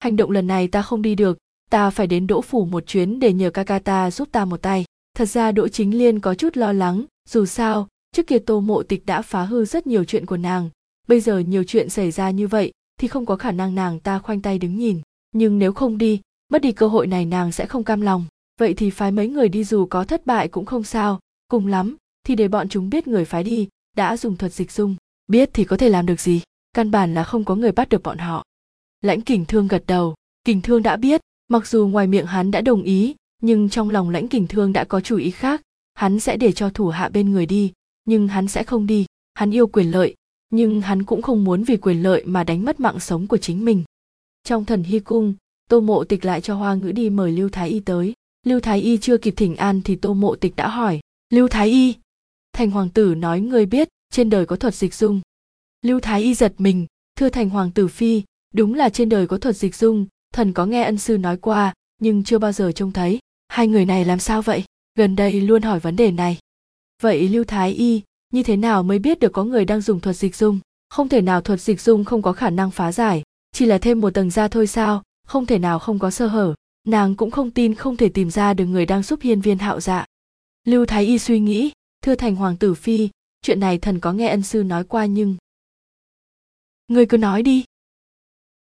Hành 0.00 0.16
động 0.16 0.30
lần 0.30 0.46
này 0.46 0.68
ta 0.68 0.82
không 0.82 1.02
đi 1.02 1.14
được, 1.14 1.38
ta 1.70 1.90
phải 1.90 2.06
đến 2.06 2.26
đỗ 2.26 2.40
phủ 2.40 2.64
một 2.64 2.86
chuyến 2.86 3.20
để 3.20 3.32
nhờ 3.32 3.50
ca 3.50 3.64
ca 3.64 3.78
ta 3.78 4.10
giúp 4.10 4.28
ta 4.32 4.44
một 4.44 4.62
tay 4.62 4.84
thật 5.14 5.24
ra 5.28 5.52
đỗ 5.52 5.68
chính 5.68 5.98
liên 5.98 6.20
có 6.20 6.34
chút 6.34 6.56
lo 6.56 6.72
lắng, 6.72 7.04
dù 7.28 7.46
sao, 7.46 7.88
trước 8.12 8.26
kia 8.26 8.38
tô 8.38 8.60
mộ 8.60 8.82
tịch 8.82 9.06
đã 9.06 9.22
phá 9.22 9.42
hư 9.42 9.64
rất 9.64 9.86
nhiều 9.86 10.04
chuyện 10.04 10.26
của 10.26 10.36
nàng. 10.36 10.70
Bây 11.08 11.20
giờ 11.20 11.38
nhiều 11.38 11.64
chuyện 11.64 11.88
xảy 11.88 12.10
ra 12.10 12.30
như 12.30 12.48
vậy, 12.48 12.72
thì 13.00 13.08
không 13.08 13.26
có 13.26 13.36
khả 13.36 13.52
năng 13.52 13.74
nàng 13.74 14.00
ta 14.00 14.18
khoanh 14.18 14.42
tay 14.42 14.58
đứng 14.58 14.76
nhìn. 14.76 15.00
Nhưng 15.32 15.58
nếu 15.58 15.72
không 15.72 15.98
đi, 15.98 16.20
mất 16.52 16.62
đi 16.62 16.72
cơ 16.72 16.88
hội 16.88 17.06
này 17.06 17.24
nàng 17.24 17.52
sẽ 17.52 17.66
không 17.66 17.84
cam 17.84 18.00
lòng. 18.00 18.24
Vậy 18.60 18.74
thì 18.74 18.90
phái 18.90 19.12
mấy 19.12 19.28
người 19.28 19.48
đi 19.48 19.64
dù 19.64 19.86
có 19.86 20.04
thất 20.04 20.26
bại 20.26 20.48
cũng 20.48 20.66
không 20.66 20.84
sao. 20.84 21.20
Cùng 21.48 21.66
lắm, 21.66 21.96
thì 22.26 22.34
để 22.34 22.48
bọn 22.48 22.68
chúng 22.68 22.90
biết 22.90 23.08
người 23.08 23.24
phái 23.24 23.44
đi, 23.44 23.68
đã 23.96 24.16
dùng 24.16 24.36
thuật 24.36 24.52
dịch 24.52 24.72
dung. 24.72 24.96
Biết 25.26 25.50
thì 25.52 25.64
có 25.64 25.76
thể 25.76 25.88
làm 25.88 26.06
được 26.06 26.20
gì? 26.20 26.42
Căn 26.72 26.90
bản 26.90 27.14
là 27.14 27.24
không 27.24 27.44
có 27.44 27.54
người 27.54 27.72
bắt 27.72 27.88
được 27.88 28.02
bọn 28.02 28.18
họ. 28.18 28.44
Lãnh 29.00 29.20
kình 29.20 29.44
thương 29.44 29.68
gật 29.68 29.84
đầu. 29.86 30.14
Kình 30.44 30.62
thương 30.62 30.82
đã 30.82 30.96
biết, 30.96 31.20
mặc 31.48 31.66
dù 31.66 31.86
ngoài 31.86 32.06
miệng 32.06 32.26
hắn 32.26 32.50
đã 32.50 32.60
đồng 32.60 32.82
ý 32.82 33.14
nhưng 33.40 33.68
trong 33.68 33.90
lòng 33.90 34.10
lãnh 34.10 34.28
kình 34.28 34.46
thương 34.46 34.72
đã 34.72 34.84
có 34.84 35.00
chủ 35.00 35.16
ý 35.16 35.30
khác, 35.30 35.62
hắn 35.94 36.20
sẽ 36.20 36.36
để 36.36 36.52
cho 36.52 36.70
thủ 36.70 36.88
hạ 36.88 37.08
bên 37.08 37.30
người 37.30 37.46
đi, 37.46 37.72
nhưng 38.04 38.28
hắn 38.28 38.48
sẽ 38.48 38.64
không 38.64 38.86
đi. 38.86 39.06
Hắn 39.34 39.50
yêu 39.50 39.66
quyền 39.66 39.90
lợi, 39.90 40.14
nhưng 40.50 40.80
hắn 40.80 41.02
cũng 41.02 41.22
không 41.22 41.44
muốn 41.44 41.62
vì 41.62 41.76
quyền 41.76 42.02
lợi 42.02 42.24
mà 42.24 42.44
đánh 42.44 42.64
mất 42.64 42.80
mạng 42.80 43.00
sống 43.00 43.26
của 43.26 43.36
chính 43.36 43.64
mình. 43.64 43.84
Trong 44.44 44.64
thần 44.64 44.82
hy 44.82 45.00
cung, 45.00 45.34
tô 45.68 45.80
mộ 45.80 46.04
tịch 46.04 46.24
lại 46.24 46.40
cho 46.40 46.54
hoa 46.54 46.74
ngữ 46.74 46.92
đi 46.92 47.10
mời 47.10 47.32
lưu 47.32 47.48
thái 47.48 47.68
y 47.68 47.80
tới. 47.80 48.14
Lưu 48.46 48.60
thái 48.60 48.80
y 48.80 48.98
chưa 48.98 49.18
kịp 49.18 49.34
thỉnh 49.36 49.56
an 49.56 49.80
thì 49.84 49.96
tô 49.96 50.14
mộ 50.14 50.36
tịch 50.36 50.56
đã 50.56 50.68
hỏi, 50.68 51.00
lưu 51.32 51.48
thái 51.48 51.68
y? 51.68 51.94
Thành 52.52 52.70
hoàng 52.70 52.88
tử 52.88 53.14
nói, 53.14 53.40
ngươi 53.40 53.66
biết, 53.66 53.88
trên 54.12 54.30
đời 54.30 54.46
có 54.46 54.56
thuật 54.56 54.74
dịch 54.74 54.94
dung. 54.94 55.20
Lưu 55.82 56.00
thái 56.00 56.22
y 56.22 56.34
giật 56.34 56.54
mình, 56.58 56.86
thưa 57.16 57.28
thành 57.28 57.50
hoàng 57.50 57.70
tử 57.70 57.88
phi, 57.88 58.22
đúng 58.54 58.74
là 58.74 58.88
trên 58.88 59.08
đời 59.08 59.26
có 59.26 59.38
thuật 59.38 59.56
dịch 59.56 59.74
dung, 59.74 60.06
thần 60.32 60.52
có 60.52 60.66
nghe 60.66 60.82
ân 60.82 60.98
sư 60.98 61.18
nói 61.18 61.36
qua, 61.36 61.74
nhưng 61.98 62.24
chưa 62.24 62.38
bao 62.38 62.52
giờ 62.52 62.72
trông 62.72 62.92
thấy 62.92 63.18
hai 63.50 63.68
người 63.68 63.84
này 63.84 64.04
làm 64.04 64.18
sao 64.18 64.42
vậy? 64.42 64.64
Gần 64.94 65.16
đây 65.16 65.40
luôn 65.40 65.62
hỏi 65.62 65.80
vấn 65.80 65.96
đề 65.96 66.10
này. 66.10 66.38
Vậy 67.02 67.28
lưu 67.28 67.44
thái 67.44 67.72
y, 67.72 68.02
như 68.32 68.42
thế 68.42 68.56
nào 68.56 68.82
mới 68.82 68.98
biết 68.98 69.18
được 69.18 69.32
có 69.32 69.44
người 69.44 69.64
đang 69.64 69.80
dùng 69.80 70.00
thuật 70.00 70.16
dịch 70.16 70.36
dung? 70.36 70.60
Không 70.88 71.08
thể 71.08 71.20
nào 71.20 71.40
thuật 71.40 71.60
dịch 71.60 71.80
dung 71.80 72.04
không 72.04 72.22
có 72.22 72.32
khả 72.32 72.50
năng 72.50 72.70
phá 72.70 72.92
giải. 72.92 73.22
Chỉ 73.52 73.66
là 73.66 73.78
thêm 73.78 74.00
một 74.00 74.14
tầng 74.14 74.30
da 74.30 74.48
thôi 74.48 74.66
sao? 74.66 75.02
Không 75.26 75.46
thể 75.46 75.58
nào 75.58 75.78
không 75.78 75.98
có 75.98 76.10
sơ 76.10 76.26
hở. 76.26 76.54
Nàng 76.88 77.14
cũng 77.14 77.30
không 77.30 77.50
tin 77.50 77.74
không 77.74 77.96
thể 77.96 78.08
tìm 78.08 78.30
ra 78.30 78.54
được 78.54 78.66
người 78.66 78.86
đang 78.86 79.02
giúp 79.02 79.20
hiên 79.22 79.40
viên 79.40 79.58
hạo 79.58 79.80
dạ. 79.80 80.06
Lưu 80.66 80.86
thái 80.86 81.06
y 81.06 81.18
suy 81.18 81.40
nghĩ, 81.40 81.72
thưa 82.02 82.14
thành 82.14 82.36
hoàng 82.36 82.56
tử 82.56 82.74
phi, 82.74 83.08
chuyện 83.42 83.60
này 83.60 83.78
thần 83.78 84.00
có 84.00 84.12
nghe 84.12 84.28
ân 84.28 84.42
sư 84.42 84.62
nói 84.62 84.84
qua 84.84 85.06
nhưng 85.06 85.36
người 86.88 87.06
cứ 87.06 87.16
nói 87.16 87.42
đi. 87.42 87.64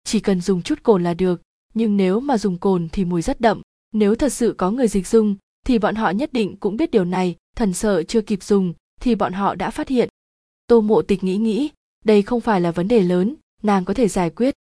Chỉ 0.04 0.20
cần 0.20 0.40
dùng 0.40 0.62
chút 0.62 0.82
cồn 0.82 1.02
là 1.04 1.14
được, 1.14 1.42
nhưng 1.74 1.96
nếu 1.96 2.20
mà 2.20 2.38
dùng 2.38 2.58
cồn 2.58 2.88
thì 2.92 3.04
mùi 3.04 3.22
rất 3.22 3.40
đậm 3.40 3.62
nếu 3.92 4.14
thật 4.14 4.32
sự 4.32 4.54
có 4.58 4.70
người 4.70 4.88
dịch 4.88 5.06
dung, 5.06 5.36
thì 5.66 5.78
bọn 5.78 5.94
họ 5.94 6.10
nhất 6.10 6.32
định 6.32 6.56
cũng 6.56 6.76
biết 6.76 6.90
điều 6.90 7.04
này, 7.04 7.36
thần 7.56 7.72
sợ 7.72 8.02
chưa 8.02 8.20
kịp 8.20 8.42
dùng, 8.42 8.74
thì 9.00 9.14
bọn 9.14 9.32
họ 9.32 9.54
đã 9.54 9.70
phát 9.70 9.88
hiện. 9.88 10.08
Tô 10.66 10.80
mộ 10.80 11.02
tịch 11.02 11.24
nghĩ 11.24 11.36
nghĩ, 11.36 11.70
đây 12.04 12.22
không 12.22 12.40
phải 12.40 12.60
là 12.60 12.70
vấn 12.70 12.88
đề 12.88 13.00
lớn, 13.00 13.34
nàng 13.62 13.84
có 13.84 13.94
thể 13.94 14.08
giải 14.08 14.30
quyết. 14.30 14.54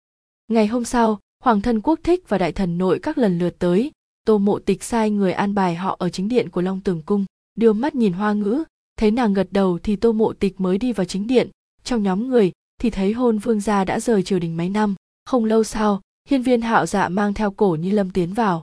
Ngày 0.49 0.67
hôm 0.67 0.85
sau, 0.85 1.21
hoàng 1.45 1.63
thân 1.63 1.81
quốc 1.81 2.01
thích 2.03 2.29
và 2.29 2.39
đại 2.39 2.53
thần 2.53 2.79
nội 2.79 2.99
các 3.03 3.19
lần 3.19 3.39
lượt 3.39 3.57
tới. 3.59 3.91
Tô 4.25 4.39
mộ 4.39 4.59
tịch 4.59 4.83
sai 4.83 5.11
người 5.11 5.33
an 5.33 5.55
bài 5.55 5.75
họ 5.75 5.97
ở 5.99 6.09
chính 6.09 6.29
điện 6.29 6.51
của 6.51 6.61
long 6.61 6.81
tường 6.81 7.03
cung, 7.07 7.25
đưa 7.55 7.73
mắt 7.73 7.95
nhìn 7.95 8.13
hoa 8.13 8.33
ngữ. 8.33 8.65
Thấy 8.99 9.11
nàng 9.11 9.35
gật 9.35 9.49
đầu 9.51 9.79
thì 9.83 9.97
tô 9.97 10.13
mộ 10.13 10.33
tịch 10.33 10.61
mới 10.61 10.79
đi 10.79 10.93
vào 10.93 11.05
chính 11.05 11.27
điện. 11.27 11.51
Trong 11.85 12.03
nhóm 12.03 12.29
người 12.29 12.53
thì 12.81 12.91
thấy 12.91 13.13
hôn 13.13 13.39
vương 13.39 13.61
gia 13.61 13.85
đã 13.85 14.01
rời 14.01 14.23
triều 14.23 14.39
đình 14.39 14.57
mấy 14.57 14.69
năm. 14.69 14.95
Không 15.25 15.45
lâu 15.45 15.65
sau, 15.65 16.01
hiên 16.29 16.43
viên 16.43 16.63
hạo 16.63 16.87
dạ 16.87 17.09
mang 17.09 17.35
theo 17.35 17.51
cổ 17.51 17.77
như 17.81 17.91
lâm 17.91 18.11
tiến 18.11 18.35
vào. 18.35 18.63